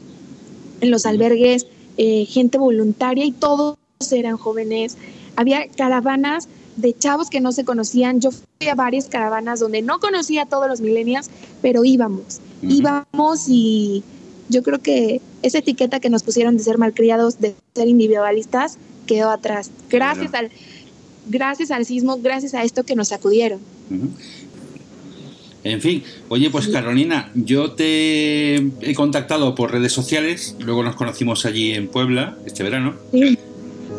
en 0.80 0.90
los 0.90 1.06
albergues, 1.06 1.66
eh, 1.96 2.26
gente 2.26 2.58
voluntaria 2.58 3.24
y 3.24 3.32
todos 3.32 3.76
eran 4.10 4.36
jóvenes. 4.36 4.96
Había 5.36 5.66
caravanas 5.68 6.48
de 6.76 6.92
chavos 6.96 7.30
que 7.30 7.40
no 7.40 7.52
se 7.52 7.64
conocían. 7.64 8.20
Yo 8.20 8.30
fui 8.30 8.68
a 8.68 8.74
varias 8.74 9.06
caravanas 9.08 9.60
donde 9.60 9.82
no 9.82 9.98
conocía 9.98 10.42
a 10.42 10.46
todos 10.46 10.68
los 10.68 10.80
millennials, 10.80 11.30
pero 11.62 11.84
íbamos. 11.84 12.40
Íbamos 12.62 13.48
y 13.48 14.02
yo 14.48 14.62
creo 14.62 14.80
que 14.80 15.20
esa 15.42 15.58
etiqueta 15.58 16.00
que 16.00 16.10
nos 16.10 16.22
pusieron 16.22 16.56
de 16.56 16.62
ser 16.62 16.78
malcriados, 16.78 17.40
de 17.40 17.54
ser 17.74 17.88
individualistas, 17.88 18.78
quedó 19.06 19.30
atrás. 19.30 19.70
Gracias 19.90 20.34
al 20.34 20.50
gracias 21.28 21.70
al 21.70 21.84
sismo, 21.84 22.18
gracias 22.18 22.54
a 22.54 22.62
esto 22.62 22.84
que 22.84 22.94
nos 22.96 23.08
sacudieron. 23.08 23.60
Ujú. 23.90 24.08
En 25.64 25.80
fin, 25.80 26.04
oye, 26.28 26.48
pues 26.50 26.68
Carolina, 26.68 27.30
yo 27.34 27.72
te 27.72 28.54
he 28.54 28.94
contactado 28.94 29.56
por 29.56 29.72
redes 29.72 29.92
sociales, 29.92 30.54
luego 30.60 30.84
nos 30.84 30.94
conocimos 30.94 31.44
allí 31.44 31.72
en 31.72 31.88
Puebla 31.88 32.36
este 32.46 32.62
verano 32.62 32.94
Sí. 33.12 33.36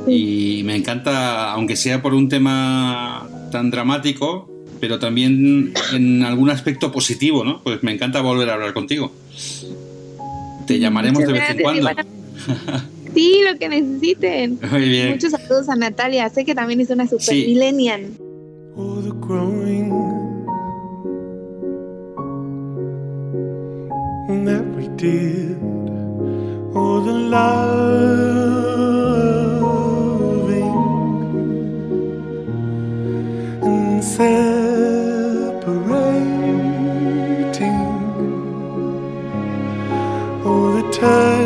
y 0.08 0.62
me 0.64 0.78
encanta, 0.78 1.52
aunque 1.52 1.76
sea 1.76 2.02
por 2.02 2.14
un 2.14 2.30
tema 2.30 3.28
tan 3.52 3.70
dramático, 3.70 4.50
pero 4.80 4.98
también 5.00 5.74
en 5.92 6.24
algún 6.24 6.50
aspecto 6.52 6.90
positivo, 6.92 7.44
¿no? 7.44 7.62
Pues 7.64 7.84
me 7.84 7.92
encanta 7.92 8.22
volver 8.22 8.50
a 8.50 8.54
hablar 8.54 8.74
contigo. 8.74 9.12
Te 10.68 10.80
llamaremos 10.80 11.22
de 11.26 11.34
vez 11.34 11.50
en 11.50 11.58
cuando. 11.60 11.90
Sí, 13.18 13.41
lo 13.51 13.57
que 13.57 13.68
necesiten. 13.68 14.59
Muy 14.72 14.89
bien. 14.89 15.09
Muchos 15.09 15.32
saludos 15.32 15.68
a 15.70 15.76
Natalia. 15.76 16.30
Sé 16.30 16.45
que 16.45 16.53
también 16.53 16.80
es 16.82 16.91
una 16.91 17.07
super 17.07 17.24
Sí. 17.26 17.45
millennial. 17.47 18.11
Oh, 18.76 19.01
the 19.01 19.09
growing 19.26 19.89
that 24.45 24.63
we 24.78 24.88
did. 24.97 25.57
Oh, 26.76 27.01
the 27.03 27.13
loving 30.38 30.76
and 33.63 34.03
separating. 34.03 34.38
Oh, 40.45 40.72
the 40.76 40.84
turning 40.91 41.37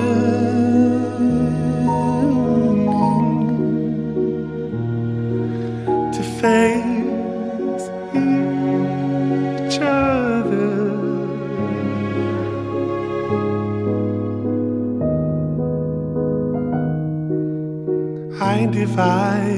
I 18.98 19.51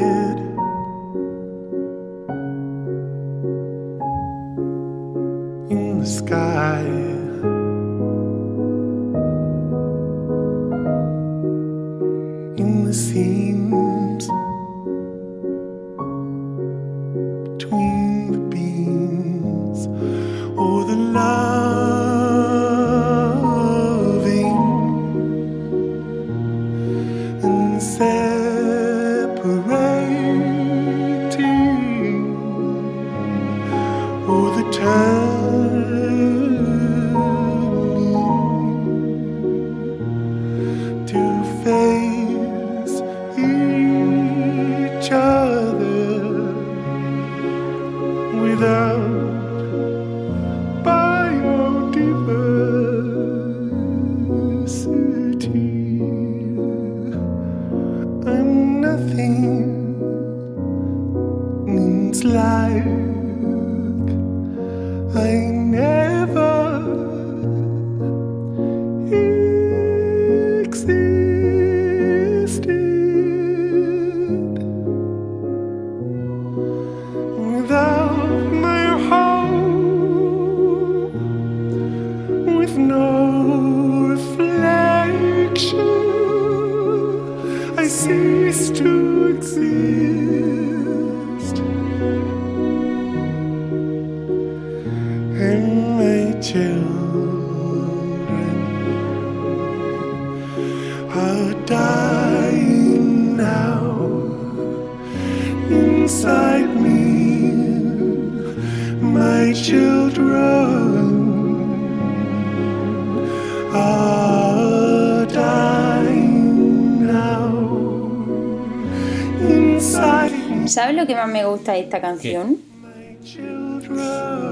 esta 121.93 122.01
canción? 122.01 122.57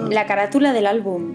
La 0.09 0.25
carátula 0.27 0.73
del 0.73 0.85
álbum. 0.85 1.33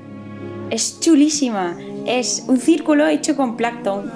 Es 0.71 1.01
chulísima. 1.01 1.77
Es 2.07 2.45
un 2.49 2.59
círculo 2.59 3.07
hecho 3.09 3.37
con 3.37 3.57
plancton. 3.57 4.11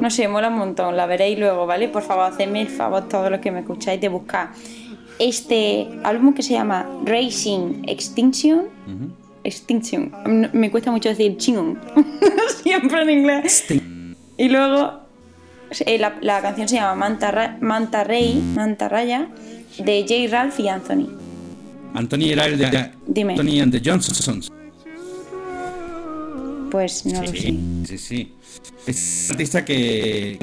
No 0.00 0.10
sé, 0.10 0.26
mola 0.28 0.48
un 0.48 0.54
montón. 0.56 0.96
La 0.96 1.06
veréis 1.06 1.38
luego, 1.38 1.66
¿vale? 1.66 1.88
Por 1.88 2.02
favor, 2.02 2.24
hacedme 2.32 2.62
el 2.62 2.68
favor 2.68 3.08
todos 3.08 3.30
los 3.30 3.40
que 3.40 3.50
me 3.50 3.60
escucháis 3.60 4.00
de 4.00 4.08
buscar 4.08 4.50
este 5.18 5.86
álbum 6.02 6.32
que 6.34 6.42
se 6.42 6.54
llama 6.54 6.86
Racing 7.04 7.82
Extinction. 7.86 8.64
Extinction. 9.44 10.12
Me 10.54 10.70
cuesta 10.70 10.90
mucho 10.90 11.10
decir 11.10 11.36
chingón. 11.36 11.78
Siempre 12.62 13.02
en 13.02 13.10
inglés. 13.10 13.64
Y 14.38 14.48
luego 14.48 15.00
eh, 15.86 15.98
la, 15.98 16.14
la 16.22 16.40
canción 16.40 16.68
se 16.68 16.76
llama 16.76 16.94
Manta, 16.94 17.30
Ra- 17.30 17.58
Manta 17.60 18.04
Ray, 18.04 18.42
Manta 18.54 18.88
Raya, 18.88 19.28
de 19.78 20.02
J. 20.08 20.30
Ralph 20.30 20.58
y 20.60 20.68
Anthony. 20.68 21.08
Anthony 21.94 22.24
era 22.30 22.46
el 22.46 22.58
de 22.58 22.90
Dime. 23.06 23.32
Anthony 23.34 23.60
and 23.60 23.72
the 23.72 23.80
Johnsons. 23.84 24.50
Pues 26.70 27.06
no 27.06 27.20
lo 27.22 27.28
sé. 27.28 27.36
Sí, 27.36 27.82
sí, 27.86 27.98
sí. 27.98 28.32
Es 28.86 29.26
un 29.28 29.34
artista 29.34 29.64
que 29.64 30.36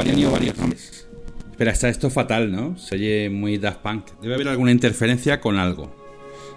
ha 0.00 0.04
tenido 0.04 0.32
varios 0.32 0.56
nombres. 0.58 1.06
Espera, 1.50 1.72
está 1.72 1.88
esto 1.88 2.10
fatal, 2.10 2.50
¿no? 2.52 2.76
Se 2.76 2.96
oye 2.96 3.30
muy 3.30 3.56
Daft 3.58 3.78
Punk. 3.80 4.04
Debe 4.20 4.34
haber 4.34 4.48
alguna 4.48 4.72
interferencia 4.72 5.40
con 5.40 5.56
algo. 5.58 5.94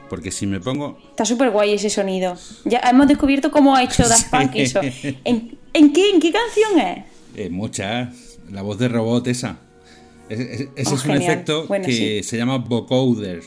Porque 0.09 0.31
si 0.31 0.47
me 0.47 0.59
pongo. 0.59 0.97
Está 1.11 1.23
súper 1.25 1.51
guay 1.51 1.73
ese 1.73 1.89
sonido. 1.91 2.35
Ya 2.65 2.79
hemos 2.79 3.07
descubierto 3.07 3.51
cómo 3.51 3.75
ha 3.75 3.83
hecho 3.83 4.07
Daft 4.09 4.29
Punk 4.31 4.53
Sí. 4.53 4.61
eso. 4.61 4.81
¿En, 5.23 5.57
en 5.73 5.93
qué, 5.93 6.09
¿En 6.09 6.19
qué 6.19 6.31
canción 6.33 6.79
es? 6.79 7.05
eh, 7.35 7.49
muchas. 7.49 8.39
La 8.51 8.63
voz 8.63 8.79
de 8.79 8.87
robot 8.87 9.27
esa. 9.27 9.59
Es- 10.29 10.39
es- 10.39 10.69
ese 10.75 10.91
Oh, 10.91 10.95
es 10.95 11.05
un 11.05 11.11
efecto 11.11 11.67
Bueno, 11.67 11.85
que 11.85 11.91
sí. 11.91 12.23
se 12.23 12.37
llama 12.37 12.57
vocoder. 12.57 13.41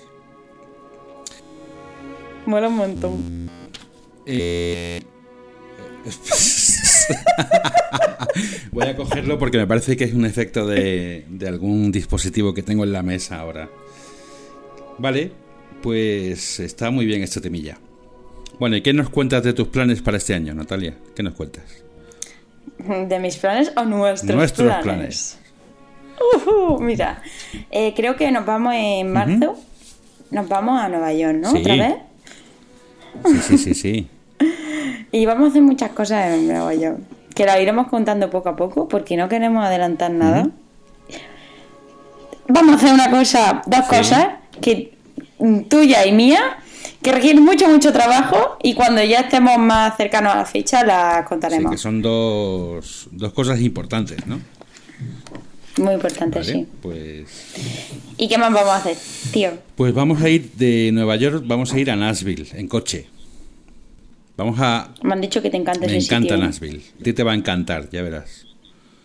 Mola 2.46 2.68
un 2.68 2.76
montón. 2.76 3.50
Eh, 4.26 5.00
Voy 8.72 8.86
a 8.86 8.96
cogerlo 8.96 9.38
porque 9.38 9.58
me 9.58 9.66
parece 9.66 9.96
que 9.96 10.04
es 10.04 10.14
un 10.14 10.24
efecto 10.24 10.66
de, 10.66 11.24
de 11.28 11.48
algún 11.48 11.92
dispositivo 11.92 12.54
que 12.54 12.62
tengo 12.62 12.84
en 12.84 12.92
la 12.92 13.02
mesa 13.02 13.38
ahora. 13.40 13.68
Vale, 14.98 15.32
pues 15.82 16.60
está 16.60 16.90
muy 16.90 17.06
bien 17.06 17.22
esta 17.22 17.40
temilla. 17.40 17.78
Bueno, 18.58 18.76
¿y 18.76 18.82
qué 18.82 18.92
nos 18.92 19.10
cuentas 19.10 19.42
de 19.42 19.52
tus 19.52 19.68
planes 19.68 20.02
para 20.02 20.18
este 20.18 20.34
año, 20.34 20.54
Natalia? 20.54 20.96
¿Qué 21.14 21.22
nos 21.22 21.34
cuentas? 21.34 21.64
¿De 22.78 23.18
mis 23.18 23.36
planes 23.36 23.72
o 23.76 23.84
nuestros, 23.84 24.34
Nuestros 24.34 24.74
planes? 24.82 25.38
Mira, 26.80 27.22
eh, 27.70 27.92
creo 27.96 28.16
que 28.16 28.30
nos 28.30 28.44
vamos 28.46 28.74
en 28.76 29.12
marzo. 29.12 29.56
Nos 30.30 30.48
vamos 30.48 30.80
a 30.80 30.88
Nueva 30.88 31.12
York, 31.12 31.36
¿no? 31.38 31.50
Sí. 31.50 31.58
Otra 31.58 31.74
vez. 31.76 31.94
Sí, 33.26 33.38
sí, 33.42 33.58
sí, 33.58 33.74
sí. 33.74 34.08
Y 35.14 35.26
vamos 35.26 35.44
a 35.44 35.50
hacer 35.50 35.60
muchas 35.62 35.90
cosas 35.90 36.32
en 36.34 36.48
Nueva 36.48 36.72
York. 36.74 36.98
Que 37.34 37.44
las 37.44 37.60
iremos 37.60 37.88
contando 37.88 38.30
poco 38.30 38.48
a 38.48 38.56
poco 38.56 38.88
porque 38.88 39.14
no 39.16 39.28
queremos 39.28 39.62
adelantar 39.64 40.10
nada. 40.10 40.48
Vamos 42.48 42.72
a 42.72 42.76
hacer 42.76 42.94
una 42.94 43.10
cosa, 43.10 43.62
dos 43.66 43.80
Sí. 43.90 43.96
cosas, 43.96 44.26
que 44.62 44.94
tuya 45.68 46.06
y 46.06 46.12
mía, 46.12 46.56
que 47.02 47.12
requieren 47.12 47.44
mucho, 47.44 47.68
mucho 47.68 47.92
trabajo 47.92 48.56
y 48.62 48.74
cuando 48.74 49.02
ya 49.02 49.20
estemos 49.20 49.58
más 49.58 49.96
cercanos 49.96 50.32
a 50.32 50.36
la 50.36 50.44
fecha 50.46 50.84
las 50.84 51.18
Sí, 51.18 51.24
contaremos. 51.28 51.70
que 51.72 51.78
son 51.78 52.00
dos, 52.02 53.08
dos 53.12 53.32
cosas 53.32 53.60
importantes, 53.60 54.26
¿no? 54.26 54.40
Muy 55.78 55.94
importante, 55.94 56.38
Vale, 56.40 56.52
sí. 56.52 56.66
pues, 56.82 57.54
¿Y 58.18 58.28
qué 58.28 58.36
más 58.38 58.52
vamos 58.52 58.68
a 58.70 58.76
hacer, 58.76 58.96
tío? 59.32 59.52
pues 59.74 59.94
vamos 59.94 60.20
a 60.22 60.28
ir 60.28 60.50
de 60.52 60.90
Nueva 60.92 61.16
York, 61.16 61.44
vamos 61.46 61.72
a 61.72 61.78
ir 61.78 61.90
a 61.90 61.96
Nashville 61.96 62.46
en 62.52 62.68
coche. 62.68 63.06
Vamos 64.36 64.58
a 64.60 64.92
Me 65.02 65.12
han 65.14 65.20
dicho 65.20 65.40
que 65.42 65.50
te 65.50 65.56
encanta 65.56 65.80
Me 65.80 65.86
ese 65.96 66.06
encanta 66.06 66.34
sitio. 66.34 66.44
¿eh? 66.44 66.46
Nashville. 66.46 66.82
A 67.00 67.02
ti 67.04 67.12
te 67.12 67.22
va 67.22 67.32
a 67.32 67.34
encantar, 67.34 67.88
ya 67.90 68.02
verás. 68.02 68.46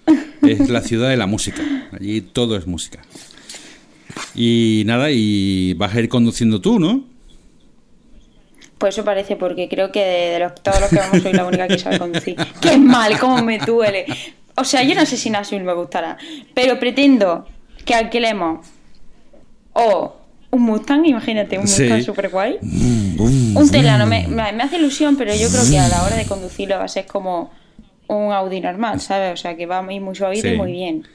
Es 0.42 0.70
la 0.70 0.82
ciudad 0.82 1.10
de 1.10 1.18
la 1.18 1.26
música. 1.26 1.62
Allí 1.92 2.22
todo 2.22 2.56
es 2.58 2.68
música. 2.68 3.00
Y 4.36 4.84
nada, 4.86 5.10
y 5.12 5.74
vas 5.76 5.94
a 5.96 6.00
ir 6.00 6.10
conduciendo 6.10 6.62
tú, 6.62 6.80
¿no? 6.80 7.04
Pues 8.78 8.96
eso 8.96 9.04
parece, 9.04 9.36
porque 9.36 9.68
creo 9.68 9.92
que 9.92 10.00
de, 10.04 10.30
de 10.32 10.40
los, 10.40 10.56
todos 10.56 10.80
los 10.82 10.90
que 10.90 10.96
vamos 10.98 11.22
soy 11.24 11.34
la 11.34 11.46
única 11.46 11.68
que 11.68 11.80
sabe 11.80 11.98
conducir. 12.00 12.36
¡Qué 12.62 12.78
mal! 12.78 13.18
¡Cómo 13.20 13.42
me 13.44 13.58
duele! 13.58 14.06
O 14.60 14.64
sea, 14.64 14.84
yo 14.84 14.96
no 14.96 15.06
sé 15.06 15.18
si 15.18 15.30
Nashville 15.30 15.64
me 15.64 15.74
gustará, 15.74 16.18
pero 16.54 16.80
pretendo 16.80 17.48
que 17.86 17.94
alquilemos 17.94 18.66
o 19.74 20.16
un 20.50 20.62
Mustang, 20.64 21.06
imagínate, 21.06 21.60
un 21.60 21.68
Sí. 21.68 21.84
Mustang 21.84 22.04
super 22.04 22.30
guay. 22.30 22.58
Un 22.62 23.70
Tesla, 23.72 23.98
no 23.98 24.08
me, 24.08 24.28
me, 24.28 24.42
hace 24.44 24.78
ilusión, 24.78 25.16
pero 25.16 25.34
yo 25.36 25.50
creo 25.50 25.62
que 25.70 25.78
a 25.80 25.88
la 25.88 26.04
hora 26.04 26.16
de 26.16 26.26
conducirlo 26.26 26.78
va 26.78 26.86
a 26.86 26.88
ser 26.88 27.06
como 27.06 27.52
un 28.08 28.32
Audi 28.34 28.60
normal, 28.62 29.00
¿sabes? 29.00 29.34
O 29.34 29.38
sea, 29.38 29.56
que 29.56 29.66
va 29.66 29.80
a 29.80 29.94
ir 29.94 30.02
muy 30.02 30.16
suavito 30.16 30.48
Sí. 30.48 30.54
y 30.54 30.58
muy 30.58 30.72
bien. 30.72 31.08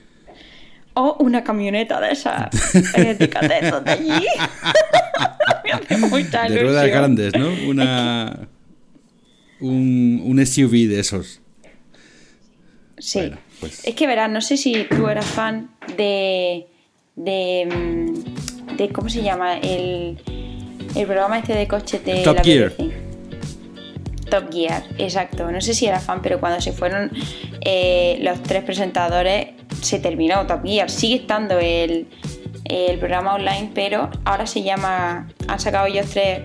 O 0.94 1.16
una 1.20 1.42
camioneta 1.42 2.00
de 2.00 2.12
esas 2.12 2.48
eléctricas 2.94 3.48
de 3.48 3.90
allí. 3.90 4.08
me 5.64 5.72
hace 5.72 5.96
mucha 5.96 6.42
De 6.48 6.60
ruedas 6.62 6.84
ilusión. 6.84 6.90
grandes, 6.90 7.32
¿no? 7.36 7.48
Una. 7.68 8.48
Un, 9.60 10.22
un 10.24 10.46
SUV 10.46 10.88
de 10.88 11.00
esos. 11.00 11.41
Sí. 13.02 13.18
Bueno, 13.18 13.38
pues- 13.60 13.84
Es 13.86 13.94
que 13.94 14.06
verás, 14.06 14.30
no 14.30 14.40
sé 14.40 14.56
si 14.56 14.84
tú 14.84 15.08
eras 15.08 15.26
fan 15.26 15.70
de. 15.96 16.66
de. 17.16 17.66
mm, 17.66 18.76
de 18.76 18.88
¿Cómo 18.90 19.08
se 19.08 19.22
llama? 19.22 19.58
El, 19.58 20.18
el 20.94 21.06
programa 21.06 21.38
este 21.38 21.54
de 21.54 21.66
coches 21.66 22.04
de 22.04 22.22
Top 22.22 22.36
la 22.36 22.44
Gear. 22.44 22.72
Top 24.30 24.50
Gear, 24.52 24.84
exacto. 24.98 25.50
No 25.50 25.60
sé 25.60 25.74
si 25.74 25.86
era 25.86 26.00
fan, 26.00 26.22
pero 26.22 26.40
cuando 26.40 26.60
se 26.60 26.72
fueron 26.72 27.10
eh, 27.60 28.18
los 28.22 28.42
tres 28.42 28.62
presentadores, 28.64 29.48
se 29.82 29.98
terminó 29.98 30.46
Top 30.46 30.64
Gear. 30.64 30.88
Sigue 30.88 31.16
estando 31.16 31.58
el, 31.58 32.06
el 32.64 32.98
programa 32.98 33.34
online, 33.34 33.70
pero 33.74 34.10
ahora 34.24 34.46
se 34.46 34.62
llama. 34.62 35.28
Han 35.48 35.60
sacado 35.60 35.86
ellos 35.86 36.06
tres. 36.10 36.40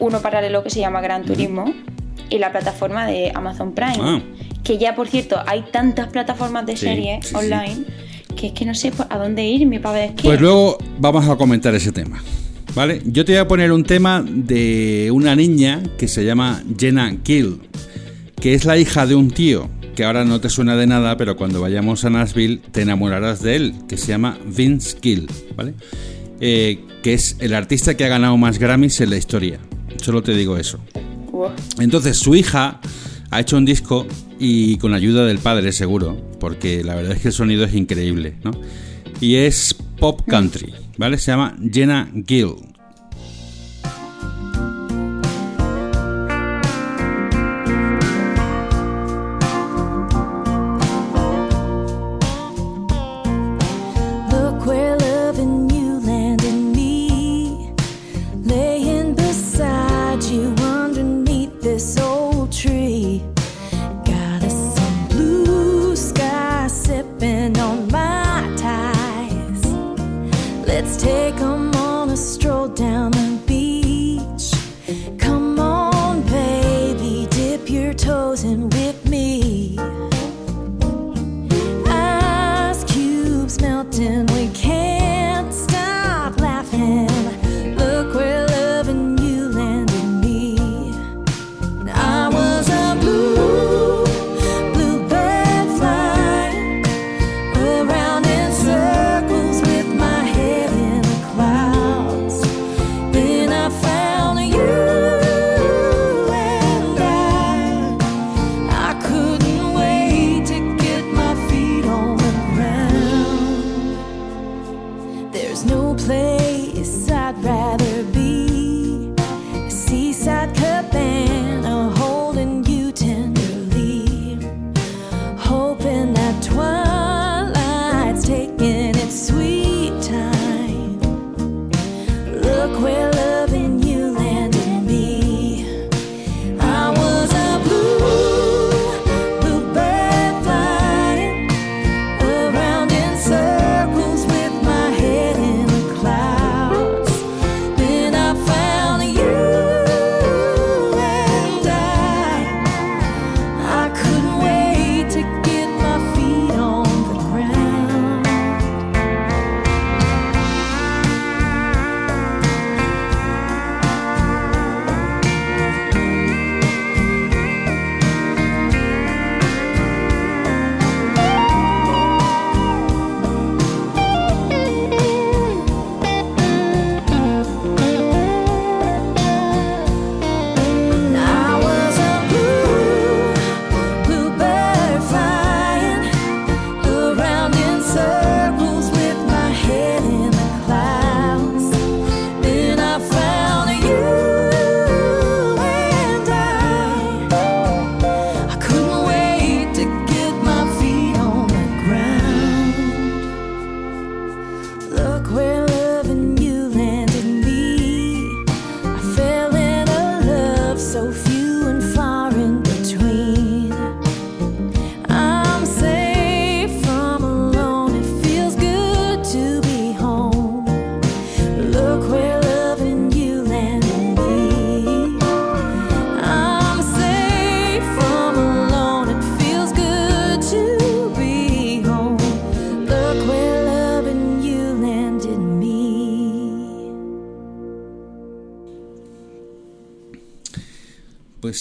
Uno 0.00 0.20
paralelo 0.20 0.64
que 0.64 0.70
se 0.70 0.80
llama 0.80 1.00
Gran 1.00 1.24
Turismo 1.24 1.72
y 2.30 2.38
la 2.38 2.50
plataforma 2.50 3.06
de 3.06 3.30
Amazon 3.34 3.74
Prime. 3.74 3.96
Ah. 4.00 4.20
Que 4.64 4.78
ya, 4.78 4.94
por 4.96 5.06
cierto, 5.08 5.36
hay 5.46 5.64
tantas 5.70 6.08
plataformas 6.08 6.66
de 6.66 6.76
Sí, 6.76 6.86
series 6.86 7.26
sí, 7.26 7.30
sí. 7.30 7.36
online 7.36 7.84
que 8.34 8.48
es 8.48 8.52
que 8.52 8.64
no 8.64 8.74
sé 8.74 8.92
a 9.10 9.16
dónde 9.18 9.44
irme 9.46 9.78
para 9.78 9.94
ver 10.00 10.14
qué. 10.16 10.22
Pues 10.24 10.40
luego 10.40 10.76
vamos 10.98 11.28
a 11.28 11.36
comentar 11.36 11.72
ese 11.74 11.92
tema. 11.92 12.20
¿Vale? 12.74 13.00
Yo 13.04 13.24
te 13.24 13.30
voy 13.32 13.38
a 13.38 13.46
poner 13.46 13.70
un 13.70 13.84
tema 13.84 14.24
de 14.28 15.08
una 15.12 15.36
niña 15.36 15.80
que 15.96 16.08
se 16.08 16.24
llama 16.24 16.60
Jenna 16.76 17.16
Gill, 17.24 17.60
que 18.40 18.54
es 18.54 18.64
la 18.64 18.76
hija 18.76 19.06
de 19.06 19.14
un 19.14 19.30
tío 19.30 19.70
que 19.94 20.02
ahora 20.04 20.24
no 20.24 20.40
te 20.40 20.48
suena 20.48 20.74
de 20.74 20.88
nada, 20.88 21.16
pero 21.16 21.36
cuando 21.36 21.60
vayamos 21.60 22.04
a 22.04 22.10
Nashville 22.10 22.60
te 22.72 22.82
enamorarás 22.82 23.40
de 23.42 23.54
él, 23.54 23.74
que 23.86 23.96
se 23.96 24.08
llama 24.08 24.36
Vince 24.44 24.96
Gill, 25.00 25.28
¿vale? 25.54 25.74
Eh, 26.40 26.80
que 27.04 27.14
es 27.14 27.36
el 27.38 27.54
artista 27.54 27.96
que 27.96 28.04
ha 28.04 28.08
ganado 28.08 28.36
más 28.36 28.58
Grammys 28.58 29.00
en 29.02 29.10
la 29.10 29.16
historia. 29.18 29.60
Solo 30.02 30.24
te 30.24 30.34
digo 30.34 30.56
eso. 30.56 30.80
Entonces 31.78 32.18
su 32.18 32.34
hija 32.34 32.80
ha 33.30 33.40
hecho 33.40 33.56
un 33.56 33.64
disco 33.64 34.06
y 34.38 34.76
con 34.78 34.94
ayuda 34.94 35.24
del 35.24 35.38
padre 35.38 35.72
seguro, 35.72 36.16
porque 36.40 36.82
la 36.84 36.94
verdad 36.94 37.12
es 37.12 37.22
que 37.22 37.28
el 37.28 37.34
sonido 37.34 37.64
es 37.64 37.74
increíble, 37.74 38.34
¿no? 38.42 38.50
Y 39.20 39.36
es 39.36 39.74
pop 39.98 40.20
country, 40.26 40.72
¿vale? 40.98 41.18
Se 41.18 41.30
llama 41.30 41.56
Jenna 41.72 42.10
Gill. 42.26 42.73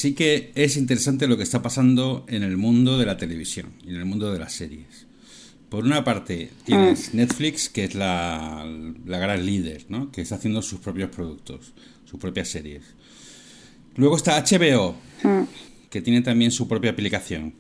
Sí 0.03 0.15
que 0.15 0.51
es 0.55 0.75
interesante 0.75 1.27
lo 1.27 1.37
que 1.37 1.43
está 1.43 1.61
pasando 1.61 2.25
en 2.27 2.43
el 2.43 2.57
mundo 2.57 2.97
de 2.97 3.05
la 3.05 3.15
televisión 3.15 3.67
y 3.85 3.91
en 3.91 3.95
el 3.95 4.03
mundo 4.03 4.33
de 4.33 4.37
las 4.37 4.51
series. 4.51 5.07
Por 5.69 5.85
una 5.85 6.03
parte, 6.03 6.49
tienes 6.65 7.13
Netflix, 7.13 7.69
que 7.69 7.85
es 7.85 7.95
la, 7.95 8.69
la 9.05 9.17
gran 9.17 9.45
líder, 9.45 9.85
¿no? 9.87 10.11
Que 10.11 10.19
está 10.19 10.35
haciendo 10.35 10.61
sus 10.61 10.81
propios 10.81 11.09
productos, 11.09 11.71
sus 12.03 12.19
propias 12.19 12.49
series. 12.49 12.83
Luego 13.95 14.17
está 14.17 14.43
HBO, 14.43 14.97
que 15.89 16.01
tiene 16.01 16.21
también 16.21 16.51
su 16.51 16.67
propia 16.67 16.91
aplicación. 16.91 17.53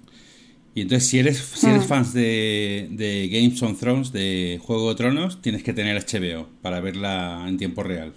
Y 0.75 0.81
entonces, 0.81 1.07
si 1.07 1.19
eres, 1.19 1.37
si 1.37 1.67
eres 1.67 1.85
fans 1.85 2.11
de, 2.11 2.89
de 2.91 3.29
Games 3.29 3.63
of 3.63 3.79
Thrones, 3.79 4.11
de 4.11 4.59
Juego 4.61 4.89
de 4.89 4.95
Tronos, 4.95 5.41
tienes 5.41 5.63
que 5.63 5.71
tener 5.71 5.95
HBO 5.95 6.49
para 6.61 6.81
verla 6.81 7.45
en 7.47 7.55
tiempo 7.55 7.83
real. 7.83 8.11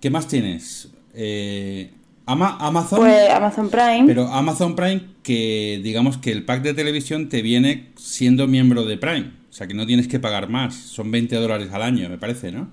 ¿Qué 0.00 0.08
más 0.08 0.26
tienes? 0.26 0.88
Eh, 1.12 1.90
Ama- 2.26 2.56
Amazon. 2.60 3.00
Pues 3.00 3.30
Amazon 3.30 3.68
Prime. 3.68 4.04
Pero 4.06 4.28
Amazon 4.28 4.74
Prime, 4.76 5.02
que 5.22 5.80
digamos 5.82 6.16
que 6.18 6.32
el 6.32 6.44
pack 6.44 6.62
de 6.62 6.74
televisión 6.74 7.28
te 7.28 7.42
viene 7.42 7.88
siendo 7.96 8.46
miembro 8.46 8.84
de 8.84 8.96
Prime. 8.96 9.32
O 9.50 9.52
sea 9.52 9.66
que 9.66 9.74
no 9.74 9.86
tienes 9.86 10.08
que 10.08 10.18
pagar 10.18 10.48
más. 10.48 10.74
Son 10.74 11.10
20 11.10 11.36
dólares 11.36 11.68
al 11.72 11.82
año, 11.82 12.08
me 12.08 12.18
parece, 12.18 12.50
¿no? 12.50 12.68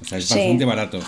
O 0.00 0.04
sea, 0.04 0.18
es 0.18 0.24
Sí. 0.26 0.34
bastante 0.34 0.64
barato. 0.64 1.00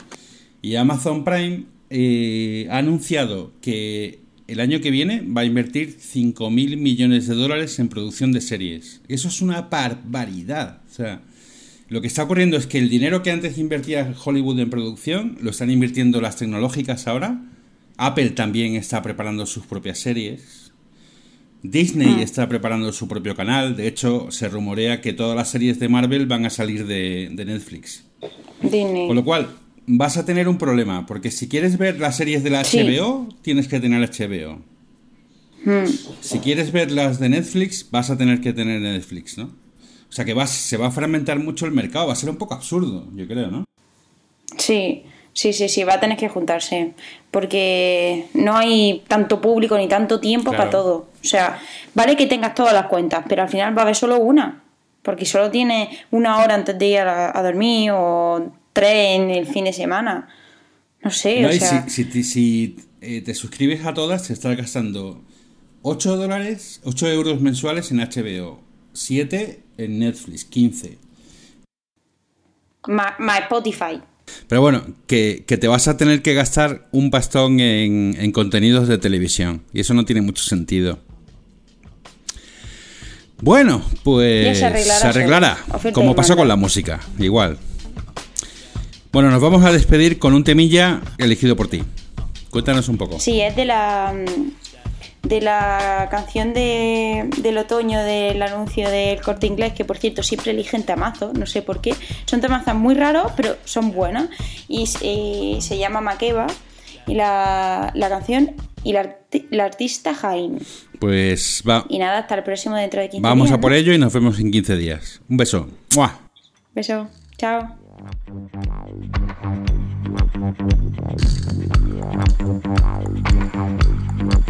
Y 0.62 0.76
Amazon 0.76 1.24
Prime 1.24 1.64
eh, 1.90 2.66
ha 2.70 2.78
anunciado 2.78 3.52
que 3.60 4.20
el 4.48 4.60
año 4.60 4.80
que 4.80 4.90
viene 4.90 5.20
va 5.22 5.42
a 5.42 5.44
invertir 5.44 5.96
5.000 6.00 6.76
millones 6.76 7.26
de 7.26 7.34
dólares 7.34 7.78
en 7.78 7.88
producción 7.88 8.32
de 8.32 8.40
series. 8.40 9.00
Eso 9.08 9.28
es 9.28 9.42
una 9.42 9.62
barbaridad. 9.62 10.80
O 10.90 10.92
sea, 10.94 11.20
lo 11.88 12.00
que 12.00 12.08
está 12.08 12.24
ocurriendo 12.24 12.56
es 12.56 12.66
que 12.66 12.78
el 12.78 12.88
dinero 12.88 13.22
que 13.22 13.30
antes 13.30 13.58
invertía 13.58 14.12
Hollywood 14.24 14.58
en 14.58 14.70
producción 14.70 15.38
lo 15.40 15.50
están 15.50 15.70
invirtiendo 15.70 16.20
las 16.20 16.36
tecnológicas 16.36 17.06
ahora. 17.06 17.40
Apple 17.96 18.30
también 18.30 18.74
está 18.74 19.02
preparando 19.02 19.46
sus 19.46 19.66
propias 19.66 19.98
series. 19.98 20.72
Disney 21.62 22.22
está 22.22 22.48
preparando 22.48 22.92
su 22.92 23.08
propio 23.08 23.34
canal. 23.34 23.76
De 23.76 23.86
hecho, 23.86 24.30
se 24.30 24.48
rumorea 24.48 25.00
que 25.00 25.12
todas 25.12 25.36
las 25.36 25.50
series 25.50 25.78
de 25.78 25.88
Marvel 25.88 26.26
van 26.26 26.44
a 26.44 26.50
salir 26.50 26.86
de, 26.86 27.30
de 27.32 27.44
Netflix. 27.44 28.04
Disney. 28.62 29.06
Con 29.06 29.16
lo 29.16 29.24
cual, 29.24 29.48
vas 29.86 30.16
a 30.16 30.24
tener 30.24 30.48
un 30.48 30.58
problema, 30.58 31.06
porque 31.06 31.30
si 31.30 31.48
quieres 31.48 31.78
ver 31.78 32.00
las 32.00 32.16
series 32.16 32.42
de 32.42 32.50
la 32.50 32.64
Sí. 32.64 32.78
HBO, 32.80 33.28
tienes 33.42 33.68
que 33.68 33.80
tener 33.80 34.00
HBO. 34.08 34.60
Hmm. 35.64 35.86
Si 36.20 36.38
quieres 36.40 36.72
ver 36.72 36.90
las 36.90 37.18
de 37.18 37.28
Netflix, 37.28 37.88
vas 37.90 38.10
a 38.10 38.18
tener 38.18 38.40
que 38.40 38.52
tener 38.52 38.80
Netflix, 38.80 39.38
¿no? 39.38 39.50
O 40.08 40.12
sea 40.12 40.24
que 40.24 40.34
vas, 40.34 40.50
se 40.50 40.76
va 40.76 40.86
a 40.86 40.90
fragmentar 40.90 41.38
mucho 41.38 41.66
el 41.66 41.72
mercado, 41.72 42.06
va 42.06 42.12
a 42.12 42.16
ser 42.16 42.30
un 42.30 42.36
poco 42.36 42.54
absurdo, 42.54 43.06
yo 43.14 43.26
creo, 43.26 43.48
¿no? 43.50 43.64
Sí, 44.56 45.04
sí, 45.32 45.52
sí, 45.52 45.68
sí, 45.68 45.84
va 45.84 45.94
a 45.94 46.00
tener 46.00 46.16
que 46.16 46.28
juntarse. 46.28 46.94
Porque 47.30 48.26
no 48.34 48.56
hay 48.56 49.02
tanto 49.08 49.40
público 49.40 49.76
ni 49.76 49.88
tanto 49.88 50.20
tiempo 50.20 50.50
Claro. 50.50 50.58
para 50.58 50.70
todo. 50.70 51.08
O 51.20 51.24
sea, 51.24 51.58
vale 51.94 52.16
que 52.16 52.26
tengas 52.26 52.54
todas 52.54 52.72
las 52.72 52.86
cuentas, 52.86 53.24
pero 53.28 53.42
al 53.42 53.48
final 53.48 53.76
va 53.76 53.82
a 53.82 53.84
haber 53.84 53.96
solo 53.96 54.18
una. 54.18 54.62
Porque 55.02 55.24
solo 55.26 55.50
tienes 55.50 55.88
una 56.10 56.38
hora 56.38 56.54
antes 56.54 56.78
de 56.78 56.86
ir 56.86 56.98
a, 57.00 57.36
a 57.38 57.42
dormir 57.42 57.90
o 57.92 58.52
tres 58.72 59.18
en 59.20 59.30
el 59.30 59.46
fin 59.46 59.64
de 59.64 59.72
semana. 59.72 60.28
No 61.02 61.10
sé, 61.10 61.40
No, 61.42 61.48
o 61.48 61.52
sea. 61.52 61.84
si, 61.88 61.90
si 61.90 62.04
te- 62.10 62.22
si, 62.22 62.76
eh, 63.00 63.20
te 63.20 63.34
suscribes 63.34 63.84
a 63.84 63.92
todas, 63.94 64.26
te 64.26 64.32
estás 64.32 64.56
gastando 64.56 65.20
8 65.82 66.16
dólares, 66.16 66.80
8 66.84 67.06
euros 67.08 67.40
mensuales 67.40 67.90
en 67.92 67.98
HBO, 68.00 68.60
7 68.94 69.60
en 69.78 69.98
Netflix, 69.98 70.44
15. 70.44 70.98
Más, 72.88 73.18
más 73.18 73.40
Spotify. 73.40 74.00
Pero 74.48 74.60
bueno, 74.60 74.84
que, 75.06 75.44
que 75.46 75.56
te 75.56 75.68
vas 75.68 75.88
a 75.88 75.96
tener 75.96 76.22
que 76.22 76.34
gastar 76.34 76.88
un 76.92 77.10
pastón 77.10 77.60
en, 77.60 78.16
en 78.18 78.32
contenidos 78.32 78.88
de 78.88 78.98
televisión. 78.98 79.62
Y 79.72 79.80
eso 79.80 79.94
no 79.94 80.04
tiene 80.04 80.20
mucho 80.20 80.42
sentido. 80.42 80.98
Bueno, 83.40 83.82
pues 84.02 84.58
se 84.58 84.64
arreglará, 84.64 85.58
se 85.82 85.92
como 85.92 86.14
pasó 86.16 86.36
con 86.36 86.48
la 86.48 86.56
música, 86.56 87.00
igual. 87.18 87.58
Bueno, 89.12 89.30
nos 89.30 89.42
vamos 89.42 89.62
a 89.64 89.72
despedir 89.72 90.18
con 90.18 90.32
un 90.32 90.42
temilla 90.42 91.02
elegido 91.18 91.54
por 91.54 91.68
ti. 91.68 91.82
Cuéntanos 92.50 92.88
un 92.88 92.96
poco. 92.96 93.20
Sí, 93.20 93.40
es 93.40 93.54
de 93.54 93.66
la. 93.66 94.14
De 95.28 95.40
la 95.40 96.08
canción 96.10 96.52
de, 96.54 97.28
del 97.38 97.58
otoño 97.58 98.02
del 98.02 98.40
anuncio 98.42 98.88
del 98.88 99.20
corte 99.20 99.46
inglés, 99.46 99.72
que 99.72 99.84
por 99.84 99.98
cierto 99.98 100.22
siempre 100.22 100.52
eligen 100.52 100.82
temazos, 100.84 101.34
no 101.34 101.46
sé 101.46 101.62
por 101.62 101.80
qué. 101.80 101.94
Son 102.26 102.40
temazos 102.40 102.74
muy 102.74 102.94
raros, 102.94 103.32
pero 103.36 103.56
son 103.64 103.92
buenos. 103.92 104.28
Y, 104.68 104.88
eh, 105.02 105.58
se 105.60 105.78
llama 105.78 106.00
Makeba 106.00 106.46
y 107.06 107.14
la, 107.14 107.90
la 107.94 108.08
canción 108.08 108.54
y 108.84 108.92
la, 108.92 109.02
arti- 109.04 109.46
la 109.50 109.64
artista 109.64 110.14
Jaime. 110.14 110.60
Pues 111.00 111.62
va, 111.68 111.84
Y 111.88 111.98
nada, 111.98 112.18
hasta 112.18 112.34
el 112.36 112.42
próximo 112.42 112.76
dentro 112.76 113.00
de 113.00 113.08
15 113.10 113.22
vamos 113.22 113.48
días, 113.48 113.58
a 113.58 113.60
por 113.60 113.72
¿no? 113.72 113.76
ello 113.76 113.92
y 113.92 113.98
nos 113.98 114.12
vemos 114.12 114.38
en 114.40 114.50
15 114.50 114.76
días. 114.76 115.20
Un 115.28 115.36
beso. 115.36 115.68
¡Mua! 115.94 116.18
Beso. 116.74 117.08
Chao. 117.36 117.76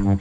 I 0.08 0.14